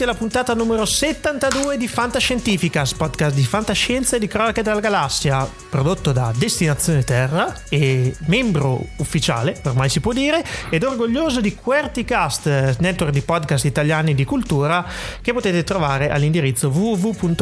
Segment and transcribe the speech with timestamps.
[0.00, 5.46] Benvenuti alla puntata numero 72 di Fantascientificas, podcast di fantascienza e di cronache della galassia,
[5.68, 12.78] prodotto da Destinazione Terra e membro ufficiale, ormai si può dire, ed orgoglioso di QWERTYcast,
[12.78, 14.86] network di podcast italiani di cultura
[15.20, 17.40] che potete trovare all'indirizzo www.qrt.it.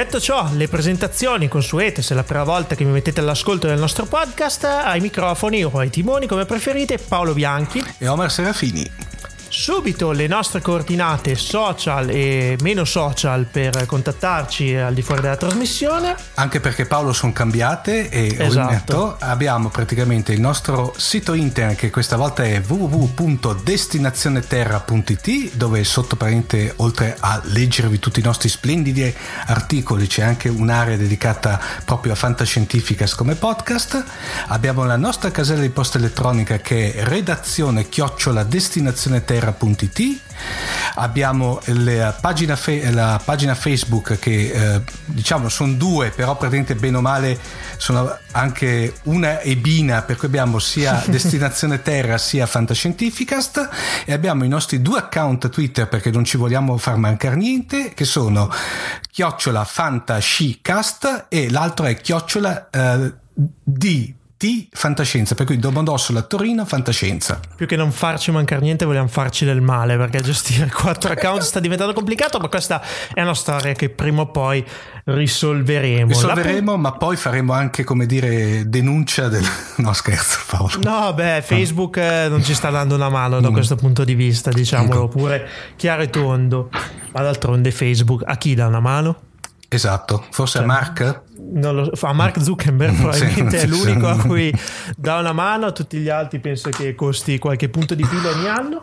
[0.00, 3.78] Detto ciò, le presentazioni consuete, se è la prima volta che mi mettete all'ascolto del
[3.78, 8.90] nostro podcast, ai microfoni o ai timoni come preferite, Paolo Bianchi e Omar Serafini
[9.50, 16.14] subito le nostre coordinate social e meno social per contattarci al di fuori della trasmissione.
[16.34, 19.16] Anche perché Paolo sono cambiate e esatto.
[19.18, 27.16] abbiamo praticamente il nostro sito internet che questa volta è www.destinazioneterra.it dove sotto parente oltre
[27.18, 29.12] a leggervi tutti i nostri splendidi
[29.46, 34.04] articoli c'è anche un'area dedicata proprio a fantascientificas come podcast.
[34.46, 40.20] Abbiamo la nostra casella di posta elettronica che è redazione chiocciola destinazione terra terra.it
[40.96, 46.98] abbiamo la pagina, fe- la pagina Facebook che eh, diciamo sono due però praticamente bene
[46.98, 47.38] o male
[47.76, 53.68] sono anche una e bina per cui abbiamo sia Destinazione Terra sia Fantascientificast.
[54.04, 58.04] E abbiamo i nostri due account Twitter perché non ci vogliamo far mancare niente che
[58.04, 58.50] sono
[59.10, 67.38] chiocciola Fantascicast e l'altro è chiocciola eh, di T fantascienza, per cui Domodossola Torino fantascienza.
[67.54, 71.60] Più che non farci mancare niente, vogliamo farci del male perché gestire quattro account sta
[71.60, 72.80] diventando complicato, ma questa
[73.12, 74.64] è una storia che prima o poi
[75.04, 76.08] risolveremo.
[76.08, 76.78] Risolveremo, La...
[76.78, 79.44] ma poi faremo anche, come dire, denuncia del...
[79.76, 80.78] No, scherzo, Paolo.
[80.80, 82.28] No, beh, Facebook no.
[82.28, 83.52] non ci sta dando una mano da mm.
[83.52, 85.08] questo punto di vista, diciamolo ecco.
[85.08, 86.70] pure chiaro e tondo.
[87.12, 89.20] Ma d'altronde Facebook a chi dà una mano?
[89.68, 91.22] Esatto, forse cioè, a Mark?
[91.54, 94.52] Lo a Mark Zuckerberg probabilmente sì, è l'unico a cui
[94.96, 98.48] dà una mano, a tutti gli altri penso che costi qualche punto di filo ogni
[98.48, 98.82] anno.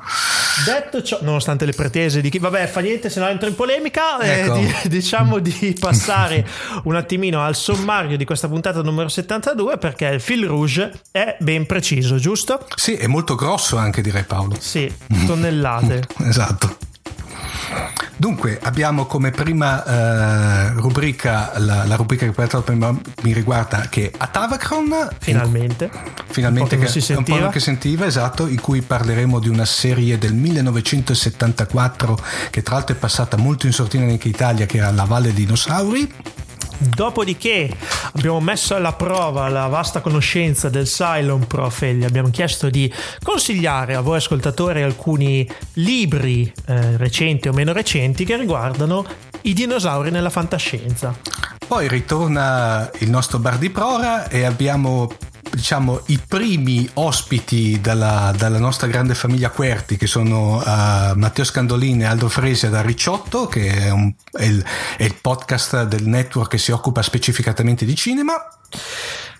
[0.65, 4.19] Detto ciò, nonostante le pretese di chi, vabbè, fa niente, se no entro in polemica,
[4.19, 4.55] eh, ecco.
[4.55, 6.47] eh, di, diciamo di passare
[6.83, 11.65] un attimino al sommario di questa puntata numero 72 perché il fil rouge è ben
[11.65, 12.65] preciso, giusto?
[12.75, 14.55] Sì, è molto grosso anche direi Paolo.
[14.59, 14.91] Sì,
[15.27, 16.07] tonnellate.
[16.25, 16.86] esatto.
[18.19, 22.91] Dunque, abbiamo come prima eh, rubrica la, la, rubrica che per prima
[23.21, 25.09] mi riguarda che è Atavacron.
[25.19, 25.91] Finalmente.
[26.29, 30.17] Finalmente un che, che un po' che sentiva, esatto, in cui parleremo di una serie
[30.17, 32.19] del 1974
[32.49, 35.31] che tra l'altro è passata molto in sortina anche in Italia, che era La Valle
[35.31, 36.11] dei Dinosauri.
[36.77, 37.75] Dopodiché
[38.13, 42.91] abbiamo messo alla prova la vasta conoscenza del Cylon Prof e gli abbiamo chiesto di
[43.23, 49.05] consigliare a voi ascoltatori alcuni libri eh, recenti o meno recenti che riguardano
[49.41, 51.15] i dinosauri nella fantascienza.
[51.67, 55.09] Poi ritorna il nostro bar di prora e abbiamo
[55.51, 62.03] diciamo, i primi ospiti dalla, dalla, nostra grande famiglia Querti, che sono uh, Matteo Scandolini
[62.03, 64.63] e Aldo Fresia da Ricciotto, che è, un, è, il,
[64.97, 68.33] è il podcast del network che si occupa specificatamente di cinema.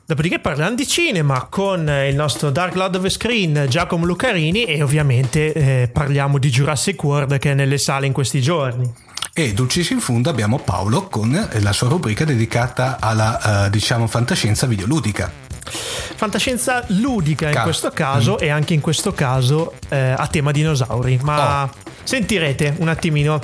[0.06, 4.81] Dopodiché parliamo di cinema con il nostro Dark Lord of the Screen Giacomo Lucarini e
[4.81, 8.90] ovviamente eh, parliamo di Jurassic World che è nelle sale in questi giorni.
[9.34, 14.66] E dulcis in fondo abbiamo Paolo con la sua rubrica dedicata alla uh, diciamo fantascienza
[14.66, 15.47] videoludica.
[15.69, 18.44] Fantascienza ludica in Ca- questo caso mm.
[18.44, 21.72] e anche in questo caso eh, a tema dinosauri, ma oh.
[22.03, 23.39] sentirete un attimino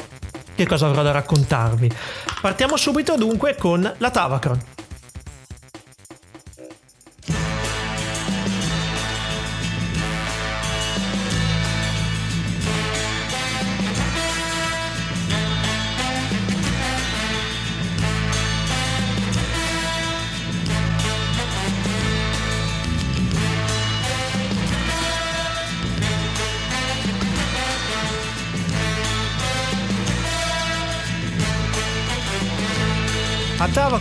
[0.55, 1.91] che cosa avrò da raccontarvi.
[2.41, 4.72] Partiamo subito dunque con la Tavacron.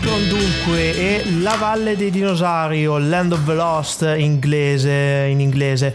[0.02, 5.94] Tavacron dunque è La Valle dei Dinosauri o Land of the Lost inglese, in inglese.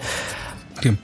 [0.79, 0.95] Sì.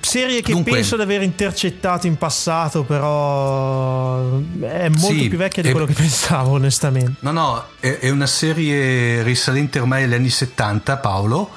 [0.00, 5.62] Serie che Dunque, penso di aver intercettato in passato, però è molto sì, più vecchia
[5.62, 7.14] di è, quello che pensavo, onestamente.
[7.20, 11.50] No, no, è, è, una serie risalente ormai agli anni 70, Paolo.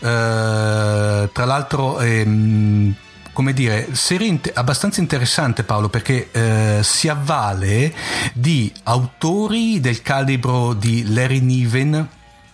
[0.00, 2.94] Uh, tra l'altro, ehm,
[3.34, 7.92] come dire, serie abbastanza interessante Paolo perché eh, si avvale
[8.32, 12.08] di autori del calibro di Larry Niven,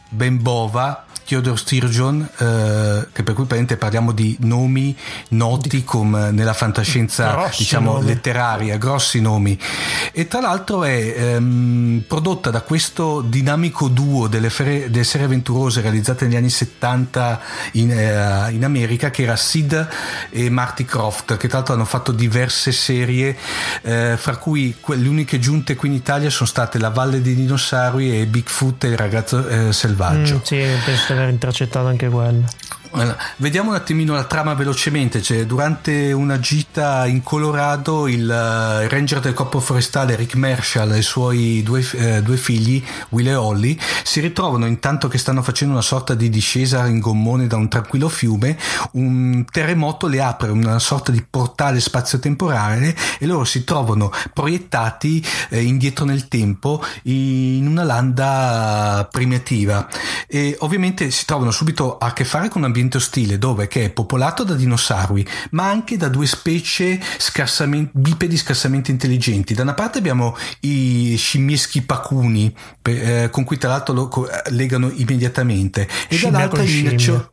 [0.09, 4.97] Ben Bova, Theodore Sturgeon, eh, che per cui parliamo di nomi
[5.29, 8.07] noti come nella fantascienza grossi diciamo nomi.
[8.07, 9.57] letteraria, grossi nomi.
[10.11, 15.81] E tra l'altro è ehm, prodotta da questo dinamico duo delle, fere, delle, serie avventurose
[15.83, 17.41] realizzate negli anni 70
[17.75, 19.89] in, eh, in, America, che era Sid
[20.31, 23.37] e Marty Croft, che tra l'altro hanno fatto diverse serie,
[23.83, 28.21] eh, fra cui le uniche giunte qui in Italia sono state La Valle dei Dinosauri
[28.21, 30.37] e Bigfoot e il ragazzo eh, selvaggio.
[30.37, 32.09] Mm, sì, penso di aver intercettato anche
[32.91, 33.17] quello.
[33.37, 35.23] Vediamo un attimino la trama velocemente.
[35.23, 40.99] Cioè, durante una gita in Colorado, il, uh, ranger del corpo forestale Rick Marshall e
[40.99, 45.73] i suoi due, uh, due, figli, Will e Holly, si ritrovano intanto che stanno facendo
[45.73, 48.59] una sorta di discesa in gommone da un tranquillo fiume.
[48.93, 55.63] Un terremoto le apre una sorta di portale spazio-temporale e loro si trovano proiettati eh,
[55.63, 59.87] indietro nel tempo in una landa primitiva.
[60.27, 63.85] E ovviamente si trovano subito a che fare con un ambiente ambiente ostile dove che
[63.85, 69.55] è popolato da dinosauri, ma anche da due specie scarsamente, bipedi scarsamente intelligenti.
[69.55, 75.89] Da una parte abbiamo i scimmieschi pacuni, eh, con cui tra l'altro lo legano immediatamente,
[76.09, 77.30] e dall'altra i minaccio-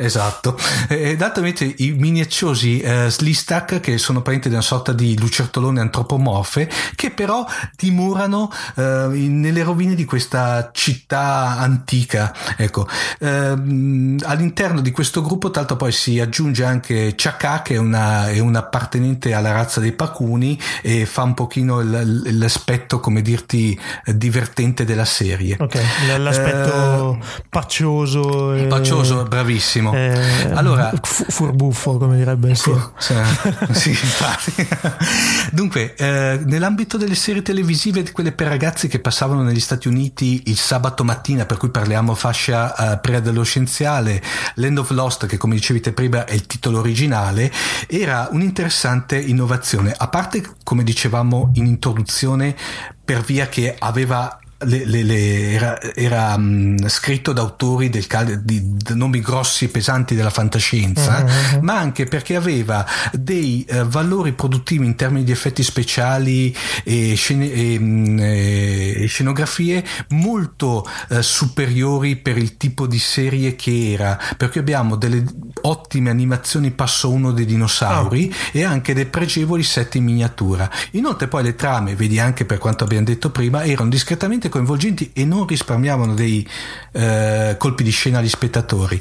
[0.00, 0.56] Esatto.
[0.86, 5.80] E d'altro invece i miniacciosi eh, Slistak, che sono parenti di una sorta di lucertolone
[5.80, 7.44] antropomorfe, che però
[7.76, 12.32] dimorano eh, nelle rovine di questa città antica.
[12.56, 12.86] Ecco.
[13.18, 18.28] Eh, all'interno di questo gruppo, tra l'altro, poi si aggiunge anche Chaka, che è una,
[18.28, 23.76] è una appartenente alla razza dei Pacuni e fa un pochino l- l'aspetto, come dirti,
[24.04, 25.56] divertente della serie.
[25.58, 25.76] Ok,
[26.18, 28.54] l'aspetto eh, paccioso.
[28.54, 28.66] E...
[28.66, 30.50] Paccioso, bravissimo benissimo.
[30.50, 32.72] Eh, allora, furbuffo, come direbbe sì.
[32.98, 33.14] sì,
[33.72, 34.68] sì infatti.
[35.52, 40.58] Dunque, eh, nell'ambito delle serie televisive, quelle per ragazzi che passavano negli Stati Uniti il
[40.58, 44.22] sabato mattina, per cui parliamo fascia uh, preadolescenziale,
[44.54, 47.52] Land of Lost, che come dicevi te prima è il titolo originale,
[47.86, 49.94] era un'interessante innovazione.
[49.96, 52.56] A parte, come dicevamo in introduzione,
[53.04, 58.06] per via che aveva le, le, le, era, era um, scritto da autori del,
[58.42, 61.60] di, di, nomi grossi e pesanti della fantascienza, uh-huh.
[61.62, 67.52] ma anche perché aveva dei uh, valori produttivi in termini di effetti speciali e, scene,
[67.52, 74.58] e, um, e scenografie molto uh, superiori per il tipo di serie che era, perché
[74.58, 75.24] abbiamo delle
[75.62, 78.58] ottime animazioni passo uno dei dinosauri oh.
[78.58, 80.68] e anche dei pregevoli set in miniatura.
[80.92, 85.10] Inoltre poi le trame, vedi anche per quanto abbiamo detto prima, erano discretamente estremamente coinvolgenti
[85.12, 86.46] e non risparmiavano dei
[86.92, 89.00] eh, colpi di scena agli spettatori.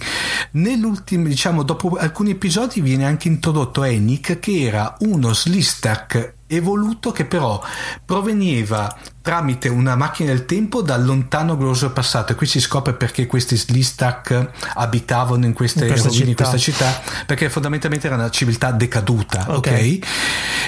[0.52, 7.26] Nell'ultimo, diciamo, dopo alcuni episodi viene anche introdotto Enic che era uno Slistak evoluto che
[7.26, 7.62] però
[8.06, 13.28] proveniva tramite una macchina del tempo dal lontano glorioso passato e qui si scopre perché
[13.28, 16.30] questi Slistak abitavano in queste in rovine città.
[16.30, 20.02] in questa città perché fondamentalmente era una civiltà decaduta ok, okay?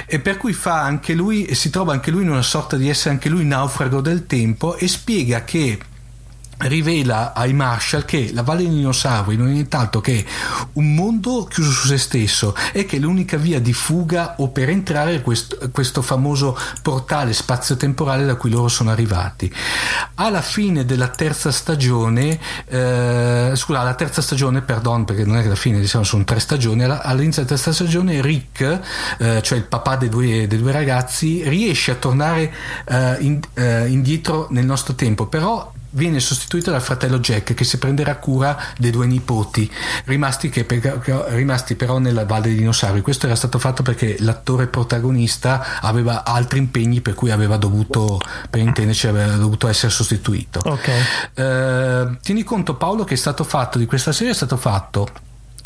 [0.06, 3.12] e per cui fa anche lui si trova anche lui in una sorta di essere
[3.12, 5.80] anche lui naufrago del tempo e spiega che
[6.60, 10.26] rivela ai Marshall che la Valle dei Dinosauri non è nient'altro che
[10.74, 15.16] un mondo chiuso su se stesso e che l'unica via di fuga o per entrare
[15.16, 19.52] è questo, questo famoso portale spazio-temporale da cui loro sono arrivati.
[20.16, 25.48] Alla fine della terza stagione, eh, scusa, alla terza stagione, perdon, perché non è che
[25.48, 28.80] alla fine diciamo sono tre stagioni, all'inizio della terza stagione Rick,
[29.18, 32.54] eh, cioè il papà dei due, dei due, ragazzi, riesce a tornare
[32.86, 37.78] eh, in, eh, indietro nel nostro tempo, però viene sostituito dal fratello Jack che si
[37.78, 39.70] prenderà cura dei due nipoti
[40.06, 40.66] rimasti, che,
[41.30, 46.60] rimasti però nella Valle dei Dinosauri questo era stato fatto perché l'attore protagonista aveva altri
[46.60, 48.20] impegni per cui aveva dovuto
[48.50, 51.02] per intenderci aveva dovuto essere sostituito okay.
[51.34, 55.08] eh, tieni conto Paolo che è stato fatto di questa serie è stato fatto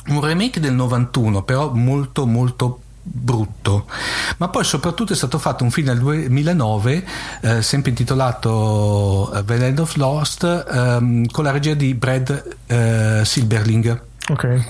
[0.08, 3.86] un remake del 91 però molto molto brutto.
[4.38, 7.06] Ma poi soprattutto è stato fatto un film nel 2009
[7.42, 13.22] eh, sempre intitolato uh, The Land of Lost ehm, con la regia di Brad eh,
[13.24, 14.66] Silberling ok.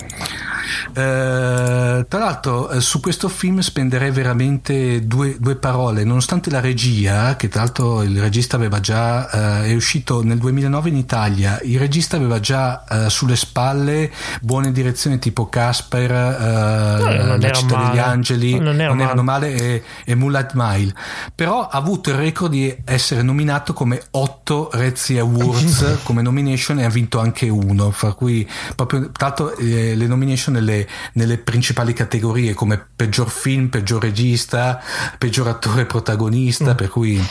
[0.96, 7.36] Eh, tra l'altro eh, su questo film spenderei veramente due, due, parole, nonostante la regia,
[7.36, 11.80] che tra l'altro il regista aveva già, eh, è uscito nel 2009 in Italia, il
[11.80, 18.60] regista aveva già eh, sulle spalle buone direzioni tipo Casper, eh, La città degli angeli,
[18.60, 20.94] non, non erano male, e, e Moonlight Mile,
[21.34, 26.86] però ha avuto il record di essere nominato come 8 Rezzi Awards come nomination e
[26.86, 31.94] ha vinto anche uno, fra cui proprio, tra l'altro eh, le nomination nelle, nelle, principali
[31.94, 34.82] categorie come peggior film, peggior regista,
[35.18, 36.76] peggior attore protagonista, mm.
[36.76, 37.22] per cui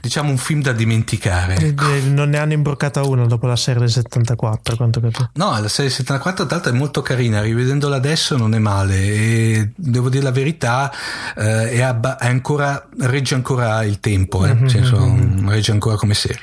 [0.00, 1.56] diciamo un film da dimenticare.
[1.56, 1.86] Ecco.
[2.08, 5.30] Non ne hanno imbroccata una dopo la serie del 74, quanto capito.
[5.34, 8.96] No, la serie del 74 tra l'altro è molto carina, rivedendola adesso non è male
[8.96, 10.92] e devo dire la verità,
[11.36, 14.54] eh, è, abba- è ancora, regge ancora il tempo, eh?
[14.54, 14.66] mm-hmm.
[14.66, 16.40] senso, regge ancora come serie.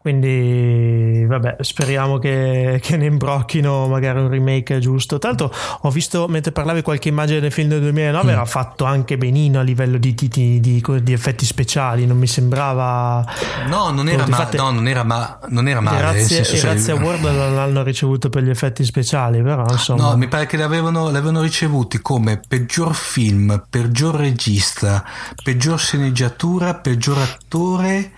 [0.00, 5.18] Quindi, vabbè, speriamo che, che, ne imbrocchino magari un remake giusto.
[5.18, 8.28] Tra l'altro, ho visto mentre parlavi qualche immagine del film del 2009, mm.
[8.28, 12.06] era fatto anche benino a livello di, di, di, di, effetti speciali.
[12.06, 13.26] Non mi sembrava.
[13.66, 15.98] No, non era, ma, no, non era, ma, non era male.
[15.98, 20.10] Grazie, i Razzie Award non l'hanno ricevuto per gli effetti speciali, però insomma.
[20.10, 25.04] No, mi pare che l'avevano, l'avevano ricevuti come peggior film, peggior regista,
[25.42, 28.17] peggior sceneggiatura, peggior attore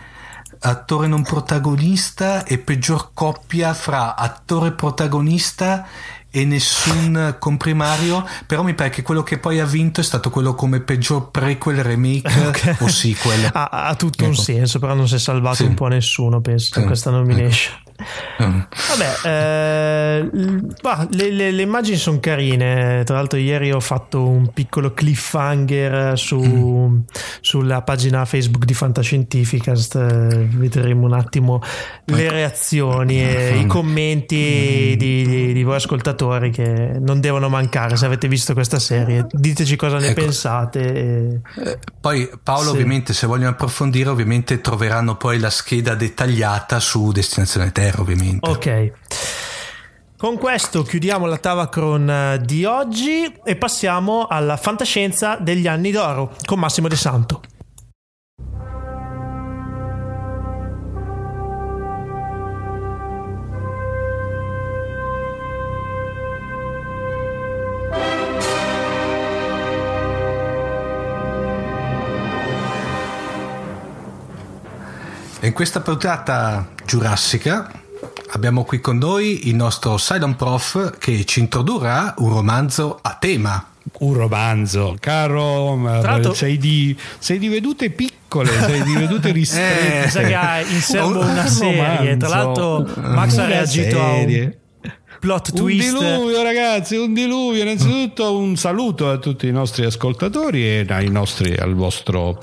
[0.61, 5.87] attore non protagonista e peggior coppia fra attore protagonista
[6.31, 10.55] e nessun comprimario però mi pare che quello che poi ha vinto è stato quello
[10.55, 12.76] come peggior prequel remake okay.
[12.79, 14.31] o sequel ha, ha tutto ecco.
[14.31, 15.64] un senso però non si è salvato sì.
[15.64, 16.81] un po' nessuno penso sì.
[16.81, 17.89] in questa nomination ecco.
[18.38, 20.30] Vabbè, eh,
[20.80, 23.02] bah, le, le, le, immagini sono carine.
[23.04, 26.99] Tra l'altro, ieri ho fatto un piccolo cliffhanger su, mm.
[27.40, 29.99] sulla pagina Facebook di Fantascientificast.
[29.99, 31.62] Vedremo un attimo
[32.04, 34.99] le reazioni e i commenti mm.
[34.99, 37.97] di, di, di, voi ascoltatori che non devono mancare.
[37.97, 40.23] Se avete visto questa serie, diteci cosa ne ecco.
[40.23, 41.40] pensate.
[41.57, 42.71] Eh, poi, Paolo, sì.
[42.71, 48.49] ovviamente, se vogliono approfondire, ovviamente troveranno poi la scheda dettagliata su Destinazione Terra zero ovviamente.
[48.49, 48.92] Ok.
[50.16, 56.35] Con questo chiudiamo la Tavacron eh, di oggi e passiamo alla fantascienza degli anni d'oro
[56.44, 57.40] con Massimo De Santo.
[75.50, 77.69] In questa puntata giurassica
[78.30, 83.66] abbiamo qui con noi il nostro Silent Prof che ci introdurrà un romanzo a tema.
[83.99, 90.04] Un romanzo, caro, eh, sei di, sei di vedute piccole, sei di vedute ristrette.
[90.04, 92.16] Eh, sa che ha in serbo una serie.
[92.16, 94.42] Tra l'altro, Max ha reagito serie.
[94.42, 94.52] a un
[95.21, 95.93] plot twist.
[95.93, 97.62] Un diluvio, ragazzi, un diluvio.
[97.62, 102.39] Innanzitutto un saluto a tutti i nostri ascoltatori e ai nostri, al vostro,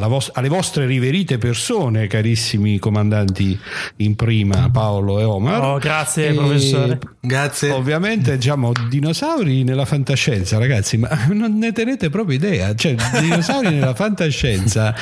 [0.00, 3.56] vos- alle vostre riverite persone, carissimi comandanti
[3.96, 5.62] in prima, Paolo e Omar.
[5.62, 6.98] Oh, grazie, e professore.
[7.20, 7.70] Grazie.
[7.70, 12.74] Ovviamente, diciamo, dinosauri nella fantascienza, ragazzi, ma non ne tenete proprio idea.
[12.74, 14.94] Cioè, dinosauri nella fantascienza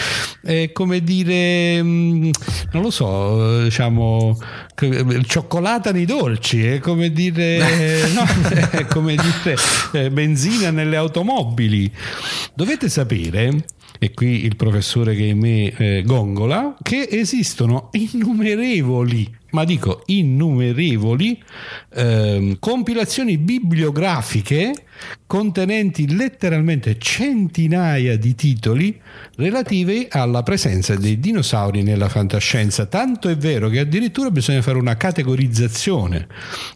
[0.43, 2.31] è come dire, mm,
[2.73, 4.37] non lo so, diciamo,
[5.27, 8.25] cioccolata nei dolci, è come dire, no,
[8.71, 9.57] è come dire
[9.93, 11.91] eh, benzina nelle automobili.
[12.55, 13.65] Dovete sapere
[13.99, 21.42] e qui il professore che è me eh, gongola, che esistono innumerevoli ma dico innumerevoli
[21.95, 24.73] eh, compilazioni bibliografiche
[25.26, 29.00] contenenti letteralmente centinaia di titoli
[29.37, 32.87] relativi alla presenza dei dinosauri nella fantascienza.
[32.87, 36.26] Tanto è vero che addirittura bisogna fare una categorizzazione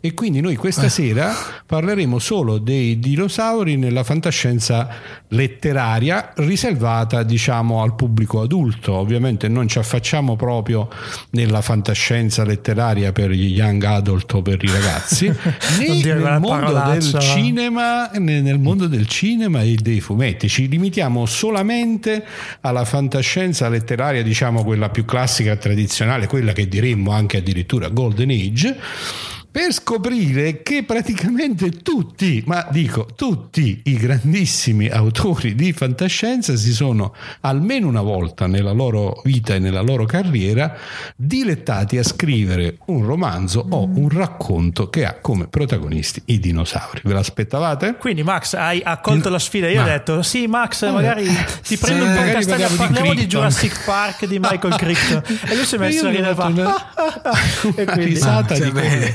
[0.01, 0.89] e quindi noi questa eh.
[0.89, 1.35] sera
[1.67, 4.89] parleremo solo dei dinosauri nella fantascienza
[5.29, 8.95] letteraria riservata diciamo al pubblico adulto.
[8.95, 10.89] Ovviamente non ci affacciamo proprio
[11.31, 15.27] nella fantascienza letteraria letteraria per gli young adult o per i ragazzi,
[15.79, 20.49] né nel mondo, del cinema, né nel mondo del cinema e dei fumetti.
[20.49, 22.25] Ci limitiamo solamente
[22.63, 28.31] alla fantascienza letteraria, diciamo quella più classica e tradizionale, quella che diremmo anche addirittura Golden
[28.31, 28.77] Age
[29.55, 37.15] per scoprire che praticamente tutti, ma dico tutti i grandissimi autori di fantascienza si sono
[37.43, 40.77] almeno una volta nella loro vita e nella loro carriera
[41.15, 47.03] dilettati a scrivere un romanzo o un racconto che ha come protagonisti i dinosauri.
[47.05, 47.95] Ve l'aspettavate?
[47.95, 49.87] Quindi Max hai accolto la sfida, io ma...
[49.87, 51.29] ho detto sì Max eh, magari
[51.63, 55.23] ti prendo un po' in castello, parliamo di, di Jurassic Park di Michael Crichton.
[55.47, 56.75] E lui si è messo a ridere una...
[57.77, 58.05] e quindi...
[58.05, 59.13] risata di come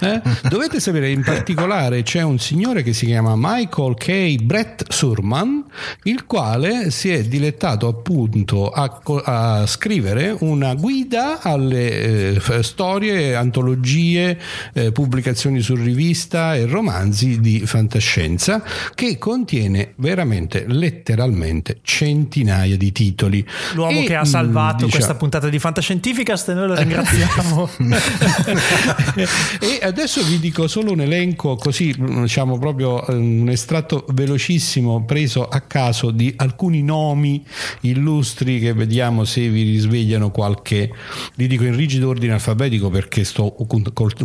[0.00, 0.20] eh?
[0.48, 4.36] Dovete sapere in particolare c'è un signore che si chiama Michael K.
[4.42, 5.64] Brett Surman,
[6.04, 14.38] il quale si è dilettato appunto a, a scrivere una guida alle eh, storie, antologie,
[14.72, 18.62] eh, pubblicazioni su rivista e romanzi di fantascienza
[18.94, 23.46] che contiene veramente letteralmente centinaia di titoli.
[23.74, 27.70] L'uomo e, che ha salvato diciamo, questa puntata di Fantascientificast e noi lo ringraziamo.
[29.64, 35.60] E adesso vi dico solo un elenco così, diciamo proprio un estratto velocissimo preso a
[35.60, 37.46] caso di alcuni nomi
[37.82, 40.90] illustri che vediamo se vi risvegliano qualche,
[41.36, 43.54] li dico in rigido ordine alfabetico perché sto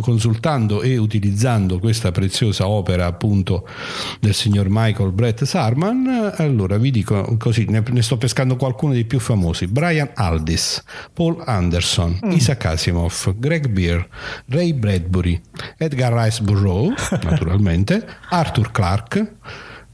[0.00, 3.64] consultando e utilizzando questa preziosa opera appunto
[4.18, 6.32] del signor Michael Brett Sarman.
[6.36, 9.68] Allora vi dico così, ne, ne sto pescando qualcuno dei più famosi.
[9.68, 12.30] Brian Aldis, Paul Anderson, mm.
[12.32, 14.04] Isaac Asimov, Greg Beer,
[14.46, 15.26] Ray Bradbury,
[15.76, 19.34] Edgar Rice Burroughs, naturalmente, Arthur Clarke,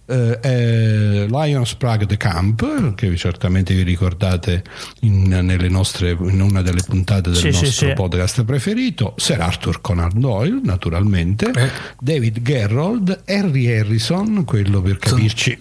[0.07, 4.63] eh, eh, Lion Sprague de Camp, che certamente vi ricordate
[5.01, 5.29] in,
[5.71, 8.45] nostre, in una delle puntate del sì, nostro sì, podcast sì.
[8.45, 11.71] preferito, Sir Arthur Conan Doyle, naturalmente, eh.
[11.99, 15.59] David Gerrold, Harry Harrison, quello per capirci.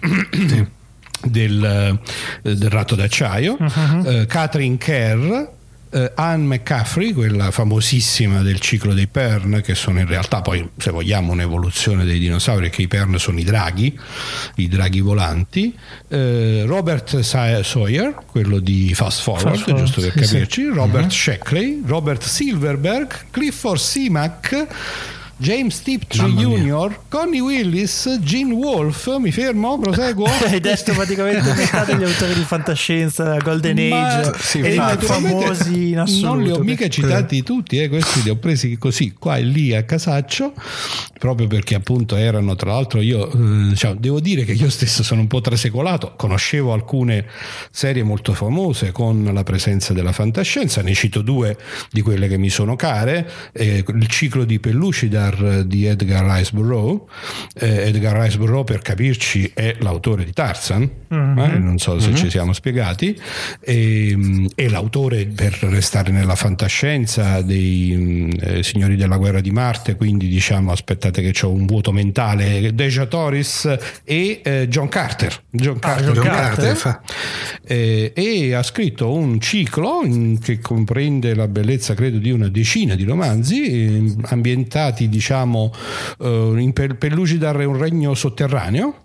[1.24, 1.64] Del,
[2.42, 3.98] eh, del ratto d'acciaio, uh-huh.
[3.98, 5.53] uh, Catherine Kerr,
[5.94, 10.90] eh, Anne McCaffrey, quella famosissima del ciclo dei Pern, che sono in realtà poi, se
[10.90, 13.96] vogliamo, un'evoluzione dei dinosauri, che i Pern sono i draghi,
[14.56, 15.72] i draghi volanti,
[16.08, 20.68] eh, Robert Sawyer, quello di Fast Forward, Fast giusto per sì, capirci, sì.
[20.68, 21.10] Robert uh-huh.
[21.10, 24.66] Sheckley, Robert Silverberg, Clifford Simac,
[25.36, 30.26] James Tiptree Jr., Connie Willis, Gene Wolfe, mi fermo, proseguo.
[30.46, 35.98] Hai detto praticamente metà degli autori di fantascienza, Golden Ma, Age, sì, e famosi in
[35.98, 36.34] assoluto.
[36.34, 39.74] Non li ho mica citati tutti, eh, questi li ho presi così qua e lì
[39.74, 40.52] a casaccio,
[41.18, 45.20] proprio perché appunto erano, tra l'altro io eh, diciamo, devo dire che io stesso sono
[45.20, 47.26] un po' trasecolato, conoscevo alcune
[47.72, 51.56] serie molto famose con la presenza della fantascienza, ne cito due
[51.90, 56.50] di quelle che mi sono care, eh, il ciclo di Pellucida Edgar di Edgar Rice
[56.52, 57.02] Burroughs.
[57.54, 61.38] Eh, Edgar Rice Burroughs, per capirci, è l'autore di Tarzan, mm-hmm.
[61.38, 61.58] eh?
[61.58, 62.16] non so se mm-hmm.
[62.16, 63.18] ci siamo spiegati,
[63.60, 69.96] e, ehm, è l'autore, per restare nella fantascienza, dei eh, Signori della guerra di Marte,
[69.96, 75.42] quindi diciamo, aspettate che ho un vuoto mentale, Deja Torres e eh, John Carter.
[75.50, 77.00] John Carter, ah, John Carter, Carter
[77.66, 82.94] eh, e ha scritto un ciclo in, che comprende la bellezza, credo, di una decina
[82.94, 85.72] di romanzi eh, ambientati diciamo,
[86.18, 89.03] eh, in Pellucidar è un regno sotterraneo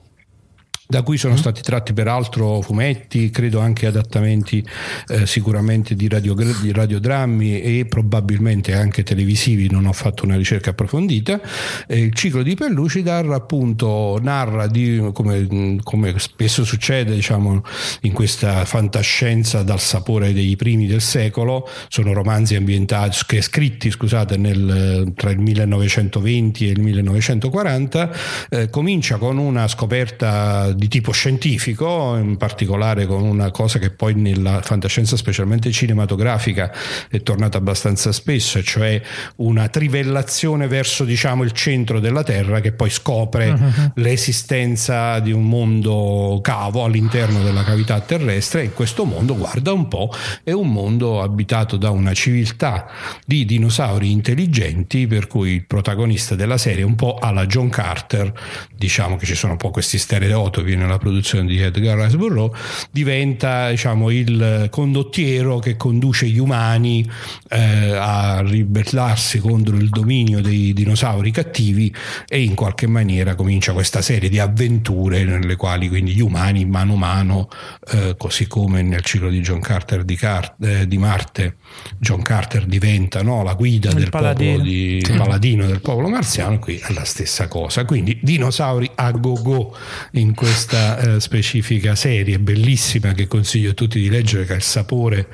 [0.91, 1.38] da cui sono mm.
[1.38, 4.65] stati tratti peraltro fumetti, credo anche adattamenti
[5.10, 10.71] eh, sicuramente di, radio, di, radiodrammi e probabilmente anche televisivi, non ho fatto una ricerca
[10.71, 11.39] approfondita.
[11.86, 17.62] Eh, il ciclo di Pellucidar appunto narra di, come, come, spesso succede diciamo,
[18.02, 25.13] in questa fantascienza dal sapore dei primi del secolo, sono romanzi ambientati, scritti scusate, nel,
[25.15, 28.12] tra il 1920 e il 1940,
[28.49, 34.15] eh, comincia con una scoperta di tipo scientifico, in particolare con una cosa che poi
[34.15, 36.72] nella fantascienza specialmente cinematografica
[37.10, 39.00] è tornata abbastanza spesso, cioè
[39.38, 43.92] una trivellazione verso diciamo il centro della Terra che poi scopre uh-huh.
[43.96, 50.13] l'esistenza di un mondo cavo all'interno della cavità terrestre e questo mondo, guarda un po',
[50.44, 52.88] è un mondo abitato da una civiltà
[53.26, 58.32] di dinosauri intelligenti per cui il protagonista della serie un po' alla John Carter,
[58.74, 62.88] diciamo che ci sono un po' questi stereotipi interviene nella produzione di Edgar Rice Burroughs,
[62.91, 67.10] diventa diciamo, il condottiero che conduce gli umani
[67.49, 71.93] eh, a ribellarsi contro il dominio dei dinosauri cattivi
[72.27, 76.93] e in qualche maniera comincia questa serie di avventure nelle quali quindi gli umani mano
[76.93, 77.49] a mano,
[77.91, 81.58] eh, così come nel ciclo di John Carter di, Car- eh, di Marte,
[81.97, 84.51] John Carter diventa no, la guida il del paladino.
[84.51, 85.13] popolo di, sì.
[85.13, 87.86] paladino del popolo marziano, qui è la stessa cosa.
[87.86, 89.75] Quindi dinosauri a go go
[90.13, 94.56] in questo questa eh, specifica serie bellissima che consiglio a tutti di leggere che ha
[94.58, 95.30] il sapore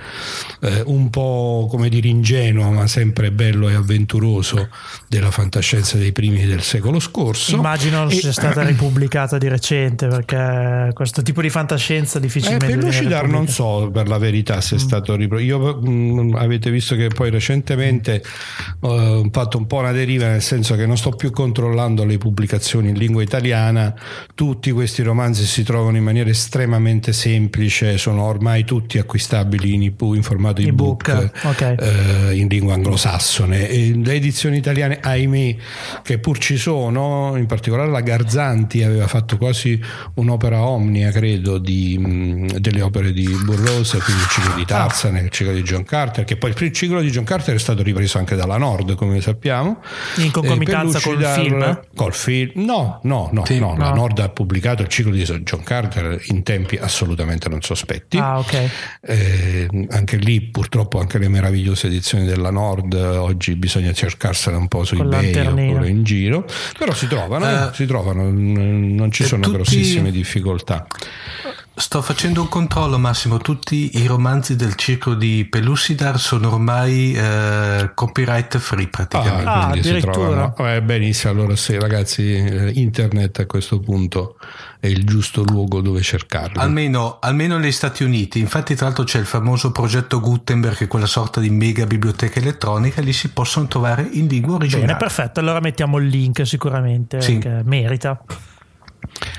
[0.61, 4.69] eh, un po' come dire ingenuo ma sempre bello e avventuroso
[5.15, 10.91] della fantascienza dei primi del secolo scorso immagino non sia stata ripubblicata di recente perché
[10.93, 14.79] questo tipo di fantascienza difficilmente eh, per Lucidar non so per la verità se è
[14.79, 14.81] mm.
[14.81, 18.23] stato io mh, mm, avete visto che poi recentemente
[18.79, 22.17] uh, ho fatto un po' una deriva nel senso che non sto più controllando le
[22.17, 23.93] pubblicazioni in lingua italiana
[24.33, 30.23] tutti questi romanzi si trovano in maniera estremamente semplice, sono ormai tutti acquistabili in, in
[30.23, 31.75] formato ebook, ebook okay.
[31.79, 33.67] eh, in lingua anglosassone.
[33.67, 35.55] E le edizioni italiane, ahimè,
[36.03, 39.81] che pur ci sono, in particolare la Garzanti aveva fatto quasi
[40.15, 45.29] un'opera omnia, credo, di, mh, delle opere di Burroughs, quindi il ciclo di Tarzan, il
[45.29, 48.35] ciclo di John Carter, che poi il ciclo di John Carter è stato ripreso anche
[48.35, 49.81] dalla Nord, come sappiamo.
[50.17, 51.81] In concomitanza col film?
[51.95, 52.65] Col film?
[52.65, 55.63] No, no, no, sì, no, no, la Nord ha pubblicato il ciclo ciclo di John
[55.63, 58.17] Carter in tempi assolutamente non sospetti.
[58.17, 58.69] Ah, ok.
[59.01, 64.83] Eh, anche lì purtroppo anche le meravigliose edizioni della Nord oggi bisogna cercarsene un po'
[64.85, 65.71] su Con eBay lanternina.
[65.71, 66.45] oppure in giro,
[66.77, 70.85] però si trovano, eh, Eh, si trovano, non ci sono tutti- grossissime difficoltà.
[71.77, 73.37] Sto facendo un controllo, Massimo.
[73.37, 79.49] Tutti i romanzi del circolo di Pelussidar sono ormai eh, copyright free praticamente.
[79.49, 80.51] Ah, quindi si addirittura.
[80.53, 80.55] trovano.
[80.73, 84.37] Eh, benissimo, allora sì, ragazzi, eh, internet a questo punto
[84.79, 86.59] è il giusto luogo dove cercarli.
[86.59, 90.87] Almeno, almeno negli Stati Uniti, infatti, tra l'altro, c'è il famoso progetto Gutenberg, che è
[90.87, 94.85] quella sorta di mega biblioteca elettronica, lì si possono trovare in lingua originale.
[94.85, 95.41] Bene, perfetto.
[95.41, 97.37] Allora mettiamo il link sicuramente, Sì.
[97.37, 98.17] che merita.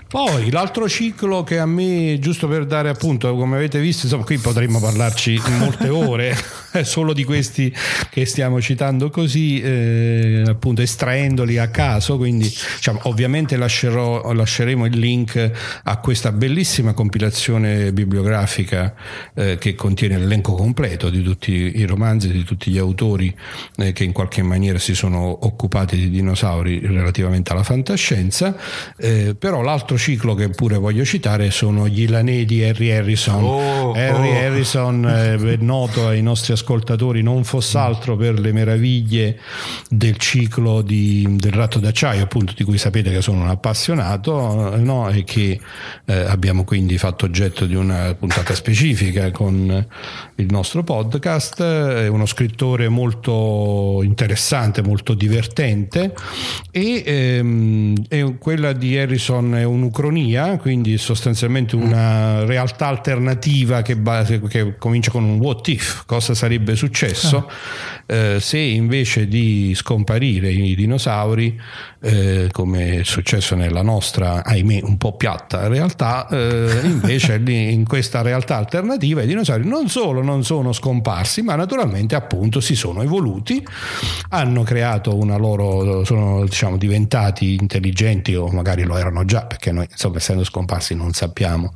[0.09, 4.38] Poi l'altro ciclo che a me, giusto per dare appunto, come avete visto, insomma, qui
[4.38, 6.37] potremmo parlarci molte ore,
[6.85, 7.74] solo di questi
[8.09, 14.96] che stiamo citando così, eh, appunto estraendoli a caso, quindi diciamo, ovviamente lascerò, lasceremo il
[14.98, 15.50] link
[15.83, 18.94] a questa bellissima compilazione bibliografica
[19.35, 23.35] eh, che contiene l'elenco completo di tutti i romanzi, di tutti gli autori
[23.76, 28.57] eh, che in qualche maniera si sono occupati di dinosauri relativamente alla fantascienza,
[28.96, 33.42] eh, però l'altro ciclo che pure voglio citare sono gli Ilanei di Harry Harrison.
[33.42, 34.35] Oh, Harry oh.
[34.35, 39.38] Harrison eh, è noto ai nostri ascoltatori non fosse altro per le meraviglie
[39.88, 45.09] del ciclo di- del ratto d'acciaio, appunto di cui sapete che sono un appassionato no?
[45.09, 45.59] e che
[46.05, 49.87] eh, abbiamo quindi fatto oggetto di una puntata specifica con
[50.35, 51.62] il nostro podcast.
[51.62, 56.12] È uno scrittore molto interessante, molto divertente
[56.71, 64.24] e ehm, è- quella di Harrison è un'ucronia, quindi sostanzialmente una realtà alternativa che, ba-
[64.24, 67.48] che comincia con un what if, cosa sarebbe successo
[68.06, 71.61] eh, se invece di scomparire i dinosauri,
[72.00, 78.22] eh, come è successo nella nostra, ahimè, un po' piatta realtà, eh, invece in questa
[78.22, 83.64] realtà alternativa i dinosauri non solo non sono scomparsi, ma naturalmente appunto si sono evoluti,
[84.30, 89.87] hanno creato una loro, sono diciamo diventati intelligenti o magari lo erano già, perché noi
[89.90, 91.75] insomma essendo scomparsi non sappiamo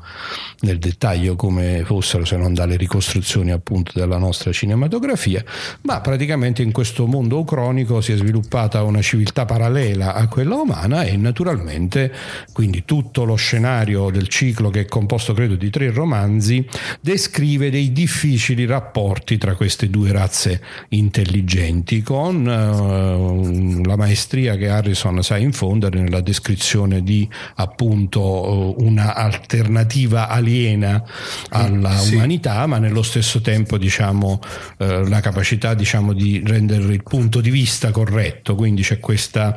[0.61, 5.43] nel dettaglio come fossero se non dalle ricostruzioni appunto della nostra cinematografia,
[5.83, 11.03] ma praticamente in questo mondo ucronico si è sviluppata una civiltà parallela a quella umana
[11.03, 12.13] e naturalmente
[12.53, 16.67] quindi tutto lo scenario del ciclo che è composto credo di tre romanzi
[17.01, 25.23] descrive dei difficili rapporti tra queste due razze intelligenti con eh, la maestria che Harrison
[25.23, 31.03] sa infondere nella descrizione di appunto eh, una alternativa aliena
[31.51, 32.15] alla Sì.
[32.15, 34.41] umanità ma nello stesso tempo diciamo
[34.79, 39.57] eh, la capacità diciamo di rendere il punto di vista corretto quindi c'è questa,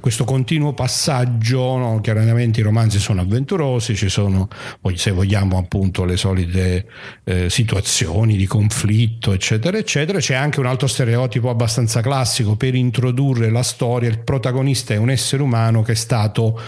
[0.00, 2.00] questo continuo passaggio no?
[2.00, 4.48] chiaramente i romanzi sono avventurosi ci sono
[4.94, 6.86] se vogliamo appunto le solite
[7.24, 13.50] eh, situazioni di conflitto eccetera eccetera c'è anche un altro stereotipo abbastanza classico per introdurre
[13.50, 16.60] la storia il protagonista è un essere umano che è stato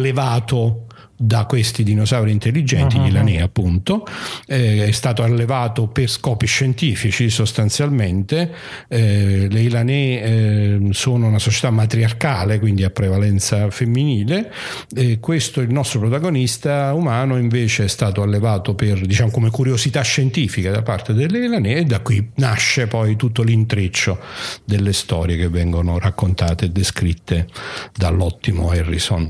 [0.00, 0.86] allevato
[1.22, 4.06] da questi dinosauri intelligenti, gli Ilanei appunto,
[4.46, 8.50] eh, è stato allevato per scopi scientifici sostanzialmente,
[8.88, 14.50] eh, le Ilanei eh, sono una società matriarcale, quindi a prevalenza femminile,
[14.96, 20.70] e questo il nostro protagonista umano invece è stato allevato per, diciamo, come curiosità scientifica
[20.70, 24.18] da parte delle Ilanei e da qui nasce poi tutto l'intreccio
[24.64, 27.46] delle storie che vengono raccontate e descritte
[27.94, 29.28] dall'ottimo Harrison.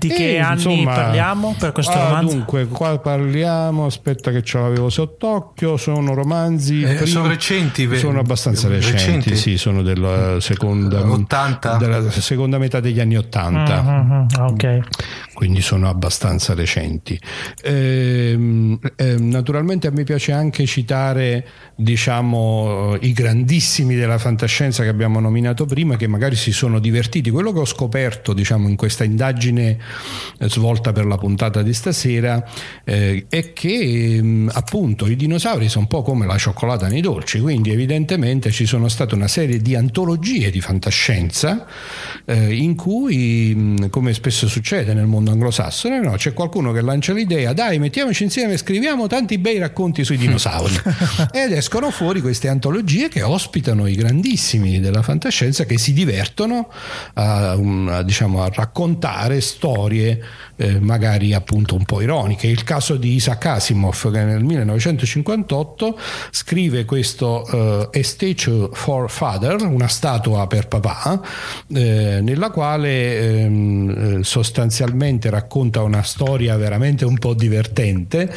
[0.00, 1.26] Di che E, anni insomma, parliamo
[1.58, 2.34] per questo ah, romanzo?
[2.34, 6.82] Dunque, qua parliamo, aspetta che ce l'avevo sott'occhio, sono romanzi...
[6.82, 9.36] Eh, primi- sono recenti, ve- Sono abbastanza recenti, recenti?
[9.36, 11.76] sì, sono della seconda, 80?
[11.76, 14.80] della seconda metà degli anni 80 Mhm, ok.
[15.34, 17.18] quindi sono abbastanza recenti.
[17.62, 25.20] Ehm, ehm, naturalmente a me piace anche citare diciamo i grandissimi della fantascienza che abbiamo
[25.20, 27.30] nominato prima che magari si sono divertiti.
[27.30, 29.78] Quello che ho scoperto diciamo in questa indagine
[30.38, 32.42] eh, svolta per la puntata di stasera
[32.84, 37.40] eh, è che ehm, appunto i dinosauri sono un po' come la cioccolata nei dolci,
[37.40, 41.66] quindi evidentemente ci sono state una serie di antologie di fantascienza
[42.24, 47.12] eh, in cui, mh, come spesso succede nel mondo anglosassone, no, c'è qualcuno che lancia
[47.12, 50.74] l'idea, dai mettiamoci insieme e scriviamo tanti bei racconti sui dinosauri.
[51.32, 56.68] Ed escono fuori queste antologie che ospitano i grandissimi della fantascienza che si divertono
[57.14, 60.20] a, un- a, diciamo, a raccontare storie
[60.58, 62.48] eh, magari appunto un po' ironiche.
[62.48, 65.98] Il caso di Isaac Asimov che nel 1958
[66.30, 67.56] scrive questo uh,
[67.96, 71.20] A Statue for Father, una statua per papà,
[71.72, 78.32] eh, nella quale ehm, sostanzialmente racconta una storia veramente un po' divertente.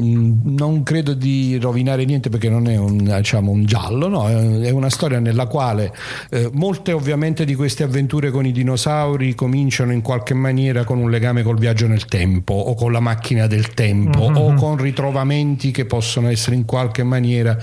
[0.00, 4.28] Mm, non credo di rovinare niente perché non è un, diciamo, un giallo, no?
[4.28, 5.92] è una storia nella quale
[6.30, 11.10] eh, molte ovviamente di queste avventure con i dinosauri cominciano in qualche maniera con un
[11.10, 14.36] legame col viaggio nel tempo o con la macchina del tempo mm-hmm.
[14.36, 17.56] o con ritrovamenti che possono essere in qualche maniera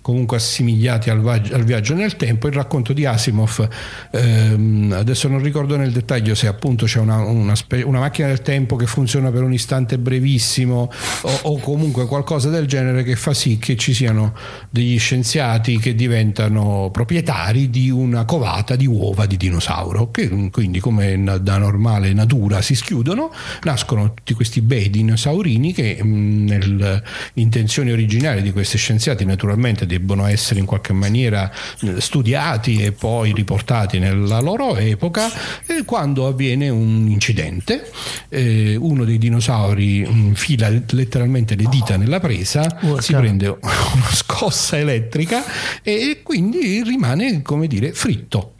[0.00, 2.46] comunque assimigliati al, vag- al viaggio nel tempo.
[2.46, 3.68] Il racconto di Asimov,
[4.10, 8.42] ehm, adesso non ricordo nel dettaglio se appunto c'è una, una, spe- una, macchina del
[8.42, 10.90] tempo che funziona per un istante brevissimo
[11.22, 14.34] o, o, comunque qualcosa del genere che fa sì che ci siano
[14.70, 21.22] degli scienziati che diventano proprietari di una covata di uova di dinosauro, che quindi come
[21.40, 23.32] da normale natura si schiudono,
[23.62, 27.02] nascono tutti questi bei dinosaurini che nelle
[27.34, 31.50] intenzioni originali di questi scienziati naturalmente debbono essere in qualche maniera
[31.80, 35.28] eh, studiati e poi riportati nella loro epoca
[35.66, 37.90] e quando avviene un incidente
[38.28, 43.02] eh, uno dei dinosauri infila letteralmente le dita nella presa Urca.
[43.02, 45.42] si prende una scossa elettrica
[45.82, 48.54] e quindi rimane come dire fritto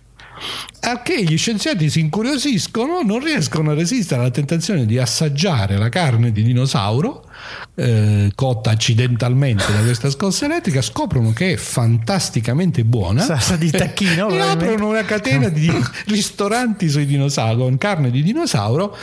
[0.81, 5.91] a che gli scienziati si incuriosiscono, non riescono a resistere alla tentazione di assaggiare la
[5.91, 7.27] carne di dinosauro
[7.75, 13.23] eh, cotta accidentalmente da questa scossa elettrica, scoprono che è fantasticamente buona.
[13.39, 15.71] Sa di tacchino, e aprono una catena di
[16.07, 18.97] ristoranti sui dinosauri, con carne di dinosauro.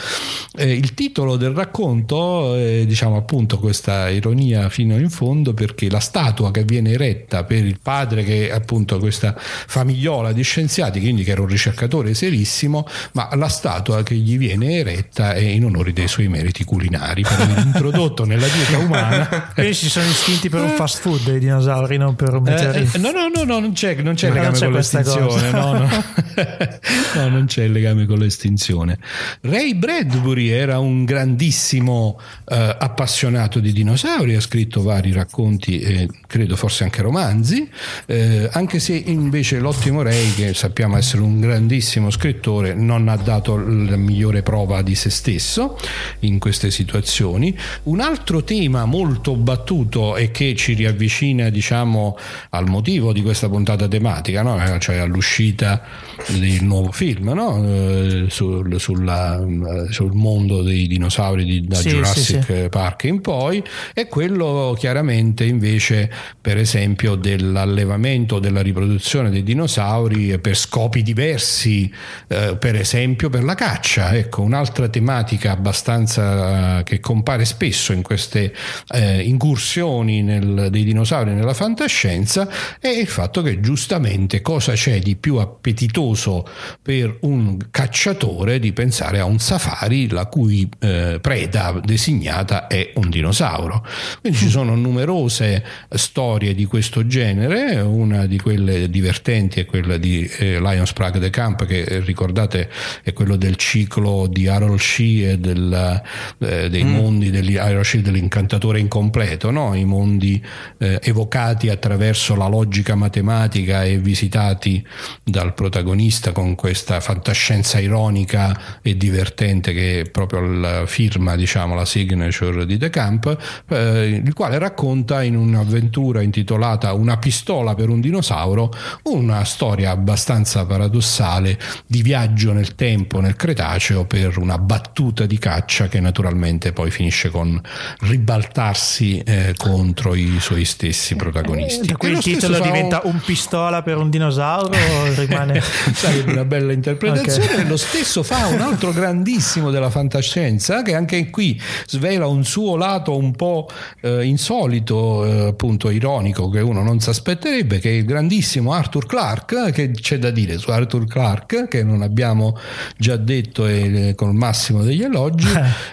[0.56, 6.00] Eh, il titolo del racconto è diciamo appunto questa ironia fino in fondo perché la
[6.00, 11.24] statua che viene eretta per il padre che è appunto questa famigliola di scienziati, quindi
[11.24, 15.94] che era un ricercatore serissimo, ma la statua che gli viene eretta è in onore
[15.94, 19.52] dei suoi meriti culinari per aver introdotto nella dieta umana.
[19.56, 22.98] Quindi si sono istinti per un fast food dei dinosauri, non per un meteorite.
[22.98, 25.52] Eh, no, no, no, no, non c'è, non c'è no, legame non c'è con l'estinzione.
[25.52, 25.88] No, no.
[27.16, 29.00] no, non c'è il legame con l'estinzione.
[29.42, 36.56] Ray Bradbury era un grandissimo eh, appassionato di dinosauri, ha scritto vari racconti e credo
[36.56, 37.70] forse anche romanzi,
[38.06, 43.56] eh, anche se invece l'ottimo Ray, che sappiamo essere un grandissimo scrittore, non ha dato
[43.58, 45.78] la migliore prova di se stesso
[46.20, 47.58] in queste situazioni.
[47.84, 52.18] Un altro tema molto battuto e che ci riavvicina diciamo
[52.50, 54.62] al motivo di questa puntata tematica, no?
[54.64, 55.84] Eh, cioè all'uscita
[56.28, 57.64] del nuovo film no?
[57.66, 62.70] Eh, sul, sulla, eh, sul, mondo dei dinosauri di, da sì, Jurassic sì, sì.
[62.70, 70.56] Park in poi, è quello chiaramente invece per esempio dell'allevamento, della riproduzione dei dinosauri per
[70.56, 71.92] scopi diversi,
[72.28, 74.16] eh, per esempio per la caccia.
[74.16, 78.54] Ecco, un'altra tematica abbastanza che compare spesso in queste
[78.94, 82.48] eh, incursioni nel, dei dinosauri nella fantascienza
[82.80, 86.48] è il fatto che giustamente cosa c'è di più appetitoso
[86.82, 93.10] per un cacciatore di pensare a un safari la cui eh, preda designata è un
[93.10, 93.86] dinosauro.
[94.22, 100.24] Quindi ci sono numerose storie di questo genere, una di quelle divertenti è quella di
[100.38, 102.70] eh, Lions Prague de Camp che eh, ricordate
[103.04, 106.02] è quello del ciclo di Harold Shee e del,
[106.38, 106.90] eh, dei mm.
[106.90, 109.74] mondi degli Harold Shee dell'incantatore incompleto, no?
[109.74, 110.44] i mondi
[110.78, 114.86] eh, evocati attraverso la logica matematica e visitati
[115.24, 121.86] dal protagonista con questa fantascienza ironica e divertente che è proprio la firma, diciamo, la
[121.86, 128.00] signature di De Camp, eh, il quale racconta in un'avventura intitolata Una pistola per un
[128.00, 128.72] dinosauro
[129.04, 135.88] una storia abbastanza paradossale di viaggio nel tempo, nel Cretaceo, per una battuta di caccia
[135.88, 137.62] che naturalmente poi finisce con
[138.00, 141.88] ribaltarsi eh, contro i suoi stessi protagonisti.
[141.88, 144.76] Da cui il titolo diventa un pistola per un dinosauro
[145.16, 145.62] rimane...
[145.94, 147.54] Sarebbe una bella interpretazione.
[147.54, 147.68] Okay.
[147.68, 153.18] Lo stesso fa un altro grandissimo della fantascienza che anche qui svela un suo lato
[153.18, 153.70] un po'
[154.02, 159.06] eh, insolito, eh, appunto ironico, che uno non si aspetterebbe, che è il grandissimo Arthur
[159.06, 162.58] Clarke, che c'è da dire su Arthur Clarke, che non abbiamo
[162.98, 165.48] già detto e, con il massimo degli elogi.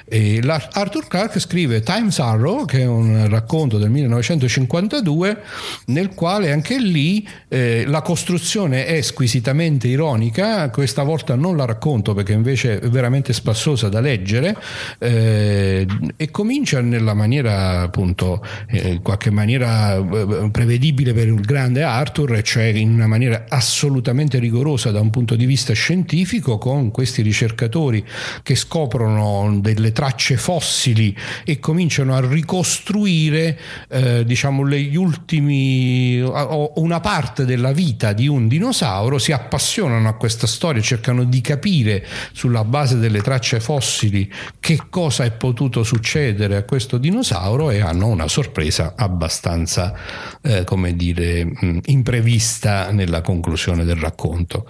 [0.09, 0.41] Eh.
[0.73, 5.43] Arthur Clarke scrive Times Arrow, che è un racconto del 1952,
[5.87, 12.15] nel quale anche lì eh, la costruzione è squisitamente ironica, questa volta non la racconto
[12.15, 14.57] perché invece è veramente spassosa da leggere,
[14.99, 21.85] eh, e comincia nella maniera appunto, eh, in qualche maniera eh, prevedibile per il grande
[21.85, 27.23] Arthur, cioè in una maniera assolutamente rigorosa da un punto di vista scientifico, con questi
[27.23, 28.05] ricercatori
[28.43, 31.74] che scoprono delle tracce fossili e cominciano
[32.15, 33.59] a ricostruire
[33.89, 40.47] eh, diciamo gli ultimi una parte della vita di un dinosauro si appassionano a questa
[40.47, 46.63] storia cercano di capire sulla base delle tracce fossili che cosa è potuto succedere a
[46.63, 49.95] questo dinosauro e hanno una sorpresa abbastanza
[50.43, 51.47] eh, come dire
[51.87, 54.69] imprevista nella conclusione del racconto.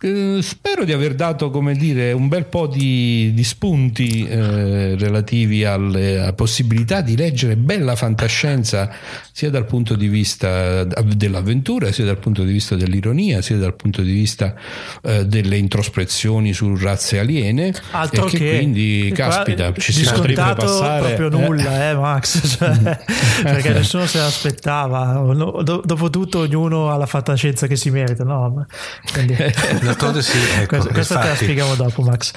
[0.00, 5.64] Eh, spero di aver dato come dire un bel po' di, di spunti eh, relativi
[5.64, 8.88] alle, alla possibilità di leggere bella fantascienza
[9.32, 14.00] sia dal punto di vista dell'avventura, sia dal punto di vista dell'ironia, sia dal punto
[14.00, 14.54] di vista
[15.02, 17.74] eh, delle introspezioni su razze aliene.
[17.90, 21.14] Altro e che, che quindi, caspita, ci si potrebbe passare.
[21.14, 23.00] proprio nulla, eh, Max, cioè,
[23.42, 25.14] perché nessuno se l'aspettava.
[25.14, 28.66] No, do, dopotutto, ognuno ha la fantascienza che si merita, no?
[29.12, 29.34] Quindi,
[30.22, 32.30] sì, ecco, questo, questo te la spieghiamo dopo, Max.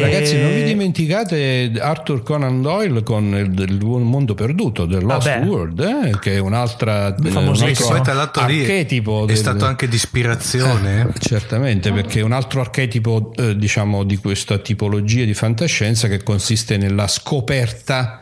[0.00, 5.46] Ragazzi, non vi dimenticate Arthur Conan Doyle con il, il mondo perduto, The Lost Vabbè.
[5.46, 9.24] World, eh, che è un'altra un altro archetipo.
[9.24, 11.10] È del, stato anche di ispirazione.
[11.14, 16.22] Eh, certamente, perché è un altro archetipo, eh, diciamo, di questa tipologia di fantascienza che
[16.22, 18.20] consiste nella scoperta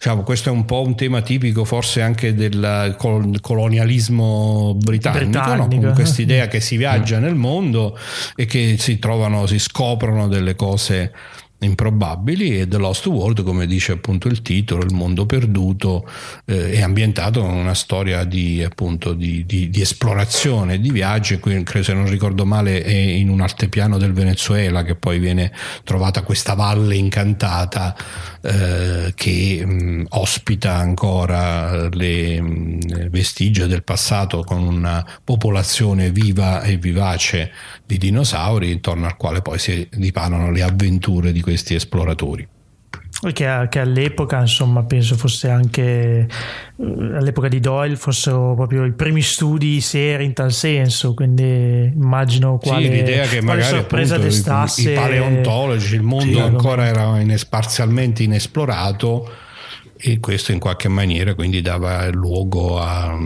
[0.00, 5.74] Diciamo, questo è un po' un tema tipico forse anche del colonialismo britannico, britannico.
[5.74, 5.82] No?
[5.82, 7.98] con questa idea che si viaggia nel mondo
[8.34, 11.12] e che si trovano, si scoprono delle cose
[11.60, 16.08] improbabili e The Lost World, come dice appunto il titolo, il mondo perduto,
[16.46, 21.82] eh, è ambientato in una storia di, appunto, di, di, di esplorazione, di viaggio, credo
[21.82, 25.52] se non ricordo male è in un altepiano del Venezuela che poi viene
[25.84, 27.94] trovata questa valle incantata
[28.42, 36.76] eh, che mh, ospita ancora le mh, vestigia del passato con una popolazione viva e
[36.76, 37.52] vivace
[37.84, 42.46] di dinosauri intorno al quale poi si dipanano le avventure di questi esploratori.
[43.20, 46.26] Che, che, all'epoca, insomma, penso fosse anche eh,
[46.78, 51.12] all'epoca di Doyle fossero proprio i primi studi seri in tal senso.
[51.12, 54.88] Quindi immagino quale, sì, l'idea che magari sorpresa appunto, destasse.
[54.88, 59.30] I, i paleontologi, il mondo sì, ancora era in, parzialmente inesplorato
[59.98, 63.18] e questo in qualche maniera quindi dava luogo a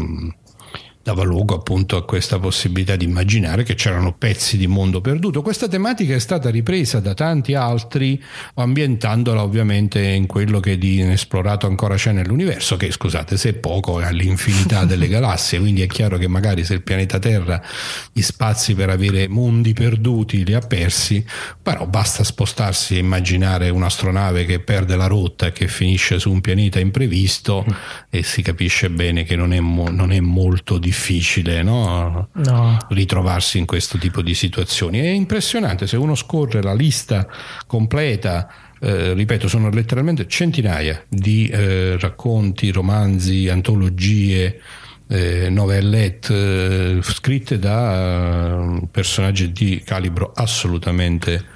[1.04, 5.42] dava luogo appunto a questa possibilità di immaginare che c'erano pezzi di mondo perduto.
[5.42, 8.20] Questa tematica è stata ripresa da tanti altri,
[8.54, 14.00] ambientandola ovviamente in quello che di inesplorato ancora c'è nell'universo, che scusate se è poco
[14.00, 17.62] è all'infinità delle galassie, quindi è chiaro che magari se il pianeta Terra
[18.10, 21.22] gli spazi per avere mondi perduti li ha persi,
[21.62, 26.40] però basta spostarsi e immaginare un'astronave che perde la rotta e che finisce su un
[26.40, 27.72] pianeta imprevisto mm.
[28.08, 32.28] e si capisce bene che non è, mo- non è molto difficile difficile no?
[32.33, 32.78] No.
[32.90, 35.00] ritrovarsi in questo tipo di situazioni.
[35.00, 37.26] È impressionante se uno scorre la lista
[37.66, 38.48] completa.
[38.80, 44.61] Eh, ripeto, sono letteralmente centinaia di eh, racconti, romanzi, antologie,
[45.09, 51.52] eh, novellette eh, scritte da eh, personaggi di calibro assolutamente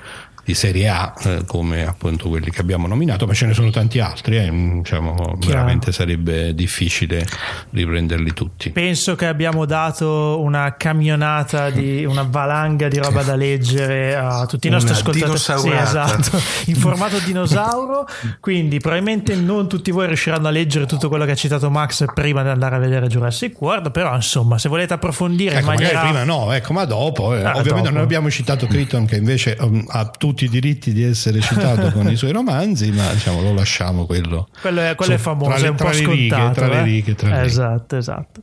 [0.48, 4.00] di serie A eh, come appunto quelli che abbiamo nominato ma ce ne sono tanti
[4.00, 7.26] altri eh, diciamo, veramente sarebbe difficile
[7.70, 8.70] riprenderli tutti.
[8.70, 14.68] Penso che abbiamo dato una camionata di una valanga di roba da leggere a tutti
[14.68, 15.38] i nostri una ascoltatori.
[15.38, 18.08] Sì, esatto, in formato dinosauro.
[18.40, 22.42] Quindi probabilmente non tutti voi riusciranno a leggere tutto quello che ha citato Max prima
[22.42, 26.24] di andare a vedere Jurassic World però insomma se volete approfondire ecco, in maniera prima
[26.24, 27.42] no ecco ma dopo eh.
[27.42, 27.90] ah, ovviamente dopo.
[27.90, 31.90] noi abbiamo citato Crichton che invece um, ha tutti tutti i diritti di essere citato
[31.92, 34.48] con i suoi romanzi, ma diciamo lo lasciamo quello.
[34.60, 36.12] Quello è, quello è famoso, tra le, è un po' scontato.
[36.12, 38.42] Righe, tra le righe, tra le esatto, esatto.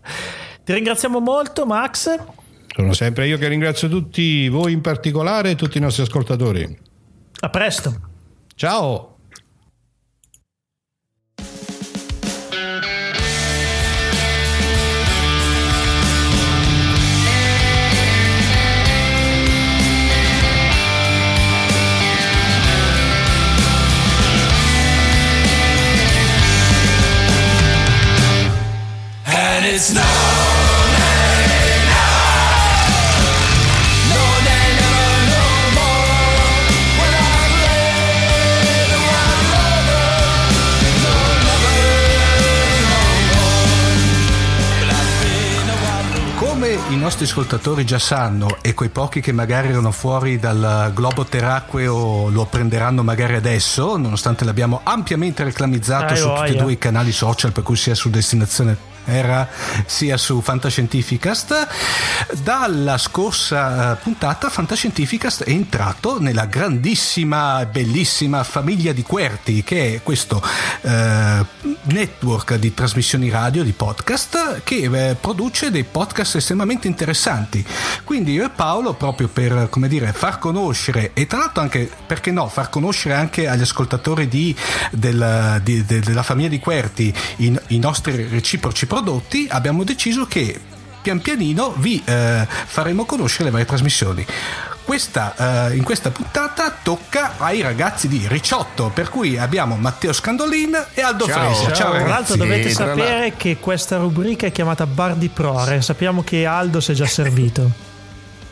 [0.64, 2.14] Ti ringraziamo molto, Max.
[2.76, 6.78] Sono sempre io che ringrazio tutti voi in particolare e tutti i nostri ascoltatori.
[7.40, 8.00] A presto.
[8.56, 9.15] Ciao.
[47.16, 52.46] Nostri ascoltatori già sanno e quei pochi che magari erano fuori dal globo terracqueo lo
[52.46, 57.54] prenderanno magari adesso, nonostante l'abbiamo ampiamente reclamizzato Dai, su tutti e due i canali social,
[57.54, 59.48] per cui sia su Destinazione era
[59.86, 61.68] sia su Fantascientificast.
[62.44, 70.04] Dalla scorsa eh, puntata Fantascientificast è entrato nella grandissima bellissima famiglia di Querti, che è
[70.04, 70.42] questo
[70.82, 71.46] eh,
[71.84, 77.66] network di trasmissioni radio, di podcast, che eh, produce dei podcast estremamente interessanti.
[78.04, 82.32] Quindi io e Paolo, proprio per come dire, far conoscere e tra l'altro anche, perché
[82.32, 84.56] no, far conoscere anche agli ascoltatori di,
[84.92, 90.58] del- di- de- della famiglia di Querti i, i nostri reciproci prodotti, abbiamo deciso che
[91.02, 94.26] pian pianino vi eh, faremo conoscere le varie trasmissioni.
[94.86, 100.86] Questa, eh, in questa puntata tocca ai ragazzi di Ricciotto, per cui abbiamo Matteo Scandolin
[100.94, 101.54] e Aldo Ciao.
[101.54, 101.74] Fresa.
[101.74, 105.28] Ciao, Tra l'altro ragazzi, dovete tra l'altro- sapere che questa rubrica è chiamata Bar di
[105.28, 105.82] Prore.
[105.82, 107.85] Sappiamo che Aldo si è già servito.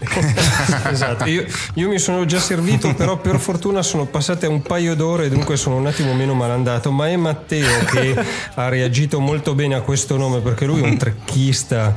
[0.92, 1.46] esatto, io,
[1.76, 5.76] io mi sono già servito, però per fortuna sono passate un paio d'ore, dunque sono
[5.78, 6.92] un attimo meno malandato.
[6.92, 8.16] Ma è Matteo che
[8.56, 11.96] ha reagito molto bene a questo nome perché lui è un trecchista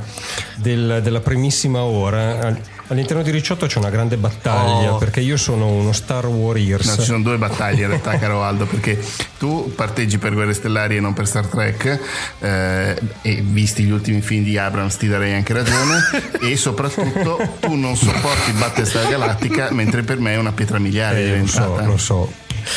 [0.55, 2.75] del- della primissima ora.
[2.87, 4.97] Al- All'interno di Ricciotto c'è una grande battaglia Oh.
[4.97, 6.87] perché io sono uno Star Warriors.
[6.87, 8.99] No, ci sono due battaglie in realtà, caro Aldo, perché
[9.37, 11.99] tu parteggi per Guerre Stellari e non per Star Trek,
[12.39, 15.99] eh, e visti gli ultimi film di Abrams ti darei anche ragione,
[16.41, 21.39] e soprattutto tu non sopporti Battlestar Galactica, mentre per me è una pietra miliare Eh,
[21.39, 21.85] lo so, diventata.
[21.87, 22.31] lo so.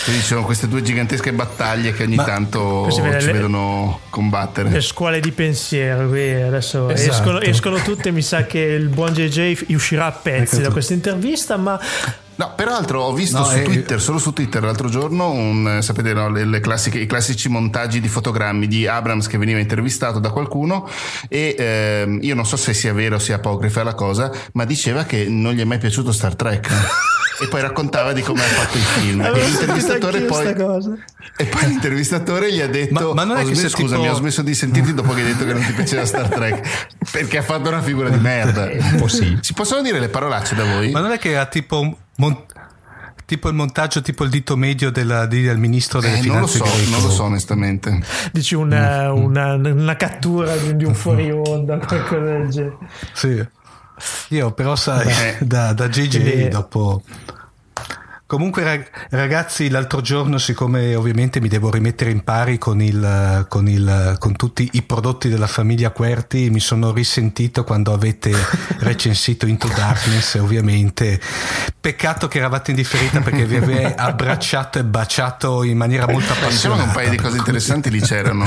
[0.05, 4.71] Quindi ci sono queste due gigantesche battaglie che ogni Ma- tanto ci le- vedono combattere.
[4.71, 7.11] Le scuole di pensiero, qui adesso Esatto.
[7.13, 8.11] escono, escono tutte.
[8.11, 11.79] Mi sa che il buon JJ uscirà a pezzi da questa intervista, ma
[12.41, 15.83] No, peraltro ho visto No, su eh, Twitter, solo su Twitter l'altro giorno, un, eh,
[15.83, 20.21] sapete, no, le, le classiche- i classici montaggi di fotogrammi di Abrams che veniva intervistato
[20.21, 20.89] da qualcuno
[21.29, 25.05] e ehm, io non so se sia vero o sia apocrifa la cosa, ma diceva
[25.05, 26.71] che non gli è mai piaciuto Star Trek.
[27.43, 29.21] e poi raccontava di come ha fatto il film.
[29.21, 30.47] E sentito l'intervistatore poi...
[31.37, 34.03] E poi l'intervistatore gli ha detto: Ma- ma non è "Ho che smesso- se Scusami,
[34.03, 36.89] tipo- ho smesso di sentirti dopo che hai detto che non ti piaceva Star Trek.
[37.11, 38.65] Perché ha fatto una figura di merda.
[38.71, 39.39] Un po' sì.
[39.41, 40.91] Si possono dire le parolacce da voi?
[40.91, 42.45] Ma non è che era tipo mon-
[43.25, 46.59] tipo il montaggio, tipo il dito medio della- del ministro delle Eh, non lo finanze
[46.59, 46.91] so, greco.
[46.91, 48.01] non lo so onestamente.
[48.33, 52.77] Dici una, una- una cattura di, di un fuori onda, qualcosa del genere.
[53.15, 53.47] Sì.
[54.29, 55.39] Io però sai, Beh.
[55.47, 57.03] da, da JJ Quindi- dopo...
[58.31, 63.67] Comunque rag- ragazzi, l'altro giorno, siccome ovviamente mi devo rimettere in pari con, il, con,
[63.69, 68.31] il, con tutti i prodotti della famiglia Querti, mi sono risentito quando avete
[68.79, 71.21] recensito Into Darkness, ovviamente.
[71.81, 76.41] Peccato che eravate in differita perché vi avevo abbracciato e baciato in maniera molto Diciamo
[76.47, 76.83] appassionata.
[76.83, 78.45] che un paio di cose interessanti lì c'erano.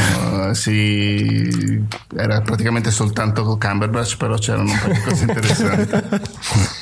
[0.50, 6.22] eh, si- Era praticamente soltanto Cumberbatch, però c'erano un paio di cose interessanti.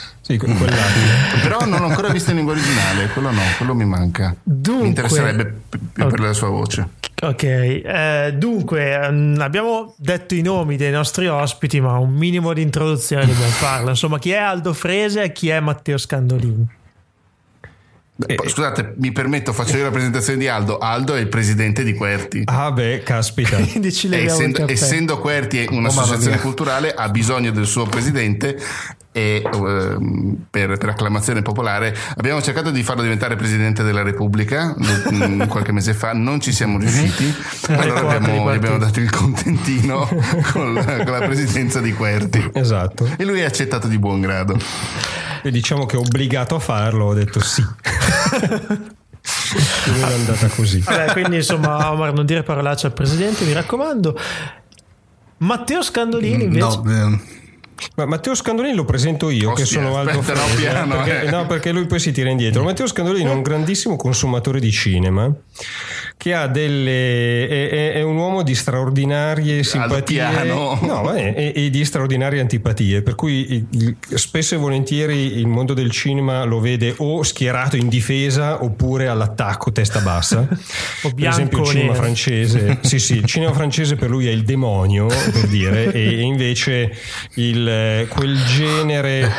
[0.40, 1.40] Sì.
[1.42, 4.36] Però non ho ancora visto in lingua originale, quello no, quello mi manca.
[4.44, 5.62] Dunque- mi interesserebbe
[5.94, 6.88] più per la sua voce.
[7.24, 12.64] Ok, eh, dunque ehm, abbiamo detto i nomi dei nostri ospiti, ma un minimo di
[12.64, 13.92] introduzione dobbiamo farla.
[13.92, 16.68] Insomma, chi è Aldo Frese e chi è Matteo Scandolini?
[18.26, 20.78] Beh, poi, Scusate, mi permetto, faccio io la presentazione di Aldo.
[20.78, 22.44] Aldo è il presidente di Querti.
[22.46, 23.58] Ah, beh, caspita.
[23.64, 26.42] Quindi ci E essendo, essendo Querti Oh, un'associazione mia.
[26.42, 28.58] culturale ha bisogno del suo presidente
[29.14, 35.42] e ehm, per, per acclamazione popolare abbiamo cercato di farlo diventare presidente della Repubblica mm,
[35.48, 37.34] qualche mese fa, non ci siamo riusciti,
[37.68, 40.08] allora Ricordi, abbiamo, gli abbiamo dato il contentino
[40.54, 43.10] con la, con la presidenza di Querti Esatto.
[43.18, 44.58] e lui ha accettato di buon grado.
[45.44, 47.64] E diciamo che obbligato a farlo, ho detto sì.
[49.92, 50.80] Meno è andata così.
[50.80, 54.18] Vabbè, quindi insomma, Omar, non dire parolacce al presidente, mi raccomando.
[55.38, 56.82] Matteo Scandolini invece.
[56.84, 57.22] No, ehm,
[57.96, 61.22] Ma Matteo Scandolini lo presento io, che Ostia, sono Aldo aspetta, no, Frese, piano, perché,
[61.22, 61.30] eh.
[61.30, 62.64] no, perché lui poi si tira indietro.
[62.64, 65.32] Matteo Scandolini è un grandissimo consumatore di cinema
[66.22, 70.22] che ha delle è, è- è un uomo di straordinarie simpatie.
[70.82, 73.66] no, e, e di straordinarie antipatie per cui
[74.14, 79.72] spesso e volentieri il mondo del cinema lo vede o schierato in difesa oppure all'attacco
[79.72, 80.46] testa bassa.
[81.02, 82.78] Per bianco esempio il o cinema francese.
[82.92, 86.94] Sì sì il cinema francese per lui è il demonio per dire e, e invece
[87.36, 89.32] il, eh, quel genere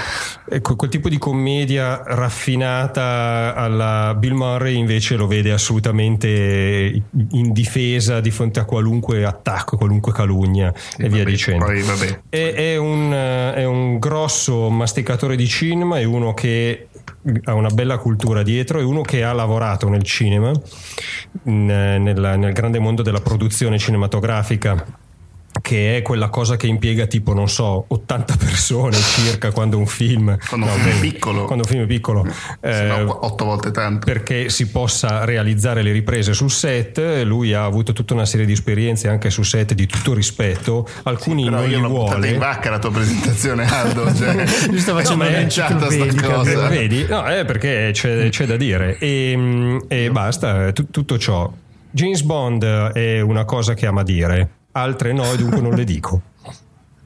[0.52, 8.20] ecco, quel tipo di commedia raffinata alla Bill Murray invece lo vede assolutamente in difesa
[8.20, 11.64] di fronte a qualunque attacco, qualunque calunnia e via Vabbè, dicendo.
[11.64, 12.20] Poi vabbè.
[12.28, 16.88] È, è un, è un grosso masticatore di cinema, è uno che
[17.44, 20.52] ha una bella cultura dietro, è uno che ha lavorato nel cinema,
[21.44, 25.00] in, nella- nel grande mondo della produzione cinematografica
[25.62, 30.36] che è quella cosa che impiega tipo, non so, 80 persone circa quando un film...
[30.48, 31.44] Quando un no, film è piccolo.
[31.46, 32.26] Quando un film è piccolo.
[32.60, 34.04] Se no, eh, otto volte tanto.
[34.04, 36.98] perché si possa realizzare le riprese sul set.
[37.24, 40.86] Lui ha avuto tutta una serie di esperienze anche su set di tutto rispetto.
[41.04, 42.28] Alcuni Però non io li vuole.
[42.30, 44.10] in vacca la tua presentazione, Aldo.
[44.14, 46.16] Cioè, Lui sta facendo No, lanciata sta vedi?
[46.20, 46.68] cosa.
[46.68, 47.06] Vedi?
[47.08, 48.98] No, è perché c'è, c'è da dire.
[48.98, 51.50] E, e basta, tu- tutto ciò.
[51.90, 56.22] James Bond è una cosa che ama dire, altre no, e dunque non le dico.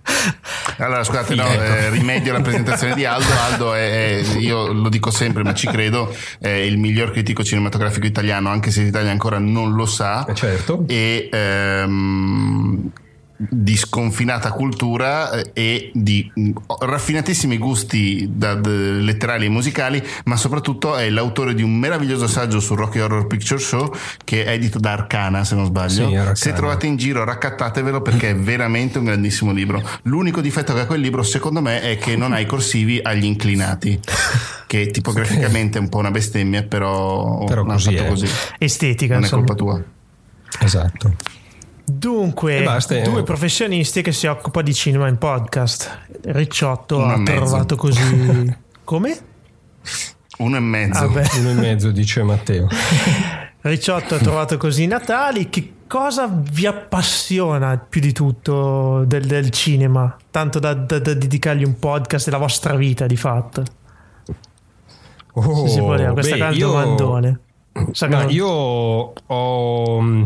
[0.79, 3.33] Allora, scusate, no, eh, rimedio alla presentazione di Aldo.
[3.51, 8.05] Aldo è, è- io lo dico sempre, ma ci credo, è il miglior critico cinematografico
[8.05, 10.27] italiano, anche se l'Italia ancora non lo sa.
[10.27, 10.85] Eh, certo.
[10.87, 12.91] E ehm,
[13.37, 20.37] di sconfinata cultura eh, e di mh, raffinatissimi gusti da- da- letterali e musicali, ma
[20.37, 24.79] soprattutto è l'autore di un meraviglioso saggio sul Rocky Horror Picture Show che è edito
[24.79, 26.09] da Arcana, se non sbaglio.
[26.09, 29.83] Sì, se trovate in giro, raccattatevelo perché è veramente un grandissimo libro.
[30.03, 33.25] L'unico difetto che ha quel libro, secondo me, è che non ha i corsivi agli
[33.25, 33.99] inclinati.
[34.67, 38.09] Che tipograficamente è un po' una bestemmia, però, Però così fatto è.
[38.09, 38.27] così.
[38.59, 39.45] Estetica, Non è insomma.
[39.45, 39.83] colpa tua.
[40.59, 41.15] Esatto.
[41.89, 43.03] Dunque, basta, eh.
[43.03, 45.99] due professionisti che si occupano di cinema in podcast.
[46.25, 48.57] Ricciotto Uno ha trovato così.
[48.83, 49.19] Come?
[50.39, 51.07] Uno e mezzo.
[51.09, 51.29] Vabbè.
[51.39, 52.67] Uno e mezzo, dice Matteo.
[53.63, 55.49] Ricciotto ha trovato così i Natali.
[55.49, 60.17] Che cosa vi appassiona più di tutto del, del cinema?
[60.31, 63.63] Tanto da, da- da dedicargli un podcast della vostra vita, di fatto.
[65.35, 67.41] Oh, Se si può dire, questa beh, gran io- domandone.
[67.93, 70.25] Sa che Ma non- io ho mh,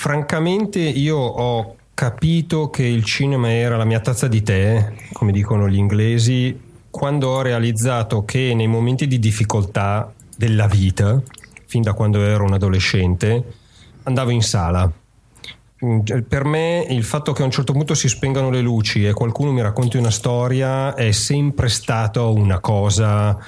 [0.00, 5.68] francamente io ho capito che il cinema era la mia tazza di tè, come dicono
[5.68, 11.20] gli inglesi, quando ho realizzato che nei momenti di difficoltà della vita,
[11.66, 13.44] fin da quando ero un adolescente,
[14.04, 14.90] andavo in sala.
[15.84, 19.12] Mm, Per me il fatto che a un certo punto si spengano le luci e
[19.12, 23.38] qualcuno mi racconti una storia è sempre stato una cosa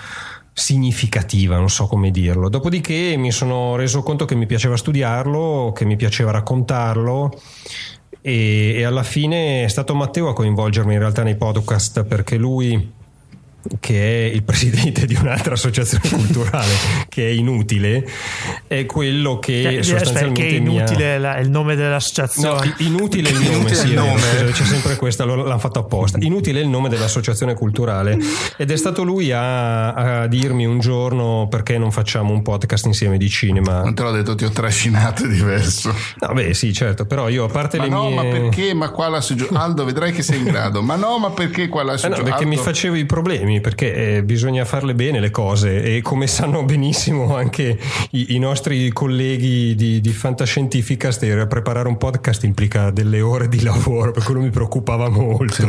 [0.52, 2.48] significativa, non so come dirlo.
[2.48, 7.32] Dopodiché mi sono reso conto che mi piaceva studiarlo, che mi piaceva raccontarlo
[8.20, 13.00] e, e alla fine è stato Matteo a coinvolgermi in realtà nei podcast perché lui
[13.80, 16.72] che è il presidente di un'altra associazione culturale
[17.08, 18.04] che è inutile
[18.66, 21.80] è quello che Cioè, aspetta, sostanzialmente che è mi ha- inutile la- il nome No,
[21.82, 22.74] dell'associazione.
[22.78, 24.20] i- inutile il nome, Inutile sì, il è vero, nome.
[24.20, 26.18] scusa, c'è sempre questa, l'hanno fatto apposta.
[26.20, 28.18] Inutile il nome dell'associazione culturale
[28.56, 33.16] ed è stato lui a, a dirmi un giorno perché non facciamo un podcast insieme
[33.18, 33.82] di cinema.
[33.82, 35.94] Non te l'ho detto, ti ho trascinato, è diverso.
[36.20, 38.74] No, beh, sì, certo, però io a parte Ma le no, mie ma perché?
[38.74, 40.82] Ma qua la sugge- Aldo, vedrai che sei in grado.
[40.82, 43.51] Ma no, ma perché qua la Eh sugge- no, perché mi Aldo- facevo i problemi,
[43.60, 47.78] perché eh, bisogna farle bene le cose e come sanno benissimo anche
[48.10, 54.12] i, i nostri colleghi di, di Fantascientificast, preparare un podcast implica delle ore di lavoro,
[54.12, 55.68] per quello mi preoccupava molto.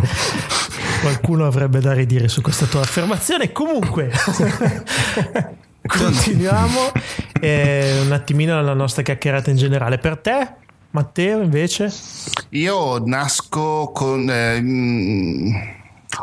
[1.02, 3.52] Qualcuno avrebbe da ridire su questa tua affermazione.
[3.52, 4.10] Comunque,
[5.86, 6.92] continuiamo
[7.40, 9.98] eh, un attimino la nostra chiacchierata in generale.
[9.98, 10.48] Per te,
[10.92, 11.92] Matteo, invece?
[12.50, 14.30] Io nasco con...
[14.30, 15.56] eh, mm,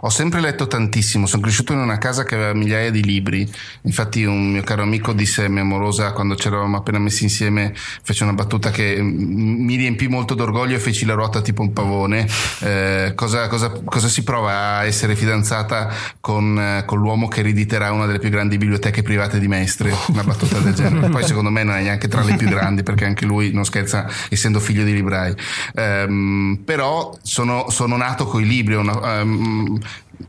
[0.02, 3.50] ho sempre letto tantissimo, sono cresciuto in una casa che aveva migliaia di libri,
[3.82, 7.72] infatti un mio caro amico disse a mia amorosa quando ci eravamo appena messi insieme,
[7.74, 11.72] fece una battuta che mm, mi riempì molto d'orgoglio e feci la ruota tipo un
[11.72, 12.26] pavone,
[12.60, 17.92] Eh, cosa, cosa- cosa si prova a essere fidanzata con, eh, con l'uomo che erediterà
[17.92, 21.62] una delle più grandi biblioteche private di Mestre, una battuta del genere, poi secondo me
[21.64, 24.92] non è neanche tra le più grandi perché anche lui non scherza essendo figlio di
[24.92, 25.34] librai,
[25.74, 29.79] Ehm, però sono, sono nato i libri, una, ehm,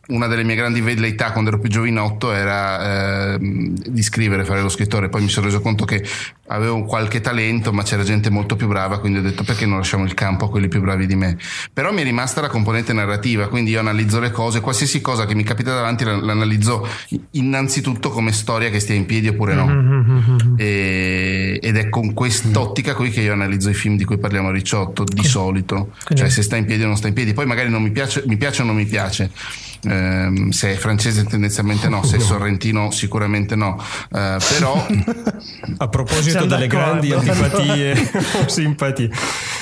[0.08, 4.70] una delle mie grandi velleità quando ero più giovinotto era ehm, di scrivere, fare lo
[4.70, 5.10] scrittore.
[5.10, 6.04] Poi mi sono reso conto che
[6.48, 10.04] avevo qualche talento, ma c'era gente molto più brava, quindi ho detto perché non lasciamo
[10.06, 11.38] il campo a quelli più bravi di me.
[11.74, 15.36] Però mi è rimasta la componente narrativa, quindi io analizzo le cose, qualsiasi cosa che
[15.36, 16.88] mi capita davanti la- l'analizzo
[17.32, 19.66] innanzitutto come storia che stia in piedi oppure no.
[20.58, 24.52] E- ed è con quest'ottica qui che io analizzo i film di cui parliamo a
[24.52, 25.76] Ricciotto, di solito.
[26.04, 27.34] Quindi- Cioè se sta in piedi o non sta in piedi.
[27.34, 29.32] Poi magari non mi piace, mi piace o non mi piace.
[29.84, 33.82] Ehm, se è francese tendenzialmente no, se è sorrentino sicuramente no.
[34.14, 34.86] Eh, però
[35.78, 38.12] A proposito Siamo delle grandi antipatie
[38.44, 39.10] o simpatie,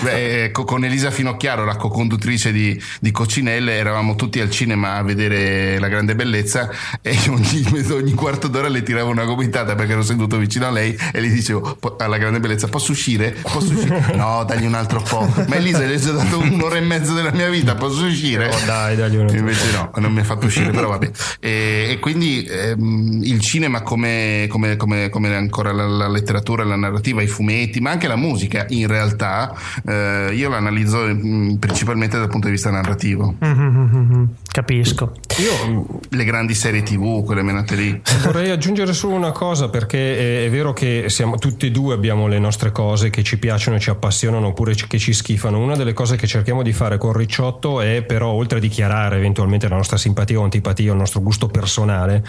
[0.01, 5.03] beh, ecco, con Elisa Finocchiaro, la co-conduttrice di, di Coccinelle, eravamo tutti al cinema a
[5.03, 6.69] vedere La Grande Bellezza
[7.01, 10.71] e io ogni, ogni quarto d'ora le tiravo una gomitata perché ero seduto vicino a
[10.71, 13.35] lei e le dicevo "Po- alla Grande Bellezza posso uscire?
[13.41, 14.15] Posso uscire?
[14.15, 15.27] No, dagli un altro po'.
[15.47, 18.47] Ma Elisa, le ho già dato un'ora e mezza della mia vita, posso uscire?
[18.49, 21.11] Oh, dai, dagli un altro Invece no, non non mi ha fatto uscire, però vabbè.
[21.39, 26.75] E, e quindi ehm, il cinema come, come, come, come ancora la, la, letteratura, la
[26.75, 29.55] narrativa, i fumetti, ma anche la musica in realtà
[29.85, 33.35] eh, io l'analizzo mm, principalmente dal punto di vista narrativo.
[33.43, 35.13] Mm-hmm, capisco.
[35.39, 38.01] Io le grandi serie tv, quelle menate lì.
[38.23, 42.27] Vorrei aggiungere solo una cosa perché è, è vero che siamo, tutti e due abbiamo
[42.27, 45.59] le nostre cose che ci piacciono e ci appassionano oppure che ci schifano.
[45.59, 49.69] Una delle cose che cerchiamo di fare con Ricciotto è però oltre a dichiarare eventualmente
[49.69, 52.23] la nostra simpatia o antipatia o il nostro gusto personale,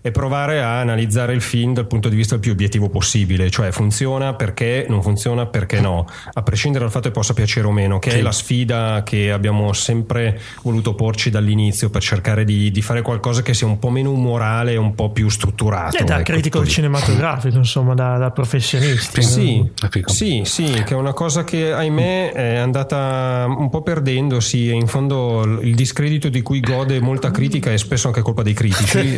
[0.00, 4.34] è provare a analizzare il film dal punto di vista più obiettivo possibile, cioè funziona
[4.34, 8.10] perché non funziona perché no, a prescindere dal fatto che possa piacere o meno, che
[8.10, 8.18] sì.
[8.18, 13.42] è la sfida che abbiamo sempre voluto porci dall'inizio per cercare di, di, fare qualcosa
[13.42, 15.96] che sia un po' meno umorale e un po' più strutturato.
[15.96, 19.22] E da ecco, critico cinematografico, insomma, da, da professionisti.
[19.22, 19.70] Sì,
[20.06, 24.86] sì, sì, che è una cosa che ahimè è andata un po' perdendosi e in
[24.86, 29.16] fondo il discredito di cui gode molta critica è spesso anche colpa dei critici.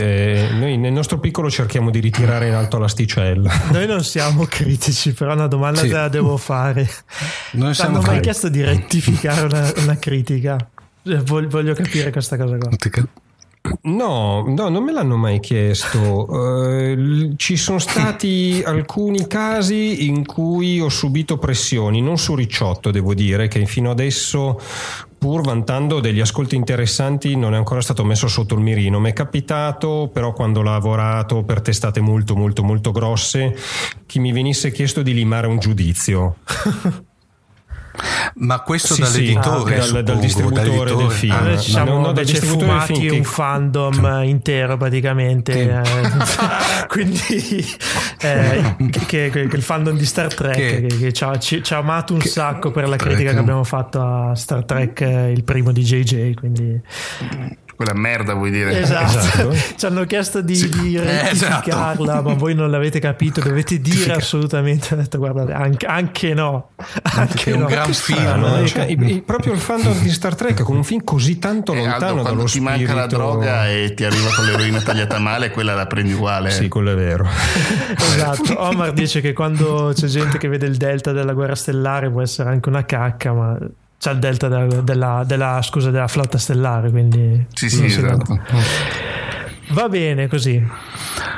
[0.58, 3.50] noi nel nostro piccolo cerchiamo di ritirare in alto l'asticella.
[3.72, 5.88] Noi non siamo critici, però una domanda sì.
[5.88, 6.88] te la devo fare.
[7.52, 10.70] Non hanno mai chiesto di rettificare una, una critica?
[11.06, 12.70] Cioè, voglio capire questa cosa qua.
[13.82, 16.26] No, no, non me l'hanno mai chiesto.
[16.28, 23.14] Uh, ci sono stati alcuni casi in cui ho subito pressioni, non su Ricciotto, devo
[23.14, 24.60] dire, che fino adesso
[25.18, 29.00] pur vantando degli ascolti interessanti non è ancora stato messo sotto il mirino.
[29.00, 33.56] Mi è capitato però quando ho lavorato per testate molto molto molto grosse
[34.06, 36.36] che mi venisse chiesto di limare un giudizio.
[38.36, 41.06] Ma questo sì, dall'editore, sì, ah, dal, dal, distributore dall'editore.
[41.06, 41.32] del film.
[41.32, 44.24] Ah, ci siamo no, no, invece fumati un fandom cioè.
[44.24, 45.80] intero praticamente.
[45.80, 45.82] Eh,
[46.88, 47.64] quindi
[48.20, 51.74] eh, che, che, che, il fandom di Star Trek che, che ci, ha, ci, ci,
[51.74, 55.44] ha, amato un sacco per la critica che abbiamo fatto a Star Trek, eh, il
[55.44, 56.34] primo di JJ.
[56.34, 56.80] Quindi
[57.76, 59.54] quella merda vuoi dire esatto, esatto.
[59.76, 60.68] ci hanno chiesto di, sì.
[60.68, 62.22] di rettificarla esatto.
[62.22, 66.70] ma voi non l'avete capito dovete dire assolutamente ho detto guardate anche, anche no
[67.02, 67.60] anche è no.
[67.60, 68.66] un gran film no?
[68.66, 72.06] cioè, il, proprio il fandom di Star Trek con un film così tanto eh, lontano
[72.06, 72.70] Aldo, quando ti spirito...
[72.70, 76.68] manca la droga e ti arriva con l'eroina tagliata male quella la prendi uguale sì
[76.68, 77.28] quello è vero
[77.94, 82.22] esatto Omar dice che quando c'è gente che vede il delta della guerra stellare può
[82.22, 83.58] essere anche una cacca ma
[83.98, 87.46] c'è il delta della, della, della, scusa, della flotta stellare, quindi...
[87.52, 88.38] Sì, sì, esatto.
[89.68, 90.62] Va bene così.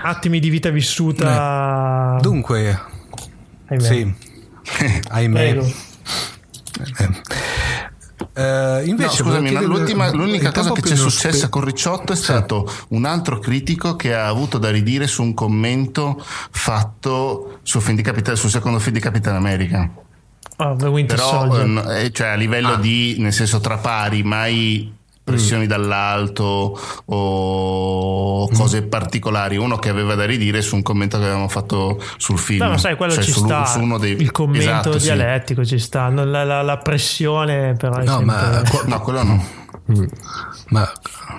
[0.03, 2.17] Attimi di vita vissuta.
[2.19, 2.79] Eh, dunque,
[3.67, 3.83] ahimè.
[3.83, 4.15] sì,
[5.09, 5.59] ahimè.
[8.39, 11.49] Uh, invece, no, scusami, l'ultima, l'unica cosa che ci è successa spe...
[11.49, 16.23] con Ricciotto è stato un altro critico che ha avuto da ridire su un commento
[16.51, 19.91] fatto sul, Capitan, sul secondo film di Capitan America.
[20.61, 22.77] Oh, Però, eh, cioè a livello ah.
[22.77, 24.93] di, nel senso tra pari, mai
[25.29, 25.69] pressioni mm.
[25.69, 28.89] dall'alto o cose mm.
[28.89, 29.57] particolari.
[29.57, 32.65] Uno che aveva da ridire su un commento che avevamo fatto sul film.
[32.65, 33.67] No, ma sai, quello cioè ci su, sta.
[33.67, 34.21] Su dei...
[34.21, 35.77] Il commento esatto, dialettico sì.
[35.77, 36.09] ci sta.
[36.09, 38.03] La, la, la, pressione, però.
[38.03, 39.47] No, ma no, quello no.
[39.93, 40.05] Mm.
[40.71, 40.93] Ma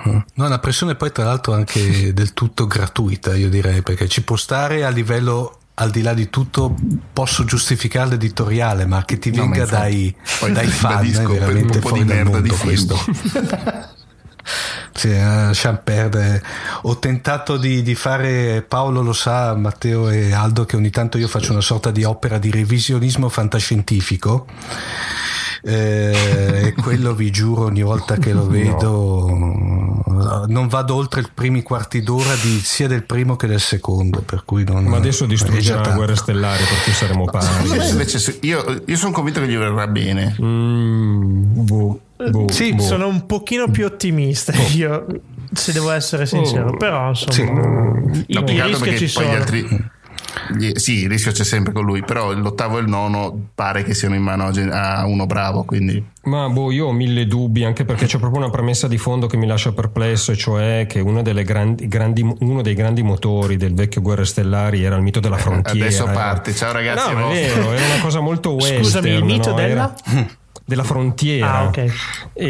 [0.06, 4.36] no, una pressione poi tra l'altro anche del tutto gratuita, io direi, perché ci può
[4.36, 6.76] stare a livello al di là di tutto
[7.14, 10.14] posso giustificare l'editoriale, ma che ti venga no, dai,
[10.52, 12.98] dai fan è veramente un po' fuori merda mondo questo.
[14.92, 16.44] Sì, lasciamo perdere.
[16.82, 21.28] Ho tentato di, di, fare, Paolo lo sa, Matteo e Aldo, che ogni tanto io
[21.28, 28.18] faccio una sorta di opera di revisionismo fantascientifico eh, e quello vi giuro ogni volta
[28.18, 30.46] che lo vedo no.
[30.48, 34.44] non vado oltre i primi quarti d'ora di, sia del primo che del secondo per
[34.46, 38.96] cui non, ma adesso distruggerà la guerra stellare per cui saremo pari invece io, io
[38.96, 42.00] sono convinto che gli verrà bene mm, boh,
[42.30, 42.82] boh, sì boh.
[42.82, 44.78] sono un pochino più ottimista boh.
[44.78, 45.06] io
[45.52, 46.78] se devo essere sincero oh.
[46.78, 47.34] però insomma
[48.14, 48.24] sì.
[48.28, 49.98] i, no, i rischi ci sono altri
[50.74, 54.16] sì, il rischio c'è sempre con lui, però l'ottavo e il nono pare che siano
[54.16, 56.04] in mano a uno bravo, quindi...
[56.24, 59.38] Ma boh, io ho mille dubbi, anche perché c'è proprio una premessa di fondo che
[59.38, 61.04] mi lascia perplesso, e cioè che
[61.44, 65.86] grandi, grandi, uno dei grandi motori del vecchio Guerre Stellari era il mito della frontiera.
[65.86, 67.14] Adesso parte, ciao ragazzi.
[67.14, 68.84] No, è vero, era una cosa molto western.
[68.84, 69.56] Scusami, il mito no?
[69.56, 69.96] della...
[70.04, 70.38] Era
[70.70, 71.92] della frontiera, ah, okay.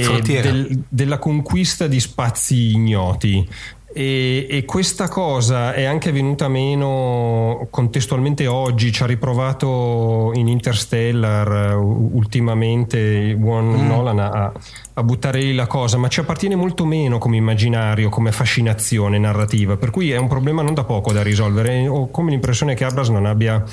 [0.01, 0.51] frontiera.
[0.51, 3.47] Del, della conquista di spazi ignoti.
[3.91, 11.75] E, e, questa cosa è anche venuta meno contestualmente oggi, ci ha riprovato in Interstellar
[11.75, 13.87] ultimamente Juan mm.
[13.87, 14.51] Nolan a,
[14.99, 19.77] a, buttare lì la cosa, ma ci appartiene molto meno come immaginario, come fascinazione narrativa,
[19.77, 21.87] per cui è un problema non da poco da risolvere.
[21.87, 23.63] Ho come l'impressione che Abras non abbia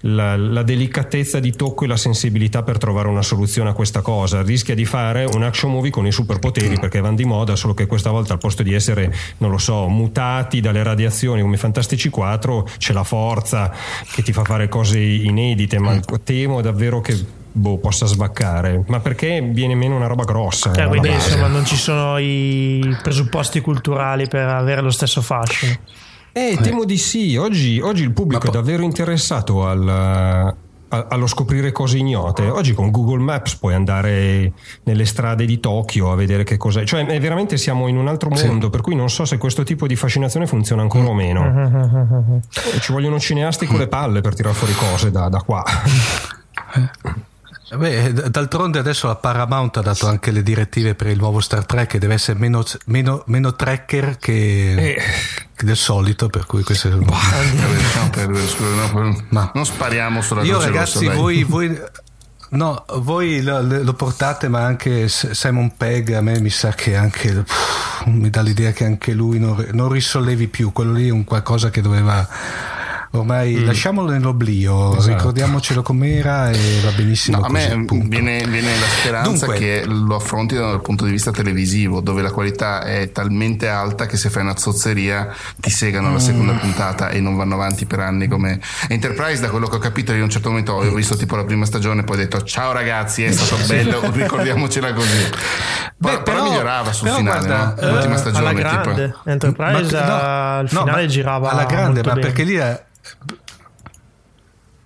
[0.00, 4.42] la, la delicatezza di tocco e la sensibilità per trovare una soluzione a questa cosa.
[4.42, 7.86] Rischia di fare un action movie con i superpoteri perché vanno di moda, solo che
[7.86, 12.68] questa volta al posto di essere, non lo so, mutati dalle radiazioni come Fantastici 4,
[12.78, 13.72] c'è la forza
[14.12, 19.40] che ti fa fare cose inedite, ma temo davvero che boh, possa sbaccare, ma perché
[19.40, 20.70] viene meno una roba grossa.
[20.72, 21.28] Cioè, alla quindi base.
[21.28, 25.76] insomma non ci sono i presupposti culturali per avere lo stesso fascino.
[26.32, 27.36] Eh, temo di sì.
[27.36, 32.48] Oggi, oggi il pubblico Ma è po- davvero interessato al, a- allo scoprire cose ignote.
[32.48, 34.52] Oggi con Google Maps puoi andare
[34.84, 36.84] nelle strade di Tokyo a vedere che cos'è.
[36.84, 38.46] Cioè, è veramente siamo in un altro Sì.
[38.46, 42.40] mondo, per cui non so se questo tipo di fascinazione funziona ancora o meno.
[42.80, 45.64] Ci vogliono cineasti con le palle per tirare fuori cose da, da qua.
[47.76, 51.66] Beh, d- d'altronde adesso la Paramount ha dato anche le direttive per il nuovo Star
[51.66, 55.02] Trek che deve essere meno, meno, meno tracker che, Eh.
[55.54, 57.04] che del solito, per cui questo è un...
[58.48, 61.78] Scusa, no, Ma- non spariamo sulla Io ragazzi, rossa, voi, voi-
[62.50, 67.30] no, voi lo, lo portate, ma anche Simon Pegg a me mi sa che anche
[67.32, 70.72] pff, mi dà l'idea che anche lui non, non risollevi più.
[70.72, 72.26] Quello lì è un qualcosa che doveva.
[73.12, 75.16] Ormai lasciamolo nell'oblio, Esatto.
[75.16, 80.14] ricordiamocelo com'era e va benissimo No, a me viene, viene la speranza Dunque- che lo
[80.16, 84.42] affronti dal punto di vista televisivo, dove la qualità è talmente alta che se fai
[84.42, 86.58] una zozzeria ti segano la seconda Mm.
[86.58, 89.40] puntata e non vanno avanti per anni come Enterprise.
[89.40, 91.64] Da quello che ho capito, io a un certo momento ho visto tipo la prima
[91.64, 95.30] stagione, poi ho detto ciao ragazzi, è stato bello, ricordiamocela così.
[95.96, 97.90] Beh, però, però- migliorava sul però finale, guarda, no?
[97.92, 98.38] l'ultima eh, stagione.
[98.48, 99.30] alla grande tipo.
[99.30, 102.26] Enterprise Ma- al no, finale ma- girava alla grande, molto ma bene.
[102.26, 102.86] perché lì è.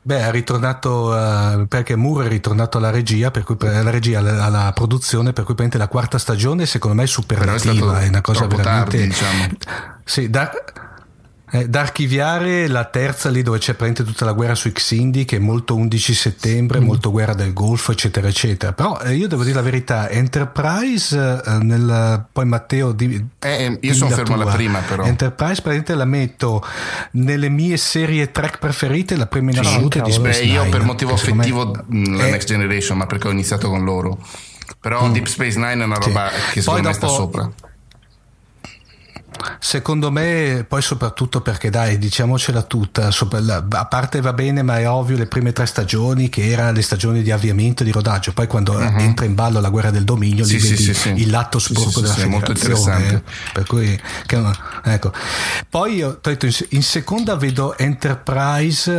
[0.05, 4.45] Beh, è ritornato eh, perché Moore è ritornato alla regia, per cui alla regia, alla,
[4.45, 7.07] alla produzione, per cui praticamente la quarta stagione secondo me è
[7.39, 7.59] Però è
[8.01, 9.47] è una cosa veramente tardi, diciamo.
[10.05, 10.51] Sì, da,
[11.55, 15.37] eh, da archiviare la terza lì dove c'è praticamente tutta la guerra sui Xindi che
[15.37, 16.85] è molto 11 settembre, Mm.
[16.85, 21.59] molto guerra del Golfo eccetera eccetera però eh, io devo dire la verità Enterprise eh,
[21.63, 25.05] nel, poi Matteo di, Eh, io dimmi sono fermo alla prima, però.
[25.05, 26.65] Enterprise praticamente la metto
[27.13, 30.23] nelle mie serie track preferite la prima in assoluto è di cavolo.
[30.23, 33.07] Beh, Space io Nine, per motivo secondo me affettivo mh, la è- Next Generation, ma
[33.07, 34.19] perché ho iniziato con loro.
[34.81, 36.09] Però Deep Space Nine è una Sì.
[36.09, 37.51] roba che secondo Poi me sta dopo- sopra.
[39.59, 43.11] Secondo me, poi soprattutto perché dai, diciamocela tutta,
[43.41, 46.83] la- a parte va bene, ma è ovvio le prime tre stagioni che erano le
[46.83, 50.45] stagioni di avviamento e di rodaggio, poi quando entra in ballo la guerra del dominio.
[50.45, 51.09] Sì, lì sì, vedi sì, sì.
[51.11, 53.15] il lato sporco sì, sì, della sì, è molto interessante.
[53.15, 53.23] eh.
[53.53, 54.43] per cui che-
[54.85, 55.13] ecco.
[55.69, 58.91] Poi io, detto, in, in seconda vedo Enterprise,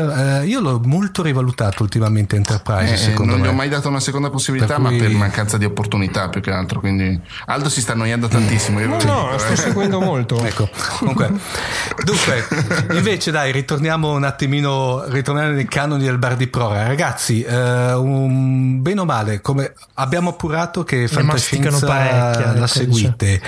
[0.42, 3.48] eh, io l'ho molto rivalutato ultimamente Enterprise, Eh, secondo non me.
[3.48, 6.42] gli ho mai dato una seconda possibilità, Per ma cui- per mancanza di opportunità più
[6.42, 6.80] che altro.
[6.80, 8.80] Quindi Aldo si sta annoiando tantissimo.
[8.80, 9.56] Io No, lo no, sto eh.
[9.58, 10.22] seguendo molto.
[10.43, 10.69] Ecco,
[10.99, 11.32] comunque,
[12.03, 12.45] dunque,
[12.91, 16.88] invece dai, ritorniamo un attimino, ritorniamo nei canoni del bar di prora.
[16.88, 23.41] Ragazzi, eh, un, bene o male, come abbiamo appurato che fantascienza la seguite.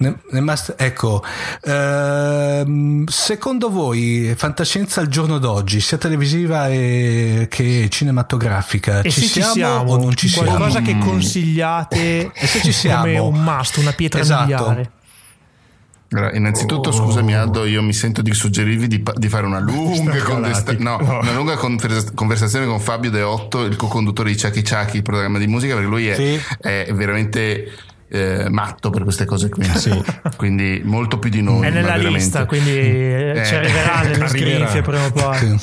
[0.00, 1.24] Ne- ne mas- ecco,
[1.64, 9.26] ehm, secondo voi fantascienza al giorno d'oggi, sia televisiva e che cinematografica, E ci, se
[9.26, 10.50] ci siamo, siamo, o non ci siamo?
[10.50, 13.00] qualcosa che consigliate E se ci siamo?
[13.02, 14.44] come un must, una pietra Esatto.
[14.44, 14.90] miliare.
[16.10, 16.92] Allora, innanzitutto, Oh.
[16.92, 21.32] scusami, Aldo, io mi sento di suggerirvi di, di fare una lunga, conversa- no, una
[21.34, 25.46] lunga conversa- conversazione con Fabio De Otto, il co-conduttore di Chucky Chucky, il programma di
[25.46, 26.40] musica, perché lui è, Sì.
[26.60, 27.70] è veramente
[28.08, 29.64] eh, matto per queste cose qui.
[29.64, 29.90] Sì.
[30.36, 31.66] Quindi molto più di noi.
[31.66, 35.56] È nella lista, quindi eh, ci Eh, arriverà nelle sgrinfie prima o poi.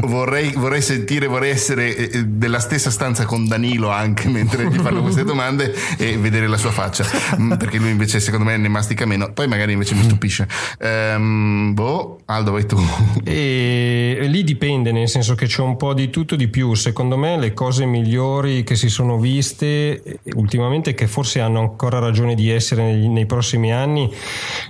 [0.10, 5.02] Vorrei, vorrei sentire, vorrei essere eh, della stessa stanza con Danilo anche mentre gli fanno
[5.02, 7.04] queste domande e vedere la sua faccia,
[7.40, 10.46] Mm, perché lui invece secondo me ne mastica meno, poi magari invece mi stupisce.
[10.78, 12.78] Ehm, boh, Aldo, vai tu.
[13.24, 16.74] E lì dipende, nel senso che c'è un po' di tutto di più.
[16.74, 21.89] Secondo me le cose migliori che si sono viste eh, ultimamente, che forse hanno ancora
[21.98, 24.10] ragione di essere nei, nei prossimi anni,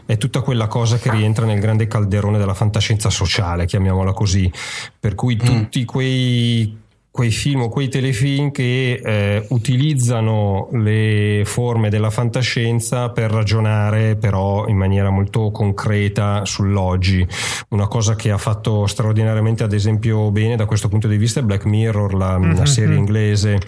[0.07, 4.51] è tutta quella cosa che rientra nel grande calderone della fantascienza sociale, chiamiamola così.
[4.99, 6.80] Per cui tutti quei
[7.11, 14.68] quei film o quei telefilm che eh, utilizzano le forme della fantascienza per ragionare però
[14.68, 17.26] in maniera molto concreta sull'oggi.
[17.70, 21.42] Una cosa che ha fatto straordinariamente ad esempio bene da questo punto di vista è
[21.42, 23.61] Black Mirror, la, la serie inglese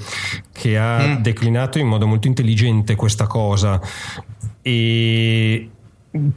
[0.53, 3.81] che ha declinato in modo molto intelligente questa cosa.
[4.63, 5.69] E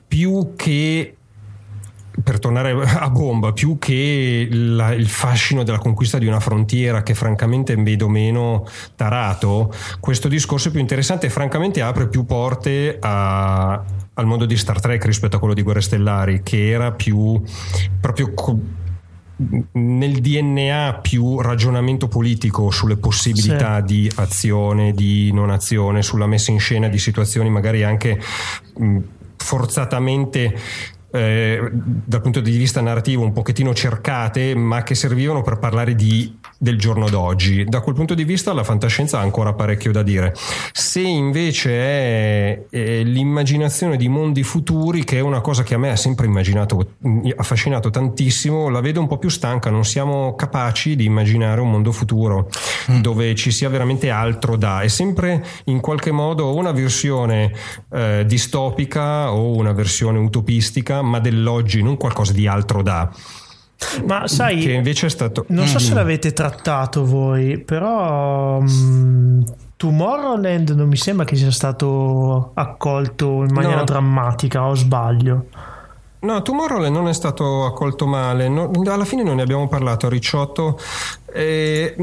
[0.07, 1.15] più che
[2.23, 7.13] per tornare a bomba, più che la, il fascino della conquista di una frontiera che
[7.13, 13.83] francamente vedo meno tarato, questo discorso è più interessante e francamente apre più porte a,
[14.13, 17.41] al mondo di Star Trek rispetto a quello di Guerre Stellari, che era più
[17.99, 18.33] proprio...
[18.33, 18.83] Co-
[19.73, 23.93] nel DNA più ragionamento politico sulle possibilità sì.
[23.93, 28.17] di azione, di non azione, sulla messa in scena di situazioni magari anche
[28.77, 28.99] mh,
[29.35, 30.57] forzatamente
[31.15, 36.37] eh, dal punto di vista narrativo un pochettino cercate, ma che servivano per parlare di,
[36.57, 37.63] del giorno d'oggi.
[37.63, 40.33] Da quel punto di vista la fantascienza ha ancora parecchio da dire.
[40.73, 45.89] Se invece è, è l'immaginazione di mondi futuri, che è una cosa che a me
[45.89, 46.95] ha sempre immaginato,
[47.37, 51.91] affascinato tantissimo, la vedo un po' più stanca, non siamo capaci di immaginare un mondo
[51.91, 52.49] futuro
[52.91, 52.99] mm.
[52.99, 54.81] dove ci sia veramente altro da.
[54.81, 57.51] È sempre in qualche modo una versione
[57.91, 63.09] eh, distopica o una versione utopistica, ma dell'oggi, non qualcosa di altro da.
[64.05, 65.45] Ma sai, che invece è stato.
[65.49, 65.81] Non so mm.
[65.81, 68.57] se l'avete trattato voi, però.
[68.57, 69.43] Um,
[69.77, 73.83] Tomorrowland non mi sembra che sia stato accolto in maniera no.
[73.83, 75.47] drammatica, o sbaglio?
[76.19, 80.79] No, Tomorrowland non è stato accolto male, no, alla fine non ne abbiamo parlato Ricciotto.
[81.31, 81.95] Eh,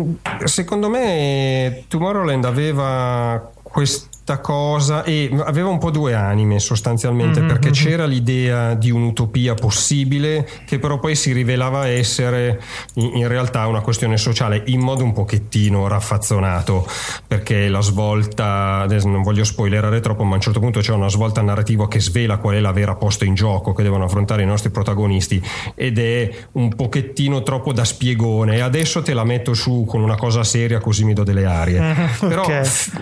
[0.44, 7.49] secondo me Tomorrowland aveva questo questa cosa e aveva un po' due anime sostanzialmente mm-hmm,
[7.49, 7.85] perché mm-hmm.
[7.85, 12.61] c'era l'idea di un'utopia possibile che però poi si rivelava essere
[12.95, 16.87] in, in, realtà una questione sociale in modo un pochettino raffazzonato
[17.26, 21.09] perché la svolta adesso non voglio spoilerare troppo ma a un certo punto c'è una
[21.09, 24.47] svolta narrativa che svela qual è la vera posta in gioco che devono affrontare i
[24.47, 25.43] nostri protagonisti
[25.74, 30.16] ed è un pochettino troppo da spiegone e adesso te la metto su con una
[30.16, 31.80] cosa seria così mi do delle arie
[32.20, 32.64] però okay.
[32.64, 33.01] f-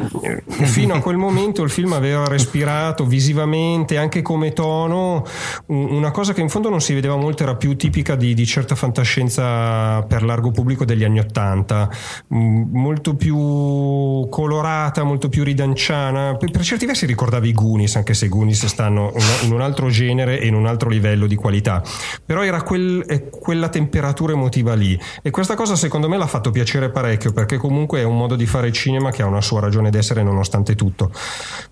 [0.65, 5.25] fino a quel momento il film aveva respirato visivamente, anche come tono,
[5.67, 8.75] una cosa che in fondo non si vedeva molto, era più tipica di, di certa
[8.75, 11.89] fantascienza per largo pubblico degli anni Ottanta,
[12.29, 16.37] molto più colorata, molto più ridanciana.
[16.37, 19.13] Per, per certi versi ricordava i Goonies, anche se i Goonies stanno
[19.43, 21.83] in un altro genere e in un altro livello di qualità.
[22.25, 24.99] Però era quel, quella temperatura emotiva lì.
[25.23, 28.47] E questa cosa secondo me l'ha fatto piacere parecchio, perché comunque è un modo di
[28.47, 31.13] fare cinema che ha una sua ragione d'essere nonostante tutto tutto.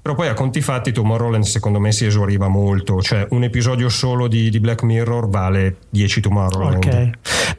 [0.00, 4.26] Però poi a conti fatti Tomorrowland secondo me si esauriva molto, cioè un episodio solo
[4.26, 6.84] di, di Black Mirror vale 10 Tomorrowland.
[6.84, 7.10] Ok.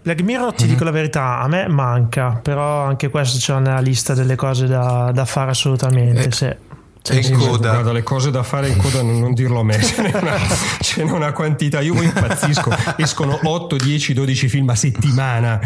[0.02, 0.72] Black Mirror ti mm-hmm.
[0.72, 5.12] dico la verità, a me manca, però anche questo c'è nella lista delle cose da,
[5.14, 6.28] da fare assolutamente.
[6.28, 6.32] Eh.
[6.32, 6.58] Se
[7.02, 7.72] c'è in coda.
[7.72, 10.38] Guarda, le cose da fare in coda non, non dirlo a me, ce n'è, una,
[10.80, 11.82] ce n'è una quantità.
[11.82, 15.60] Io impazzisco, escono 8, 10, 12 film a settimana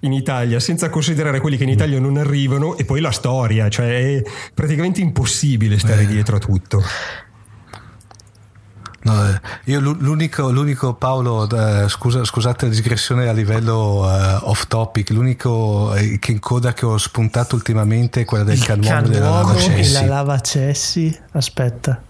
[0.00, 4.16] in Italia, senza considerare quelli che in Italia non arrivano e poi la storia, cioè
[4.16, 4.22] è
[4.54, 6.06] praticamente impossibile stare eh.
[6.06, 6.82] dietro a tutto.
[9.06, 14.66] No, eh, io l'unico, l'unico Paolo, eh, scusa, scusate la digressione a livello uh, off
[14.66, 19.30] topic, l'unico eh, che in coda che ho spuntato ultimamente è quella del canuomo della
[19.30, 19.92] lava cessi.
[19.92, 22.02] la lava cessi, aspetta.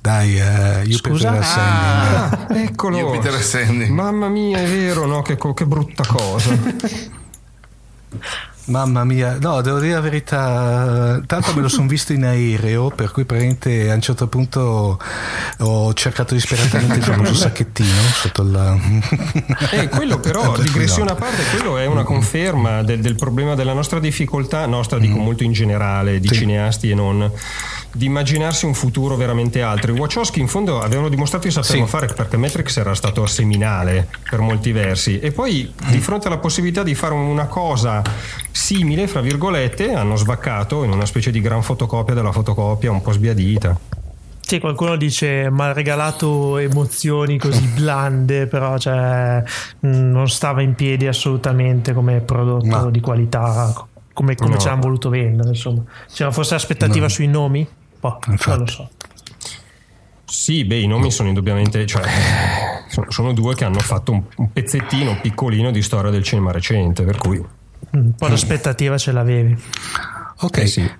[0.00, 2.48] Dai, uh, Jupiter Ascending.
[2.48, 2.98] Ah, eccolo.
[2.98, 3.90] Jupiter Ascending.
[3.90, 5.22] Mamma mia, è vero, no?
[5.22, 6.56] Che, che brutta cosa.
[8.66, 13.10] Mamma mia, no, devo dire la verità, tanto me lo sono visto in aereo, per
[13.10, 15.00] cui praticamente a un certo punto
[15.58, 18.78] ho cercato disperatamente il famoso sacchettino sotto la...
[19.72, 23.98] eh, quello però, digressione a parte, quello è una conferma del, del problema della nostra
[23.98, 25.22] difficoltà, nostra dico mm.
[25.22, 26.34] molto in generale, di sì.
[26.34, 27.32] cineasti e non
[27.92, 29.94] di immaginarsi un futuro veramente altro.
[29.94, 31.90] I Wachowski in fondo avevano dimostrato di saperlo sì.
[31.90, 36.82] fare perché Matrix era stato seminale per molti versi e poi di fronte alla possibilità
[36.82, 38.02] di fare una cosa
[38.50, 43.12] simile, fra virgolette, hanno svaccato in una specie di gran fotocopia della fotocopia un po'
[43.12, 43.78] sbiadita.
[44.50, 49.44] Sì, qualcuno dice mi ha regalato emozioni così blande, però cioè,
[49.80, 52.90] non stava in piedi assolutamente come prodotto no.
[52.90, 53.72] di qualità,
[54.12, 54.58] come, come no.
[54.58, 55.50] ci hanno voluto vendere.
[55.50, 55.84] Insomma.
[56.12, 57.10] C'era forse aspettativa no.
[57.10, 57.64] sui nomi?
[58.00, 58.90] Boh, non lo so.
[60.24, 62.02] Sì, beh, i nomi sono indubbiamente, cioè,
[62.88, 67.02] sono, sono due che hanno fatto un, un, pezzettino piccolino di storia del cinema recente,
[67.02, 67.44] per cui...
[67.90, 69.60] Un po' l'aspettativa ce l'avevi.
[70.38, 70.90] Ok, eh sì.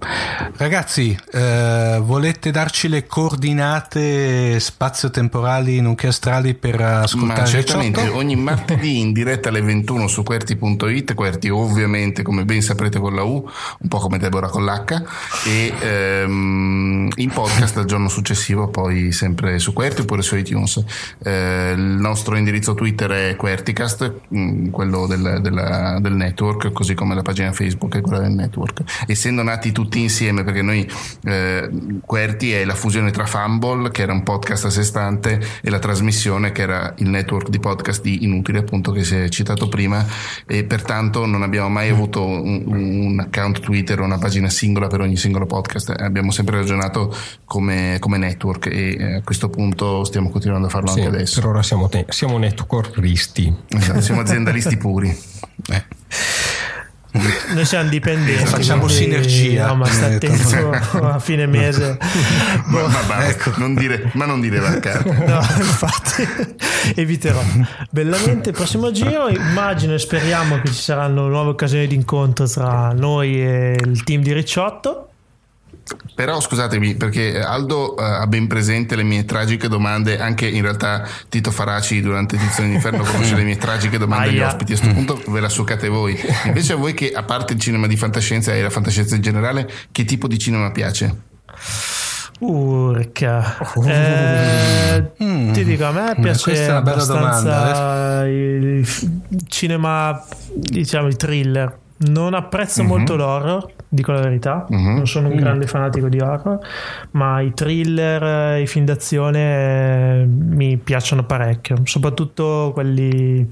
[0.00, 8.98] Ragazzi, eh, volete darci le coordinate spazio-temporali nonché astrali per ascoltare Ma certamente, ogni martedì
[8.98, 13.88] in diretta alle 21 su QWERTY.it, QWERTY ovviamente come ben saprete con la U, un
[13.88, 15.02] po' come Deborah con l'H,
[15.46, 20.82] e ehm, in podcast il giorno successivo, poi sempre su Querti oppure su iTunes.
[21.22, 27.14] Eh, il nostro indirizzo Twitter è Querticast, mm, quello del, della, del, network, così come
[27.14, 28.82] la pagina Facebook è quella del network.
[29.06, 30.88] Essendo nati tutti insieme, perché noi
[31.24, 31.68] eh,
[32.04, 35.78] Querti è la fusione tra Fumble, che era un podcast a sé stante, e la
[35.78, 40.04] trasmissione, che era il network di podcast di Inutile, appunto, che si è citato prima,
[40.46, 45.00] e pertanto non abbiamo mai avuto un, un account Twitter o una pagina singola per
[45.00, 45.94] ogni singolo podcast.
[45.96, 47.14] Abbiamo sempre ragionato
[47.44, 51.40] come, come network e eh, a questo punto stiamo continuando a farlo sì, anche adesso.
[51.40, 53.54] Per ora siamo, te- siamo networkisti.
[53.68, 55.16] Esatto, siamo aziendalisti puri.
[55.70, 55.84] Eh.
[57.54, 58.44] Noi siamo dipendenti.
[58.44, 59.66] Facciamo quindi, sinergia.
[59.66, 60.70] No, ma sta attento
[61.02, 61.98] a fine mese.
[62.66, 62.86] boh.
[62.88, 63.52] ma, ma, ecco.
[63.56, 65.16] non dire, ma non dire vaccate.
[65.28, 66.26] No, infatti
[66.96, 67.42] eviterò.
[67.90, 73.42] Bellamente, prossimo giro immagino e speriamo che ci saranno nuove occasioni di incontro tra noi
[73.42, 75.08] e il team di Ricciotto
[76.14, 81.06] però scusatemi, perché Aldo uh, ha ben presente le mie tragiche domande, anche in realtà
[81.28, 85.22] Tito Faraci durante Edizione d'Inferno conosce le mie tragiche domande agli ospiti, a questo punto
[85.30, 86.18] ve la succate voi.
[86.46, 89.70] Invece a voi che a parte il cinema di fantascienza e la fantascienza in generale,
[89.92, 91.14] che tipo di cinema piace?
[92.40, 93.58] Urca.
[93.84, 95.52] Eh, mm.
[95.52, 98.76] Ti dico, a me piace abbastanza eh.
[98.76, 98.88] il
[99.48, 101.76] cinema, diciamo il thriller.
[101.98, 102.90] Non apprezzo mm-hmm.
[102.90, 104.66] molto l'horror dico la verità.
[104.72, 104.94] Mm-hmm.
[104.94, 105.38] Non sono un mm.
[105.38, 106.58] grande fanatico di horror,
[107.12, 113.48] ma i thriller, i film d'azione eh, mi piacciono parecchio, soprattutto quelli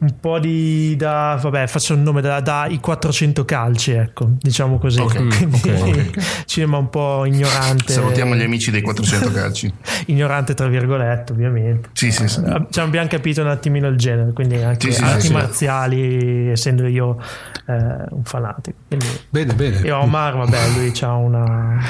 [0.00, 4.78] un po' di da vabbè faccio un nome da, da i 400 calci ecco diciamo
[4.78, 5.00] così.
[5.00, 5.26] Okay,
[5.60, 6.10] quindi okay.
[6.46, 7.92] cinema un po' ignorante.
[7.92, 9.72] Salutiamo gli amici dei 400 calci.
[10.06, 11.90] Ignorante tra virgolette ovviamente.
[11.92, 12.40] Sì sì, sì.
[12.40, 16.86] Eh, ci abbiamo capito un attimino il genere quindi anche sì, arti sì, marziali essendo
[16.86, 17.20] io
[17.66, 17.74] eh,
[18.10, 18.78] un fanatico.
[18.86, 19.82] Quindi, bene bene.
[19.82, 21.82] E Omar vabbè lui ha una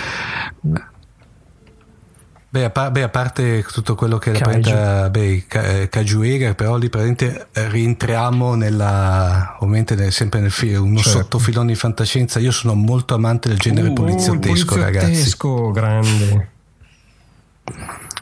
[2.50, 7.48] Beh a, par- beh, a, parte tutto quello che rappresenta beh, Cajuega, però lì praticamente
[7.52, 11.18] rientriamo nella, ovviamente nel, sempre nel film, uno certo.
[11.18, 12.38] sottofilone di fantascienza.
[12.38, 16.48] Io sono molto amante del genere uh, poliziottesco, poliziotesco, grande.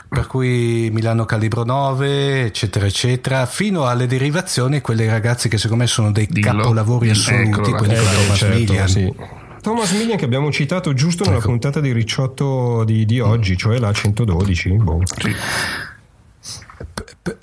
[0.08, 5.88] Per cui Milano Calibro 9, eccetera, eccetera, fino alle derivazioni, quelle ragazzi che secondo me
[5.88, 6.62] sono dei Dillo.
[6.62, 8.88] capolavori assoluti, quelli eh, Thomas certo, Millian.
[8.88, 11.48] Sì Thomas Millian che abbiamo citato giusto nella ecco.
[11.48, 14.70] puntata di Ricciotto di, di oggi, cioè la 112.
[14.74, 15.00] Boh.
[15.04, 15.34] Sì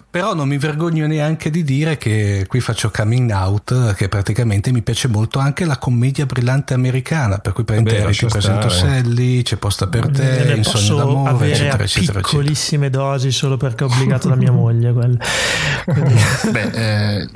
[0.09, 4.83] però non mi vergogno neanche di dire che qui faccio coming out, che praticamente mi
[4.83, 9.87] piace molto anche la commedia brillante americana, per cui praticamente ti presento Sally, c'è posta
[9.87, 12.19] per te, in sogno d'amore, eccetera, eccetera.
[12.19, 13.09] Piccolissime eccetera.
[13.09, 14.91] dosi solo perché ho obbligato la mia moglie.
[14.93, 17.29] Beh, eh,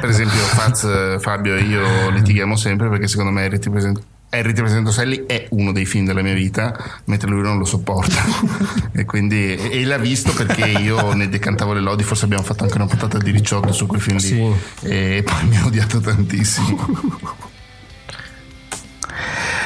[0.00, 4.60] per esempio Faz, Fabio e io litighiamo sempre perché secondo me ti presento Harry ti
[4.60, 6.76] presento Sally è uno dei film della mia vita,
[7.06, 8.22] mentre lui non lo sopporta.
[8.92, 12.76] e quindi e l'ha visto perché io ne decantavo le lodi, forse abbiamo fatto anche
[12.76, 14.22] una puntata di ricciotto su quel film lì.
[14.22, 14.86] Sì.
[14.86, 17.48] E poi mi ha odiato tantissimo.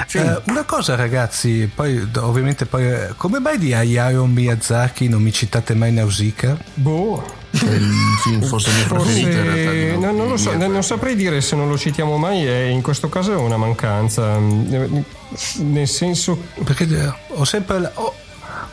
[0.07, 0.19] Sì.
[0.19, 5.75] Uh, una cosa ragazzi, poi ovviamente poi come mai di Hayao Miyazaki non mi citate
[5.75, 6.57] mai Nausicaa?
[6.75, 11.15] Boh il film forse il mio preferito in realtà, no, non lo so, non saprei
[11.15, 16.39] dire se non lo citiamo mai e in questo caso è una mancanza nel senso
[16.65, 18.14] perché ho sempre ho,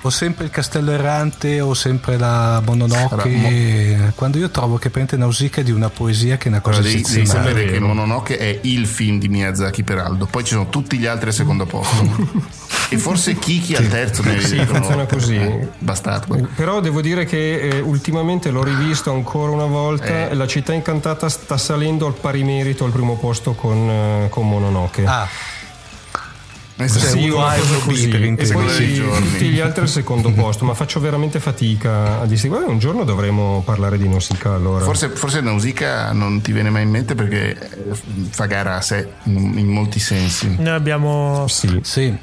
[0.03, 3.13] ho sempre il castello errante o sempre la Mononoke?
[3.13, 6.79] Allora, mo- quando io trovo che prende Nausicaa di una poesia che è una cosa
[6.79, 10.69] allora, devi, devi sapere che Mononoke è il film di Miyazaki peraldo poi ci sono
[10.69, 12.49] tutti gli altri al secondo posto.
[12.89, 15.35] E forse Kiki al terzo ne sì, funziona così.
[15.37, 16.49] Eh, bastardo.
[16.55, 20.33] Però devo dire che eh, ultimamente l'ho rivisto ancora una volta eh.
[20.33, 25.05] la città incantata sta salendo al pari merito al primo posto con, eh, con Mononoke.
[25.05, 25.27] Ah
[26.85, 27.17] Esatto.
[27.17, 28.09] Sì, cosa così.
[28.09, 32.65] E poi tutti gli altri al secondo posto, ma faccio veramente fatica a distinguere.
[32.65, 34.83] Un giorno dovremo parlare di Nausicaa allora.
[34.83, 37.57] Forse, forse Nausicaa non ti viene mai in mente perché
[38.29, 40.55] fa gara a sé in, in molti sensi.
[40.57, 41.45] Noi abbiamo...
[41.47, 41.79] Sì.
[41.83, 42.15] sì.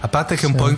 [0.00, 0.46] A parte che sì.
[0.46, 0.76] un po'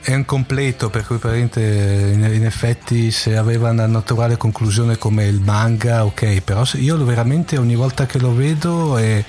[0.00, 5.40] è un completo per cui in, in, effetti se aveva una naturale conclusione come il
[5.40, 9.22] manga ok però io veramente ogni volta che lo vedo è,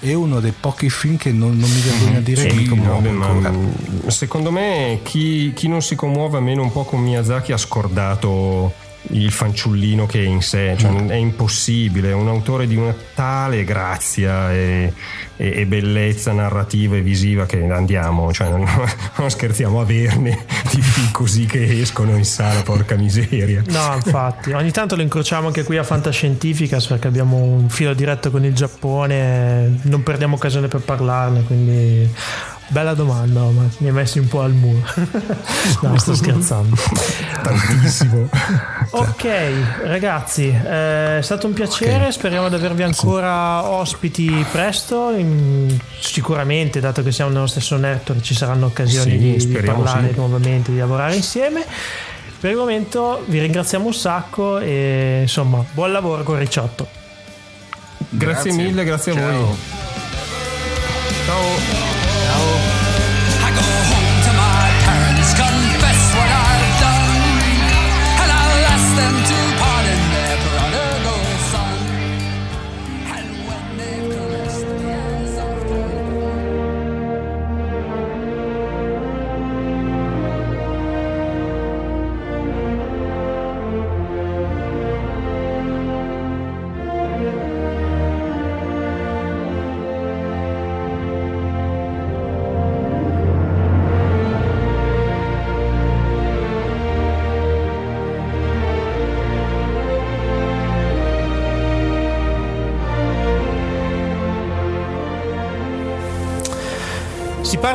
[0.00, 2.66] è uno dei pochi film che non, non mi vergogno a dire sì, che mi
[2.66, 3.72] commuove no,
[4.08, 9.30] secondo me chi, chi non si commuove almeno un po' con Miyazaki ha scordato il
[9.30, 11.08] fanciullino che è in sé, cioè mm.
[11.08, 14.92] è impossibile, è un autore di una tale grazia e,
[15.36, 18.66] e, e bellezza narrativa e visiva che andiamo, cioè non,
[19.16, 23.62] non, scherziamo a averne di film così che escono in sala, porca miseria.
[23.66, 28.30] No, infatti, ogni tanto lo incrociamo anche qui a Fantascientificas perché abbiamo un filo diretto
[28.30, 32.10] con il Giappone, non perdiamo occasione per parlarne, quindi
[32.68, 34.82] Bella domanda, ma mi hai messi un po' al muro.
[35.82, 36.74] no, sto scherzando.
[37.42, 38.28] Tantissimo.
[38.90, 39.26] ok,
[39.84, 41.96] ragazzi, eh, è stato un piacere.
[41.96, 42.12] Okay.
[42.12, 45.10] Speriamo di avervi ancora ospiti presto.
[45.10, 50.08] In, sicuramente, dato che siamo nello stesso network, ci saranno occasioni sì, di, di, parlare
[50.08, 50.16] sì.
[50.16, 51.64] nuovamente, di lavorare insieme.
[52.38, 56.86] Per il momento vi ringraziamo un sacco e insomma, buon lavoro con Ricciotto.
[58.08, 59.28] Grazie, grazie mille, grazie Ciao.
[59.28, 59.56] a voi.
[61.26, 61.85] Ciao.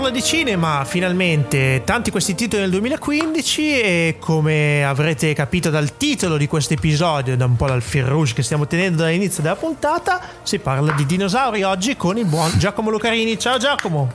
[0.02, 6.38] Parla di cinema, finalmente tanti questi titoli nel 2015 e come avrete capito dal titolo
[6.38, 10.20] di questo episodio, da un po' dal fil rouge che stiamo tenendo dall'inizio della puntata,
[10.42, 13.38] si parla di dinosauri oggi con il buon Giacomo Lucarini.
[13.38, 14.12] Ciao Giacomo!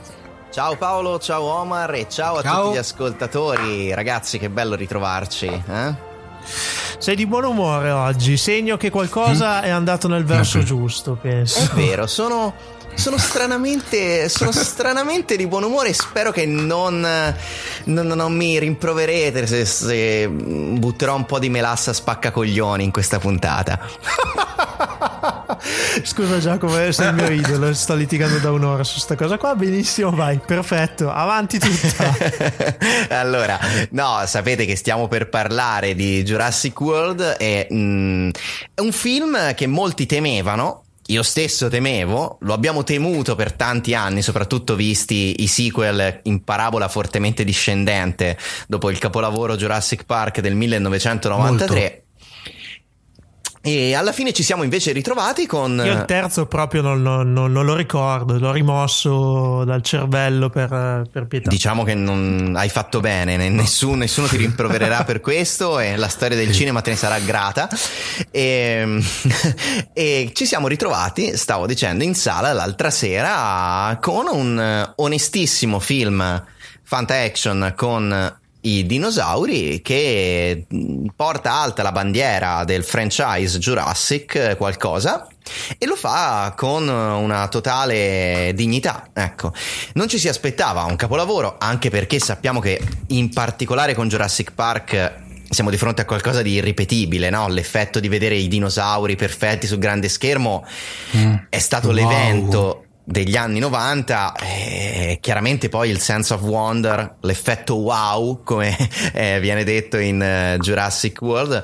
[0.51, 2.63] Ciao Paolo, ciao Omar e ciao a ciao.
[2.63, 3.93] tutti gli ascoltatori.
[3.93, 5.45] Ragazzi, che bello ritrovarci.
[5.45, 5.93] Eh?
[6.97, 9.63] Sei di buon umore oggi, segno che qualcosa mm.
[9.63, 11.59] è andato nel verso giusto, penso.
[11.59, 15.93] È vero, sono sono stranamente, sono stranamente di buon umore.
[15.93, 16.99] Spero che non,
[17.85, 23.79] non, non mi rimproverete se, se, butterò un po' di melassa spaccacoglioni in questa puntata.
[26.03, 27.73] Scusa Giacomo, sei il mio idolo.
[27.73, 29.55] Sto litigando da un'ora su questa cosa qua.
[29.55, 31.11] Benissimo, vai, perfetto.
[31.11, 32.15] Avanti tutta.
[33.17, 33.59] allora,
[33.91, 37.21] no, sapete che stiamo per parlare di Jurassic World.
[37.21, 38.29] È, mm,
[38.73, 44.21] è un film che molti temevano io stesso temevo, lo abbiamo temuto per tanti anni,
[44.21, 48.37] soprattutto visti i sequel in parabola fortemente discendente
[48.67, 51.79] dopo il capolavoro Jurassic Park del 1993.
[51.79, 52.05] Molto.
[53.67, 55.81] E alla fine ci siamo invece ritrovati con.
[55.83, 61.07] Io il terzo proprio non, non, non, non lo ricordo, l'ho rimosso dal cervello per,
[61.11, 61.49] per pietà.
[61.49, 66.37] Diciamo che non hai fatto bene, nessuno, nessuno ti rimprovererà per questo e la storia
[66.37, 67.67] del cinema te ne sarà grata.
[68.31, 69.03] E,
[69.91, 76.43] e ci siamo ritrovati, stavo dicendo, in sala l'altra sera con un onestissimo film
[76.83, 80.65] Fanta Action con i dinosauri che
[81.15, 85.27] porta alta la bandiera del franchise Jurassic eh, qualcosa
[85.77, 89.09] e lo fa con una totale dignità.
[89.13, 89.53] Ecco,
[89.93, 95.25] non ci si aspettava un capolavoro, anche perché sappiamo che in particolare con Jurassic Park
[95.49, 97.47] siamo di fronte a qualcosa di irripetibile, no?
[97.47, 100.65] L'effetto di vedere i dinosauri perfetti sul grande schermo
[101.15, 101.35] mm.
[101.49, 101.95] è stato wow.
[101.95, 108.75] l'evento degli anni 90 eh, chiaramente poi il sense of wonder l'effetto wow come
[109.13, 111.63] eh, viene detto in uh, Jurassic World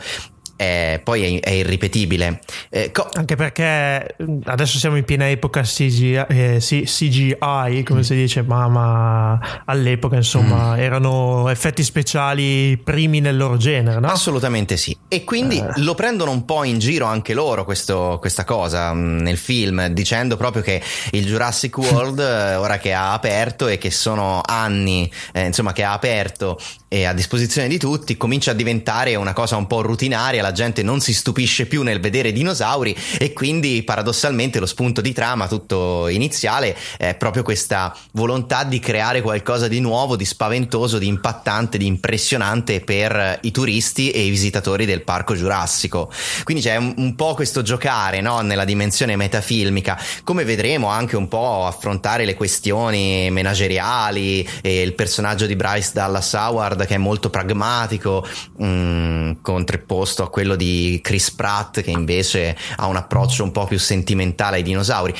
[0.56, 2.40] è, poi è, è irripetibile.
[2.70, 8.02] Eh, co- Anche perché mm, adesso siamo in piena epoca CGI, eh, CGI come mm.
[8.02, 10.80] si dice, ma, ma all'epoca insomma mm.
[10.80, 14.08] erano effetti speciali primi nel loro genere, no?
[14.08, 14.96] Assolutamente sì.
[15.08, 15.72] E quindi eh.
[15.78, 20.38] lo prendono un po' in giro anche loro questo, questa cosa mm, nel film, dicendo
[20.38, 20.82] proprio che
[21.12, 25.84] il Jurassic World, eh, ora che ha aperto e che sono anni, eh, insomma, che
[25.84, 30.44] ha aperto e a disposizione di tutti, comincia a diventare una cosa un po' rutinaria
[30.44, 35.12] la gente non si stupisce più nel vedere dinosauri e quindi paradossalmente lo spunto di
[35.12, 41.08] trama tutto iniziale è proprio questa volontà di creare qualcosa di nuovo, di spaventoso, di
[41.08, 46.12] impattante, di impressionante per i turisti e i visitatori del parco giurassico.
[46.44, 48.42] Quindi c'è un, un po' questo giocare no?
[48.42, 55.46] nella dimensione metafilmica, come vedremo anche un po' affrontare le questioni menageriali e il personaggio
[55.46, 58.26] di Bryce Dallas Howard che è molto pragmatico,
[58.58, 63.68] mh, mm, contrapposto a quello di Chris Pratt che invece ha un approccio un po'
[63.68, 65.14] più sentimentale ai dinosauri.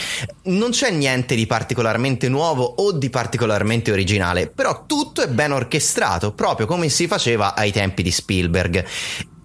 [0.46, 6.34] Non c'è niente di particolarmente nuovo o di particolarmente originale, però tutto è ben orchestrato,
[6.34, 8.84] proprio come si faceva ai tempi di Spielberg.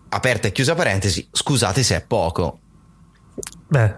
[0.09, 2.61] Aperta e chiusa parentesi, scusate se è poco.
[3.67, 3.95] Beh,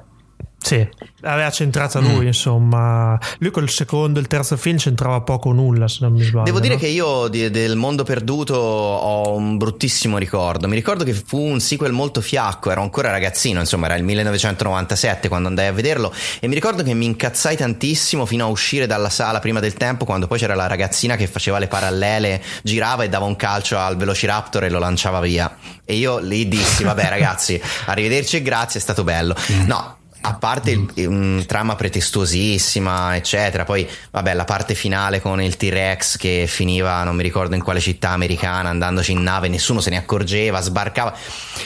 [0.62, 0.86] Sì,
[1.22, 2.26] aveva centrata lui, mm.
[2.26, 3.18] insomma.
[3.38, 6.44] Lui col secondo e il terzo film c'entrava poco o nulla, se non mi sbaglio.
[6.44, 6.80] Devo dire no?
[6.80, 10.68] che io di, del mondo perduto ho un bruttissimo ricordo.
[10.68, 15.28] Mi ricordo che fu un sequel molto fiacco, ero ancora ragazzino, insomma, era il 1997
[15.28, 19.10] quando andai a vederlo e mi ricordo che mi incazzai tantissimo fino a uscire dalla
[19.10, 23.08] sala prima del tempo quando poi c'era la ragazzina che faceva le parallele, girava e
[23.08, 25.56] dava un calcio al Velociraptor e lo lanciava via.
[25.84, 29.34] E io lì dissi, vabbè ragazzi, arrivederci e grazie, è stato bello.
[29.64, 35.56] No, a parte il, un trama pretestuosissima, eccetera, poi vabbè, la parte finale con il
[35.56, 39.90] T-Rex che finiva, non mi ricordo in quale città americana, andandoci in nave, nessuno se
[39.90, 41.14] ne accorgeva, sbarcava.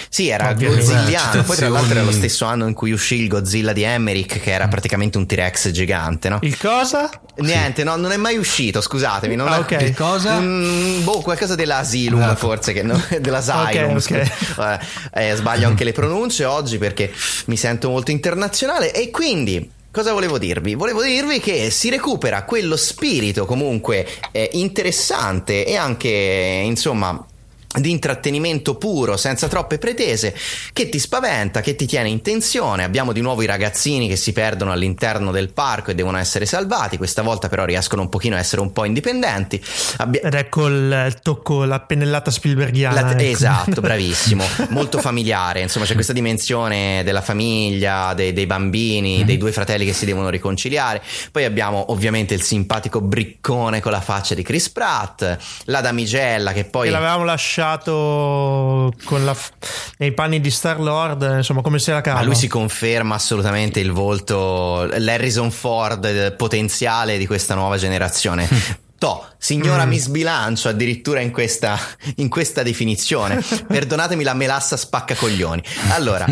[0.09, 1.43] Sì, era godzilliano.
[1.43, 4.53] Poi, tra l'altro, era lo stesso anno in cui uscì il Godzilla di Emmerich, che
[4.53, 6.39] era praticamente un T-Rex gigante, no?
[6.43, 7.11] Il cosa?
[7.37, 9.35] Niente, no, non è mai uscito, scusatemi.
[9.35, 9.59] Non ah, è...
[9.61, 9.77] ok.
[9.77, 10.39] Che cosa?
[10.39, 12.37] Mm, boh, qualcosa dell'Asylum, Ah.
[12.37, 13.97] forse, che no, dell'Asylum.
[13.97, 14.01] Ok, ok.
[14.01, 14.81] scusa.
[15.13, 17.13] Eh, eh, sbaglio anche le pronunce oggi perché
[17.47, 18.43] mi sento molto internazionale
[18.93, 19.71] e quindi.
[19.91, 20.75] Cosa volevo dirvi?
[20.75, 27.25] Volevo dirvi che si recupera quello spirito comunque eh, interessante e anche, insomma,
[27.77, 30.35] di intrattenimento puro, senza troppe pretese,
[30.73, 32.85] che ti spaventa, che ti tiene in tensione.
[32.85, 36.97] Abbiamo di nuovo i ragazzini che si perdono all'interno del parco e devono essere salvati.
[36.97, 39.63] Questa volta però riescono un pochino a essere un po' indipendenti.
[39.99, 43.01] Abbia- Ed ecco il tocco, la pennellata Spielbergiana.
[43.01, 43.23] la- ecco.
[43.23, 49.51] Esatto, bravissimo, molto familiare, insomma c'è questa dimensione della famiglia, dei, dei bambini, dei due
[49.53, 51.03] fratelli che si devono riconciliare,
[51.33, 56.65] poi abbiamo ovviamente il simpatico briccone con la faccia di Chris Pratt, la damigella che
[56.65, 56.87] poi...
[56.87, 57.64] Che l'avevamo lasciato
[59.05, 59.37] con la
[59.99, 62.21] nei panni di Star Lord, insomma, come se la cava.
[62.21, 68.49] Ma lui si conferma assolutamente il volto, l'Harrison Ford eh, potenziale di questa nuova generazione.
[68.97, 69.89] To, signora Mm.
[69.89, 71.79] mi sbilancio addirittura in questa,
[72.17, 73.43] in questa definizione.
[73.67, 75.63] Perdonatemi la melassa spacca coglioni.
[75.91, 76.25] Allora,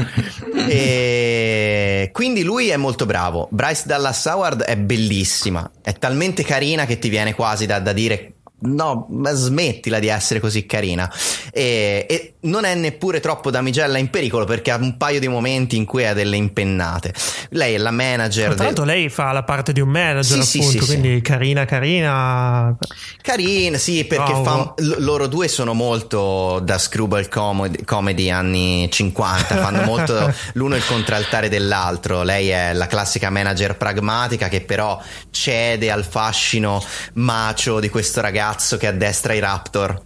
[0.69, 3.49] eh, quindi lui è molto bravo.
[3.51, 8.35] Bryce Dallas Howard è bellissima, è talmente carina che ti viene quasi da, da dire.
[8.65, 11.13] No, ma smettila di essere così carina.
[11.53, 15.77] E, e non è neppure troppo damigella in pericolo perché ha un paio di momenti
[15.77, 17.13] in cui ha delle impennate.
[17.51, 18.49] Lei è la manager.
[18.49, 20.87] Ma Tra del- l'altro lei fa la parte di un manager, Sì, sì, appunto, sì,
[20.91, 22.77] quindi carina, carina.
[23.21, 24.45] Carina, sì, perché Bravo.
[24.45, 30.77] fa- l- loro due sono molto da screwball comedy, comedy anni 50, fanno molto l'uno
[30.77, 32.23] il contraltare dell'altro.
[32.23, 36.83] Lei è la classica manager pragmatica che però cede al fascino
[37.15, 40.01] macio di questo ragazzo che addestra i Raptor.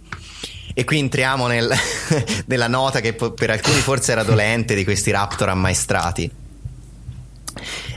[0.73, 1.73] E qui entriamo nel-
[2.45, 6.31] nella nota che per alcuni forse era dolente di questi Raptor ammaestrati.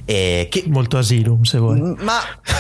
[0.06, 1.78] E che Molto asylum, se vuoi.
[2.01, 2.18] ma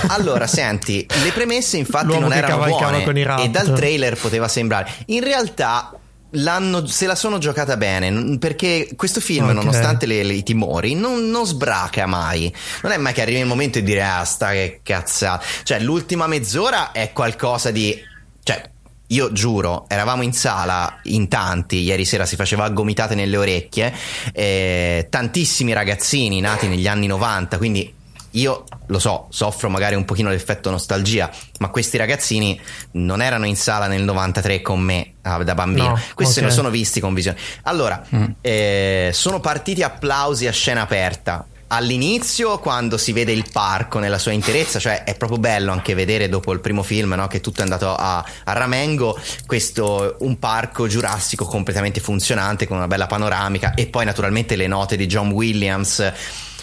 [0.08, 3.46] allora, senti, le premesse infatti L'uomo non erano buone con i Raptor.
[3.46, 4.90] e dal trailer poteva sembrare.
[5.06, 5.92] In realtà
[6.32, 9.54] l'hanno, se la sono giocata bene perché questo film, Ok.
[9.54, 12.52] nonostante le- le- i timori, non, non sbraca mai.
[12.82, 15.44] Non è mai che arrivi il momento di dire ah, sta che cazzata.
[15.62, 17.98] Cioè, l'ultima mezz'ora è qualcosa di.
[18.42, 18.68] Cioè,
[19.08, 23.92] io giuro, eravamo in sala in tanti, ieri sera si faceva gomitate nelle orecchie,
[24.32, 27.92] eh, tantissimi ragazzini nati negli anni 90, quindi
[28.32, 32.60] io lo so, soffro magari un pochino l'effetto nostalgia, ma questi ragazzini
[32.92, 36.46] non erano in sala nel 93 con me ah, da bambino, No, questi se ok.
[36.46, 37.38] lo sono visti con visione.
[37.62, 38.04] Allora,
[38.40, 41.46] eh, sono partiti applausi a scena aperta.
[41.72, 46.28] All'inizio, quando si vede il parco nella sua interezza, cioè è proprio bello anche vedere
[46.28, 49.16] dopo il primo film no, che tutto è andato a, a ramengo,
[49.46, 54.96] questo un parco giurassico completamente funzionante con una bella panoramica e poi naturalmente le note
[54.96, 56.12] di John Williams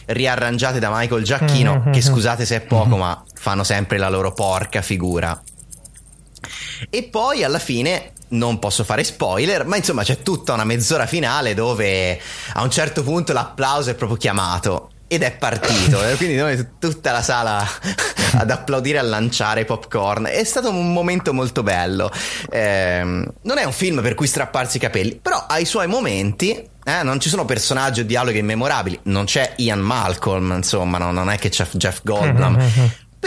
[0.08, 1.92] riarrangiate da Michael Giacchino, Mhm.
[1.94, 5.40] che scusate se è poco, ma fanno sempre la loro porca figura.
[6.90, 11.54] E poi alla fine non posso fare spoiler, ma insomma c'è tutta una mezz'ora finale
[11.54, 12.20] dove
[12.54, 14.92] a un certo punto l'applauso è proprio chiamato.
[15.08, 17.66] Ed è partito, e quindi noi tutta la sala
[18.38, 20.26] ad applaudire, a lanciare popcorn.
[20.26, 22.12] È stato un momento molto bello.
[22.52, 26.52] Ehm, non è un film per cui strapparsi i capelli, però ha i suoi momenti.
[26.84, 29.00] eh, non ci sono personaggi o dialoghi immemorabili.
[29.04, 32.58] Non c'è Ian Malcolm, insomma, no, non è che c'è Jeff Goldblum.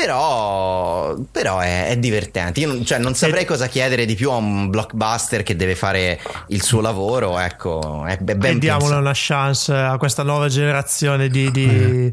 [0.01, 2.61] Però, però è, è divertente.
[2.61, 6.19] Io non, cioè, non saprei cosa chiedere di più a un blockbuster che deve fare
[6.49, 7.39] il suo lavoro.
[7.39, 12.11] Ecco, è be- ben diamole una chance a questa nuova generazione di, di,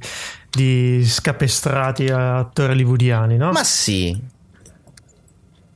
[0.50, 3.52] di scapestrati attori hollywoodiani, no?
[3.52, 4.22] Ma sì,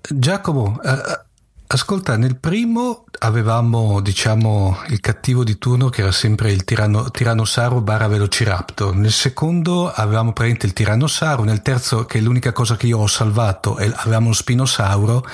[0.10, 1.22] Giacomo, eh,
[1.68, 7.80] ascolta, nel primo avevamo, diciamo, il cattivo di turno che era sempre il tiranno, tirannosauro
[7.82, 8.96] barra velociraptor.
[8.96, 11.44] Nel secondo avevamo praticamente il tirannosauro.
[11.44, 15.26] Nel terzo, che è l'unica cosa che io ho salvato, è- avevamo lo spinosauro.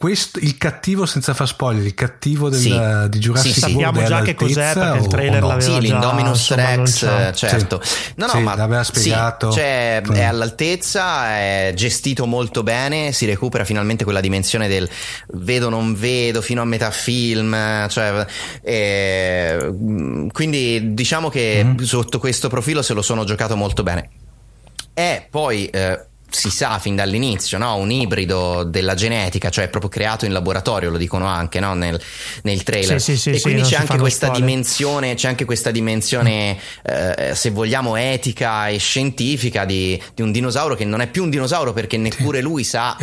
[0.00, 3.08] questo, il cattivo senza far spoiler, il cattivo del, Sì.
[3.10, 3.72] di Jurassic Sì, sì.
[3.74, 5.46] World Sappiamo già che cos'è, perché il trailer o no?
[5.48, 7.82] l'aveva- Sì, già, l'Indominus Rex, certo.
[8.14, 9.52] No, no, Sì, ma l'aveva sì, spiegato.
[9.52, 10.12] cioè, Mm.
[10.14, 14.88] è all'altezza, è gestito molto bene, si recupera finalmente quella dimensione del
[15.34, 17.09] vedo non vedo fino a metà film,
[17.88, 18.26] cioè,
[18.62, 19.72] eh,
[20.32, 21.76] quindi diciamo che Mm-hmm.
[21.78, 24.10] sotto questo profilo se lo sono giocato molto bene.
[24.92, 27.76] È poi eh, si sa fin dall'inizio, no?
[27.76, 31.74] un ibrido della genetica, cioè proprio creato in laboratorio, lo dicono anche no?
[31.74, 32.00] nel,
[32.42, 33.00] nel trailer.
[33.00, 33.96] Sì, sì, sì, e quindi c'è anche
[35.16, 40.84] c'è anche questa dimensione, eh, se vogliamo, etica e scientifica di, di un dinosauro che
[40.84, 42.96] non è più un dinosauro perché neppure lui sa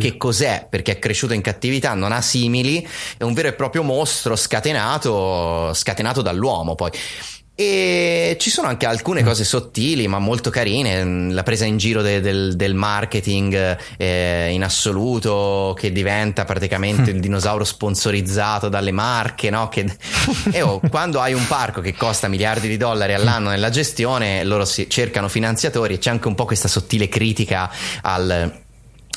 [0.00, 2.86] che cos'è, perché è cresciuto in cattività, non ha simili,
[3.16, 6.90] è un vero e proprio mostro scatenato, scatenato dall'uomo poi.
[7.62, 12.00] E ci sono anche alcune cose sottili ma molto carine, mm, la presa in giro
[12.00, 19.50] de- del, del marketing eh, in assoluto che diventa praticamente il dinosauro sponsorizzato dalle marche,
[19.50, 19.68] no?
[19.68, 19.84] Che...
[20.52, 24.64] e oh, quando hai un parco che costa miliardi di dollari all'anno nella gestione, loro
[24.64, 27.70] cercano finanziatori e c'è anche un po' questa sottile critica
[28.00, 28.68] al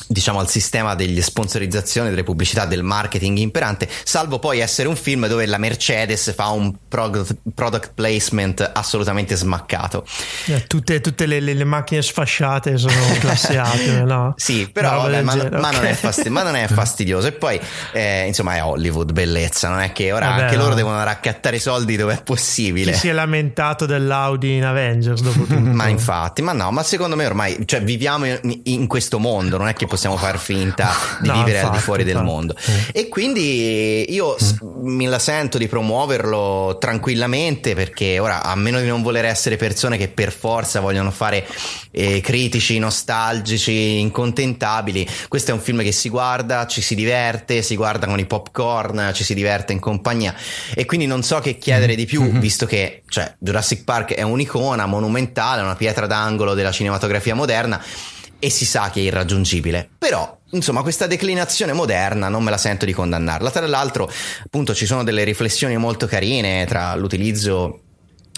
[0.08, 5.28] diciamo al sistema delle sponsorizzazioni, delle pubblicità, del marketing imperante, salvo poi essere un film
[5.28, 10.06] dove la Mercedes fa un product, product placement assolutamente smaccato.
[10.48, 14.34] Eh, tutte tutte le, le- le macchine sfasciate sono classe A, meno, no?
[14.38, 15.98] Sì, però roba vabbè, ma, genere, ma non è ok.
[15.98, 17.28] fasti- ma non è fastidioso.
[17.28, 17.60] E poi,
[17.94, 20.64] eh, insomma, è Hollywood, bellezza, non è che ora Vabbè, anche no.
[20.64, 22.94] loro devono raccattare i soldi dove è Chi possibile.
[22.94, 25.60] si è lamentato dell'Audi in Avengers dopo tutto?
[25.60, 29.68] Ma infatti, ma no, ma secondo me ormai cioè, viviamo in, in questo mondo, non
[29.68, 32.32] è che possiamo far finta di No, vivere al di infatti, fuori del infatti.
[32.32, 32.56] mondo.
[32.92, 38.88] E quindi io s- mi la sento di promuoverlo tranquillamente perché ora, a meno di
[38.88, 41.46] non voler essere persone che per forza vogliono fare
[41.92, 47.76] eh, critici, nostalgici, incontentabili, questo è un film che si guarda, ci si diverte, si
[47.76, 50.34] guarda con i popcorn, ci si diverte in compagnia.
[50.74, 54.86] E quindi non so che chiedere di più, visto che cioè, Jurassic Park è un'icona
[54.86, 57.82] monumentale, una pietra d'angolo della cinematografia moderna
[58.44, 59.88] e si sa che è irraggiungibile.
[59.98, 63.50] Però, insomma, questa declinazione moderna non me la sento di condannarla.
[63.50, 64.12] Tra l'altro,
[64.44, 67.80] appunto, ci sono delle riflessioni molto carine tra l'utilizzo.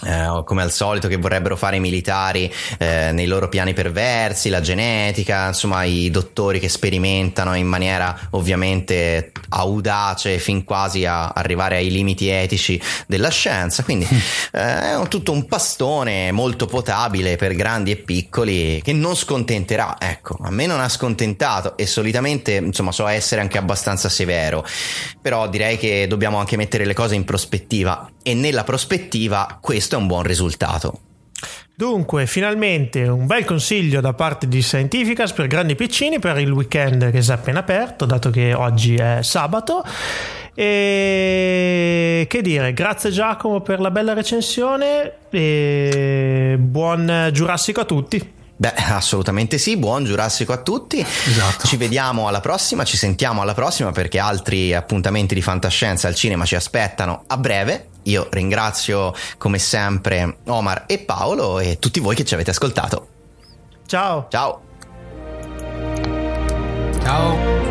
[0.04, 4.60] Eh, come al solito che vorrebbero fare i militari eh, nei loro piani perversi, la
[4.60, 11.90] genetica, insomma i dottori che sperimentano in maniera ovviamente audace fin quasi a arrivare ai
[11.90, 14.06] limiti etici della scienza, quindi
[14.52, 19.96] eh, è un- tutto un pastone molto potabile per grandi e piccoli che non scontenterà,
[19.98, 24.62] ecco, a me non ha scontentato e solitamente insomma so essere anche abbastanza severo,
[25.22, 29.98] però direi che dobbiamo anche mettere le cose in prospettiva e nella prospettiva questo è
[29.98, 30.98] un buon risultato.
[31.74, 37.10] Dunque, finalmente un bel consiglio da parte di Scientificas per grandi piccini per il weekend
[37.10, 39.84] che si è appena aperto, dato che oggi è sabato.
[40.54, 48.32] E che dire, grazie Giacomo per la bella recensione e buon Giurassico a tutti.
[48.58, 50.98] Beh, assolutamente sì, buon Giurassico a tutti.
[51.00, 51.66] Esatto.
[51.66, 56.46] Ci vediamo alla prossima, ci sentiamo alla prossima perché altri appuntamenti di fantascienza al cinema
[56.46, 57.88] ci aspettano a breve.
[58.06, 63.08] Io ringrazio come sempre Omar e Paolo e tutti voi che ci avete ascoltato.
[63.86, 64.26] Ciao!
[64.28, 64.60] Ciao!
[67.02, 67.65] Ciao.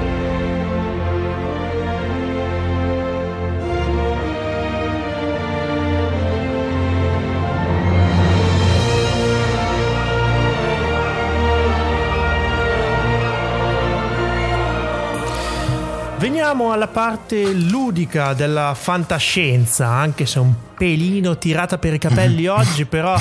[16.18, 22.86] Veniamo alla parte ludica della fantascienza, anche se un pelino tirata per i capelli oggi,
[22.86, 23.16] però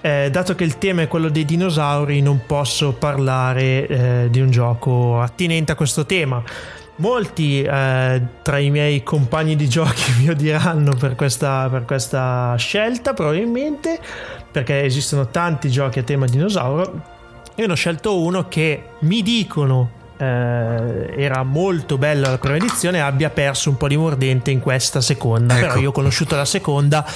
[0.00, 4.50] eh, dato che il tema è quello dei dinosauri non posso parlare eh, di un
[4.50, 6.42] gioco attinente a questo tema.
[6.96, 13.12] Molti eh, tra i miei compagni di giochi mi odieranno per questa, per questa scelta,
[13.12, 14.00] probabilmente,
[14.50, 17.16] perché esistono tanti giochi a tema dinosauro.
[17.56, 23.00] Io ne ho scelto uno che mi dicono eh, era molto bella la prima edizione
[23.00, 25.56] abbia perso un po' di mordente in questa seconda.
[25.56, 25.66] Ecco.
[25.66, 27.06] però io ho conosciuto la seconda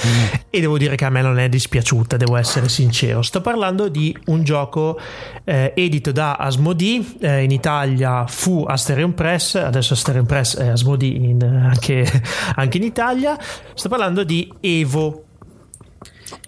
[0.48, 3.22] e devo dire che a me non è dispiaciuta devo essere sincero.
[3.22, 4.98] Sto parlando di un gioco
[5.44, 11.08] eh, edito da Asmodee eh, in Italia fu Asterion Press adesso Asterion Press è Asmodee
[11.08, 12.06] in- anche,
[12.54, 13.36] anche in Italia.
[13.74, 15.24] Sto parlando di Evo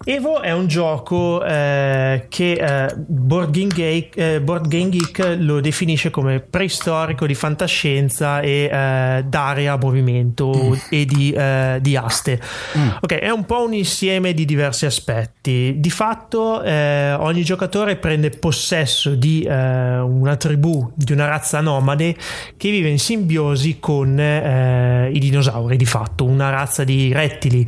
[0.03, 5.61] Evo è un gioco eh, che eh, Board, Game Geek, eh, Board, Game Geek, lo
[5.61, 10.73] definisce come preistorico di fantascienza e eh, d'area a movimento mm.
[10.89, 12.39] e di, eh, di aste.
[12.77, 12.87] Mm.
[13.01, 15.79] Ok, è un po' un insieme di diversi aspetti.
[15.79, 22.15] Di fatto eh, ogni giocatore prende possesso di una tribù, di una razza nomade
[22.57, 27.65] che vive in simbiosi con i dinosauri, di fatto, una razza di rettili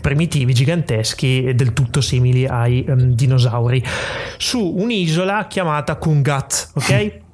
[0.00, 3.82] primitivi giganteschi del tutto simili ai um, dinosauri,
[4.36, 7.20] su un'isola chiamata Kungat, ok?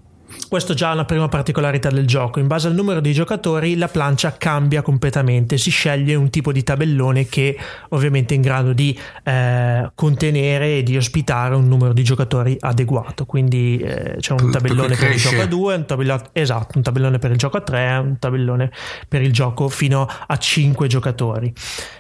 [0.49, 2.39] Questo già è una prima particolarità del gioco.
[2.39, 5.59] In base al numero di giocatori la plancia cambia completamente.
[5.59, 7.57] Si sceglie un tipo di tabellone che
[7.91, 13.27] ovviamente è in grado di eh, contenere e di ospitare un numero di giocatori adeguato.
[13.27, 17.19] Quindi eh, c'è un tabellone per il gioco a 2, un tabellone, esatto, un tabellone
[17.19, 18.71] per il gioco a 3, un tabellone
[19.09, 21.53] per il gioco fino a 5 giocatori.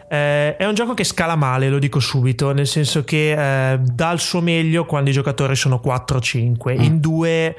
[0.09, 3.33] Eh, è un gioco che scala male, lo dico subito, nel senso che
[3.73, 6.75] eh, dà il suo meglio quando i giocatori sono 4 o 5.
[6.75, 7.57] In 2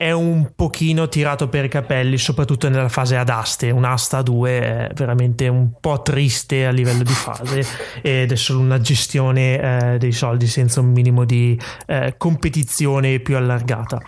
[0.00, 3.68] è un pochino tirato per i capelli, soprattutto nella fase ad aste.
[3.68, 7.62] Un'asta a 2 è veramente un po' triste a livello di fase
[8.00, 9.60] ed è solo una gestione
[9.92, 14.00] eh, dei soldi senza un minimo di eh, competizione più allargata.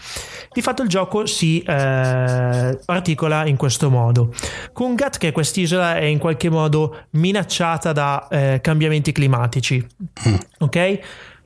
[0.51, 4.33] Di fatto il gioco si eh, articola in questo modo.
[4.73, 9.87] Kungat, che quest'isola, è in qualche modo minacciata da eh, cambiamenti climatici.
[10.27, 10.35] Mm.
[10.61, 11.01] Ok?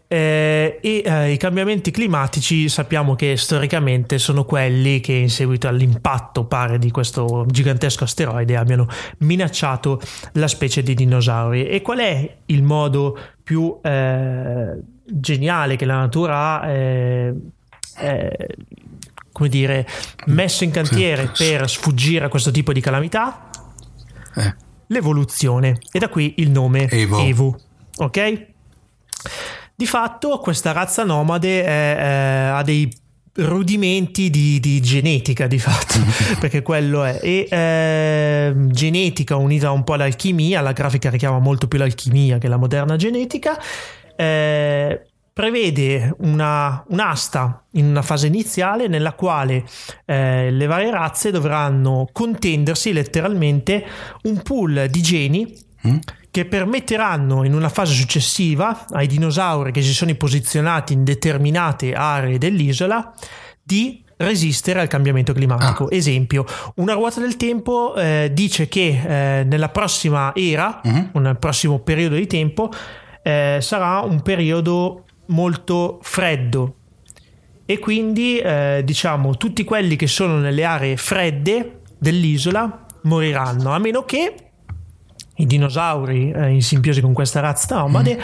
[0.08, 6.44] Eh, e eh, i cambiamenti climatici sappiamo che storicamente sono quelli che in seguito all'impatto
[6.44, 8.86] pare di questo gigantesco asteroide abbiano
[9.18, 10.00] minacciato
[10.32, 11.66] la specie di dinosauri.
[11.66, 17.34] E qual è il modo più eh, geniale che la natura ha eh,
[17.98, 18.48] eh,
[19.32, 19.86] come dire
[20.26, 23.50] messo in cantiere per sfuggire a questo tipo di calamità?
[24.36, 24.54] Eh.
[24.88, 25.78] l'evoluzione.
[25.90, 27.60] E da qui il nome Evo, Evo
[27.96, 28.46] ok?
[29.78, 32.90] Di fatto questa razza nomade è, è, ha dei
[33.34, 35.98] rudimenti di, di, genetica di fatto
[36.40, 37.20] perché quello è.
[37.22, 42.56] E eh, genetica unita un po' all'alchimia la grafica richiama molto più l'alchimia che la
[42.56, 43.60] moderna genetica
[44.16, 49.62] eh, prevede una, un'asta in una fase iniziale nella quale
[50.06, 53.84] eh, le varie razze dovranno contendersi letteralmente
[54.22, 55.96] un pool di geni mm
[56.36, 62.36] che permetteranno in una fase successiva ai dinosauri che si sono posizionati in determinate aree
[62.36, 63.10] dell'isola
[63.62, 65.84] di resistere al cambiamento climatico.
[65.84, 65.94] Ah.
[65.94, 66.44] Esempio,
[66.74, 71.18] una ruota del tempo eh, dice che eh, nella prossima era, uh-huh.
[71.20, 72.70] nel prossimo periodo di tempo,
[73.22, 76.74] eh, sarà un periodo molto freddo
[77.64, 84.04] e quindi eh, diciamo tutti quelli che sono nelle aree fredde dell'isola moriranno, a meno
[84.04, 84.34] che
[85.36, 88.20] i dinosauri eh, in simbiosi con questa razza nomade mm.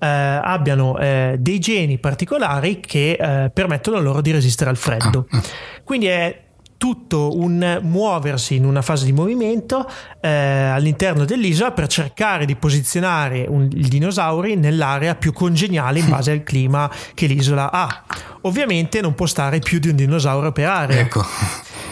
[0.00, 0.06] eh,
[0.42, 5.26] abbiano eh, dei geni particolari che eh, permettono loro di resistere al freddo.
[5.30, 5.42] Ah.
[5.84, 6.40] Quindi è
[6.82, 9.88] tutto un muoversi in una fase di movimento
[10.20, 16.32] eh, all'interno dell'isola per cercare di posizionare un, i dinosauri nell'area più congeniale in base
[16.32, 18.02] al clima che l'isola ha.
[18.40, 20.98] Ovviamente non può stare più di un dinosauro per area.
[20.98, 21.24] Ecco.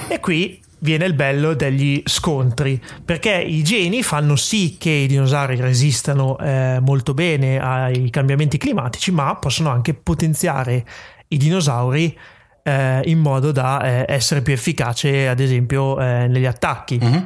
[0.09, 5.57] E qui viene il bello degli scontri, perché i geni fanno sì che i dinosauri
[5.57, 10.85] resistano eh, molto bene ai cambiamenti climatici, ma possono anche potenziare
[11.28, 12.16] i dinosauri
[12.62, 17.23] eh, in modo da eh, essere più efficace, ad esempio, eh, negli attacchi mm-hmm.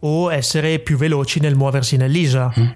[0.00, 2.52] o essere più veloci nel muoversi nell'isola.
[2.58, 2.68] Mm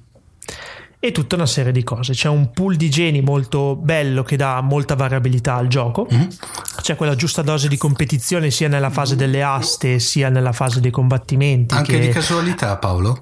[1.04, 2.12] e tutta una serie di cose.
[2.12, 6.06] C'è un pool di geni molto bello che dà molta variabilità al gioco.
[6.12, 6.28] Mm-hmm.
[6.80, 10.92] C'è quella giusta dose di competizione sia nella fase delle aste sia nella fase dei
[10.92, 11.74] combattimenti.
[11.74, 12.06] Anche che...
[12.06, 13.20] di casualità, Paolo?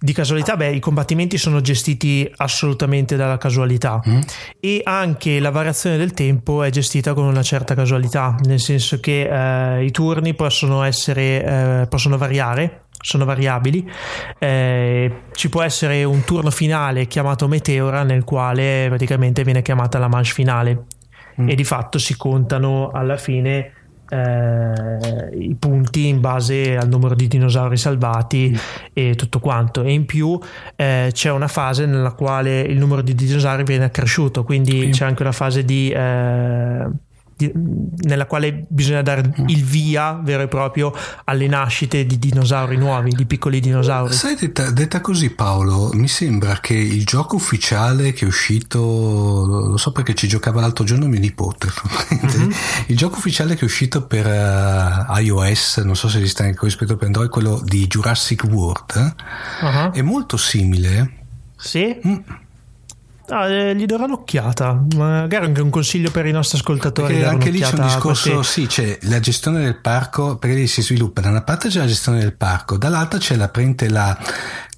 [0.00, 4.20] Di casualità, beh, i combattimenti sono gestiti assolutamente dalla casualità mm.
[4.58, 9.78] e anche la variazione del tempo è gestita con una certa casualità, nel senso che
[9.78, 11.44] eh, i turni possono essere,
[11.82, 13.88] eh, possono variare sono variabili.
[14.36, 20.08] Eh, ci può essere un turno finale chiamato Meteora nel quale praticamente viene chiamata la
[20.08, 20.86] manche finale
[21.40, 21.48] mm.
[21.48, 23.72] e di fatto si contano alla fine
[24.08, 28.58] eh, i punti in base al numero di dinosauri salvati mm.
[28.92, 30.36] e tutto quanto e in più
[30.74, 34.90] eh, c'è una fase nella quale il numero di dinosauri viene accresciuto quindi mm.
[34.90, 36.86] c'è anche una fase di eh,
[37.38, 39.48] nella quale bisogna dare mm.
[39.48, 40.92] il via vero e proprio
[41.24, 44.12] alle nascite di dinosauri nuovi, di piccoli dinosauri.
[44.12, 49.76] Sai, detta, detta, così Paolo, mi sembra che il gioco ufficiale che è uscito, lo
[49.76, 51.68] so perché ci giocava l'altro giorno mio nipote,
[52.14, 52.50] mm-hmm.
[52.86, 56.96] il gioco ufficiale che è uscito per uh, iOS, non so se esiste anche rispetto
[56.96, 59.14] per Android, quello di Jurassic World,
[59.60, 59.92] uh-huh.
[59.92, 61.24] è molto simile.
[61.56, 61.98] Sì?
[62.06, 62.44] Mm
[63.28, 64.84] Ah, eh, gli darò un'occhiata.
[64.96, 67.14] Magari anche un consiglio per i nostri ascoltatori.
[67.14, 70.66] Perché anche lì c'è un discorso, questi- sì, c'è la gestione del parco, perché lì
[70.66, 73.50] si sviluppa, da una parte c'è la gestione del parco, dall'altra c'è la,
[73.88, 74.18] la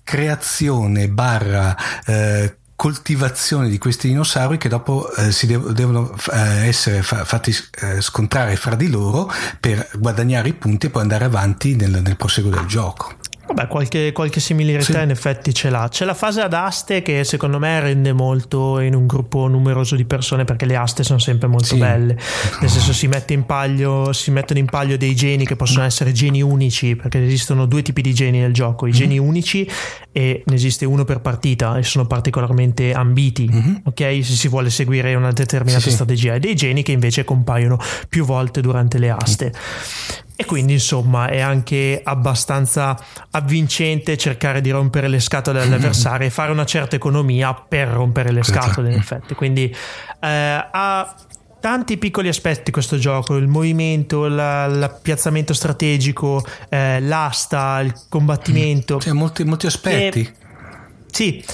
[0.02, 1.76] creazione barra
[2.06, 7.54] eh, coltivazione di questi dinosauri che dopo eh, si dev- devono eh, essere fa- fatti
[7.80, 9.30] eh, scontrare fra di loro
[9.60, 13.14] per guadagnare i punti e poi andare avanti nel, nel proseguo del gioco.
[13.48, 15.02] Vabbè, qualche, qualche similarità Sì.
[15.04, 15.88] in effetti ce l'ha.
[15.90, 20.04] C'è la fase ad aste che secondo me rende molto in un gruppo numeroso di
[20.04, 21.78] persone perché le aste sono sempre molto Sì.
[21.78, 22.18] belle.
[22.60, 26.12] Nel senso si, mette in paglio, si mettono in paglio dei geni che possono essere
[26.12, 29.68] geni unici perché esistono due tipi di geni nel gioco, i geni unici
[30.12, 33.48] e ne esiste uno per partita e sono particolarmente ambiti,
[33.84, 34.00] ok?
[34.22, 35.94] Se si vuole seguire una determinata Sì, sì.
[35.94, 37.78] strategia e dei geni che invece compaiono
[38.10, 39.52] più volte durante le aste.
[40.40, 42.96] E quindi insomma è anche abbastanza
[43.32, 48.40] avvincente cercare di rompere le scatole all'avversario e fare una certa economia per rompere le
[48.40, 48.60] Esatto.
[48.68, 49.34] scatole in effetti.
[49.34, 49.64] Quindi
[50.20, 51.14] eh, ha
[51.60, 58.98] tanti piccoli aspetti questo gioco, il movimento, la- l'appiazzamento strategico, eh, l'asta, il combattimento.
[58.98, 60.20] C'è molti, molti aspetti.
[60.20, 60.32] E-
[61.10, 61.44] sì,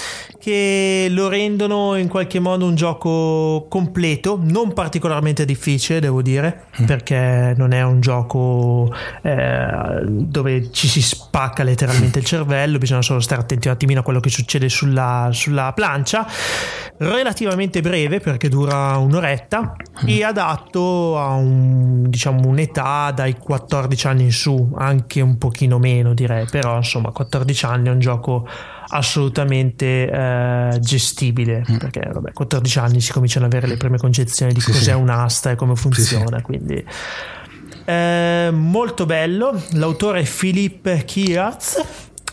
[0.45, 7.55] che lo rendono in qualche modo un gioco completo, non particolarmente difficile, devo dire, perché
[7.57, 13.41] non è un gioco eh, dove ci si spacca letteralmente il cervello, bisogna solo stare
[13.41, 16.27] attenti un attimino a quello che succede sulla, sulla plancia.
[16.99, 24.33] Relativamente breve perché dura un'oretta e adatto a un, diciamo, un'età dai 14 anni in
[24.33, 28.47] su, anche un pochino meno direi, però insomma 14 anni è un gioco
[28.89, 34.61] assolutamente eh, gestibile perché vabbè 14 anni si cominciano ad avere le prime concezioni di
[34.61, 34.91] Sì, cos'è sì.
[34.93, 36.85] un'asta e come funziona quindi
[37.87, 39.61] eh, molto bello.
[39.73, 41.83] L'autore è Philippe Kiraz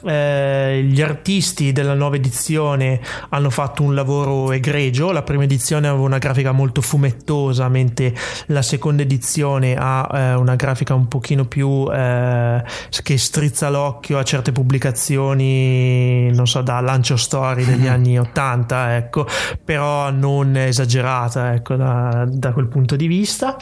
[0.03, 2.99] eh, gli artisti della nuova edizione
[3.30, 5.11] hanno fatto un lavoro egregio.
[5.11, 8.15] La prima edizione aveva una grafica molto fumettosa, mentre
[8.48, 12.64] la seconda edizione ha eh, una grafica un pochino più eh,
[13.03, 19.28] che strizza l'occhio a certe pubblicazioni, non so, da lancio story degli anni 80, ecco,
[19.64, 23.56] però non esagerata, ecco, da, da quel punto di vista.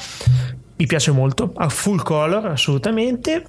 [0.77, 3.43] Mi piace molto, a full color assolutamente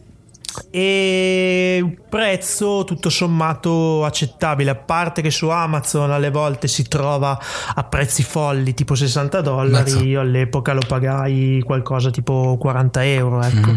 [0.71, 7.39] e prezzo tutto sommato accettabile a parte che su Amazon alle volte si trova
[7.75, 10.01] a prezzi folli tipo 60 dollari Mazza.
[10.01, 13.75] io all'epoca lo pagai qualcosa tipo 40 euro ecco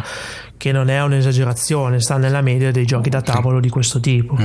[0.63, 4.37] che non è un'esagerazione sta nella media dei giochi da tavolo di questo tipo.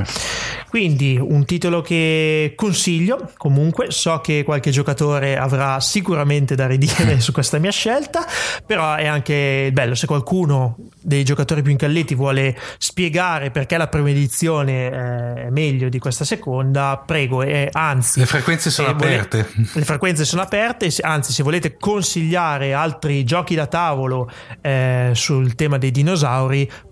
[0.68, 7.30] Quindi un titolo che consiglio comunque so che qualche giocatore avrà sicuramente da ridire su
[7.30, 8.26] questa mia scelta
[8.66, 14.10] però è anche bello se qualcuno dei giocatori più incalliti vuole spiegare perché la prima
[14.10, 19.48] edizione eh, è meglio di questa seconda prego e anzi Le frequenze sono aperte.
[19.54, 24.28] le frequenze sono aperte, anzi se volete consigliare altri giochi da tavolo
[24.60, 26.06] eh, sul tema dei dinosauri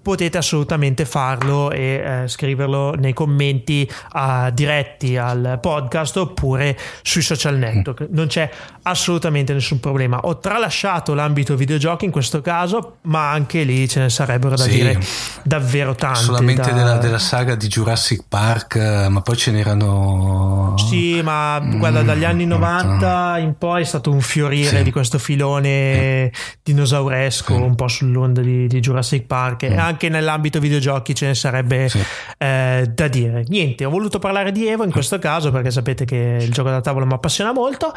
[0.03, 7.57] potete assolutamente farlo e eh, scriverlo nei commenti ah, diretti al podcast oppure sui social
[7.57, 8.07] network.
[8.11, 8.49] Non c'è
[8.83, 10.21] assolutamente nessun problema.
[10.23, 14.71] Ho tralasciato l'ambito videogiochi in questo caso, ma anche lì ce ne sarebbero da Sì.
[14.71, 15.01] dire
[15.43, 16.21] davvero tanti.
[16.23, 20.75] Solamente da- della, della saga di Jurassic Park, eh, ma poi ce n'erano.
[20.89, 24.83] Sì, ma guarda, dagli anni 90 in poi è stato un fiorire Mm, Sì.
[24.85, 26.31] di questo filone
[26.63, 28.96] dinosauresco, un po' sull'onda di, di Jurassic
[29.27, 29.65] Park.
[29.65, 31.87] E anche nell'ambito videogiochi ce ne sarebbe Mm.
[31.87, 32.05] Sì.
[32.39, 33.45] eh, da dire.
[33.49, 36.81] Niente, ho voluto parlare di Evo in questo caso perché sapete che il gioco da
[36.81, 37.93] tavolo mi appassiona molto.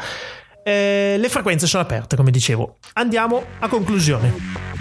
[0.62, 2.76] Eh, le frequenze sono aperte, come dicevo.
[2.94, 4.79] Andiamo a conclusione.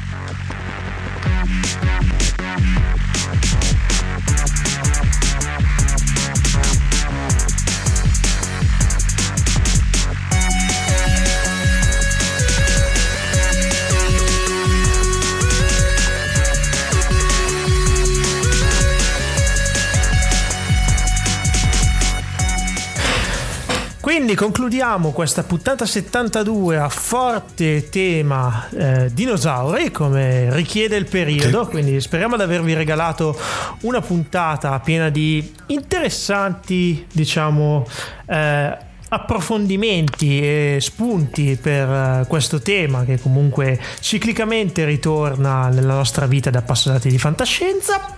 [24.20, 32.02] Quindi concludiamo questa puntata 72 a forte tema eh, dinosauri come richiede il periodo, quindi
[32.02, 33.40] speriamo di avervi regalato
[33.84, 37.88] una puntata piena di interessanti, diciamo,
[38.26, 38.78] eh,
[39.08, 46.60] approfondimenti e spunti per eh, questo tema che comunque ciclicamente ritorna nella nostra vita da
[46.60, 48.16] appassionati di fantascienza.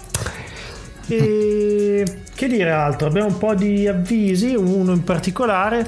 [1.07, 1.80] E
[2.41, 3.05] che dire altro?
[3.05, 5.87] Abbiamo un po' di avvisi, uno in particolare.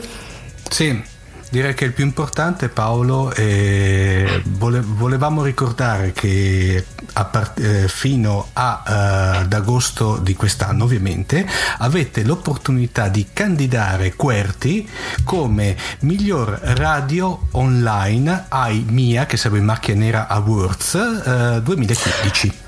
[0.70, 1.02] Sì,
[1.50, 8.50] Direi che il più importante, Paolo, è vole- volevamo ricordare che a part- eh, fino
[8.54, 11.46] a, uh, ad agosto di quest'anno, ovviamente,
[11.78, 14.90] avete l'opportunità di candidare QWERTY
[15.24, 22.63] come miglior radio online ai MIA, che sarebbe Macchia Nera Awards uh, 2015.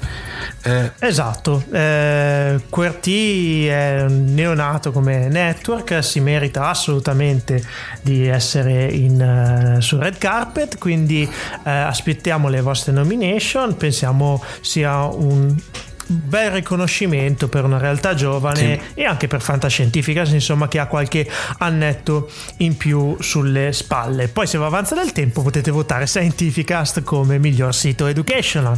[0.68, 7.64] Eh, esatto, eh, QWERTY è un neonato come network, si merita assolutamente
[8.02, 15.04] di essere in, uh, su Red Carpet, quindi uh, aspettiamo le vostre nomination, pensiamo sia
[15.04, 15.56] un
[16.08, 19.02] bel riconoscimento per una realtà giovane sì.
[19.02, 21.30] e anche per Fantascientificas insomma che ha qualche
[21.60, 24.30] annetto in più sulle spalle.
[24.30, 28.78] Poi se va avanza del tempo potete votare Scientificast come miglior sito educational.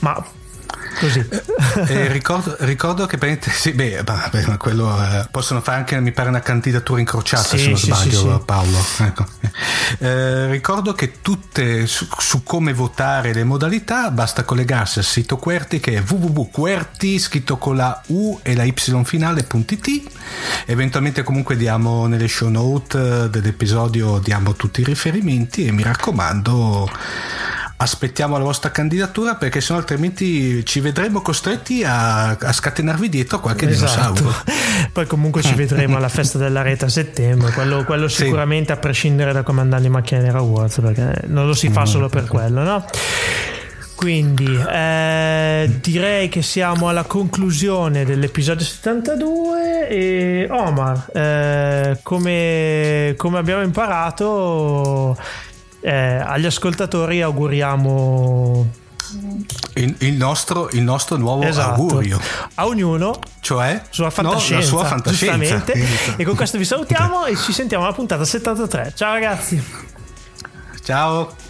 [0.00, 0.24] Ma
[0.98, 1.26] così.
[1.86, 3.18] Eh, ricordo, ricordo, che
[3.50, 7.68] sì, beh, beh, quello eh, possono fare anche mi pare una candidatura incrociata sì, se
[7.68, 9.26] non sì, sbaglio sì, Paolo ecco.
[9.98, 15.80] eh, ricordo che tutte su, su, come votare le modalità basta collegarsi al sito QWERTY
[15.80, 20.02] che è www.QWERTY scritto con la U e la Y finale.it
[20.66, 26.88] eventualmente comunque diamo nelle show note dell'episodio diamo tutti i riferimenti e mi raccomando
[27.82, 33.68] aspettiamo la vostra candidatura perché sennò altrimenti ci vedremo costretti a, a scatenarvi dietro qualche
[33.68, 34.12] esatto.
[34.12, 34.42] dinosauro.
[34.92, 38.72] Poi comunque ci vedremo alla festa della rete a settembre, quello, quello sicuramente sì.
[38.72, 41.84] a prescindere da come andare in macchina nera Awards perché non lo si fa mm.
[41.84, 42.84] solo per quello, no?
[43.94, 53.62] Quindi eh, direi che siamo alla conclusione dell'episodio 72 e Omar, eh, come, come abbiamo
[53.62, 55.18] imparato
[55.80, 58.68] eh, agli ascoltatori auguriamo
[59.74, 61.80] il, il, nostro, il nostro, nuovo esatto.
[61.80, 62.20] augurio.
[62.54, 63.82] A ognuno cioè?
[63.90, 65.64] sua fantascienza, no, la sua fantascienza.
[66.16, 69.62] e con questo vi salutiamo e ci sentiamo alla puntata 73 ciao ragazzi.
[70.82, 71.49] Ciao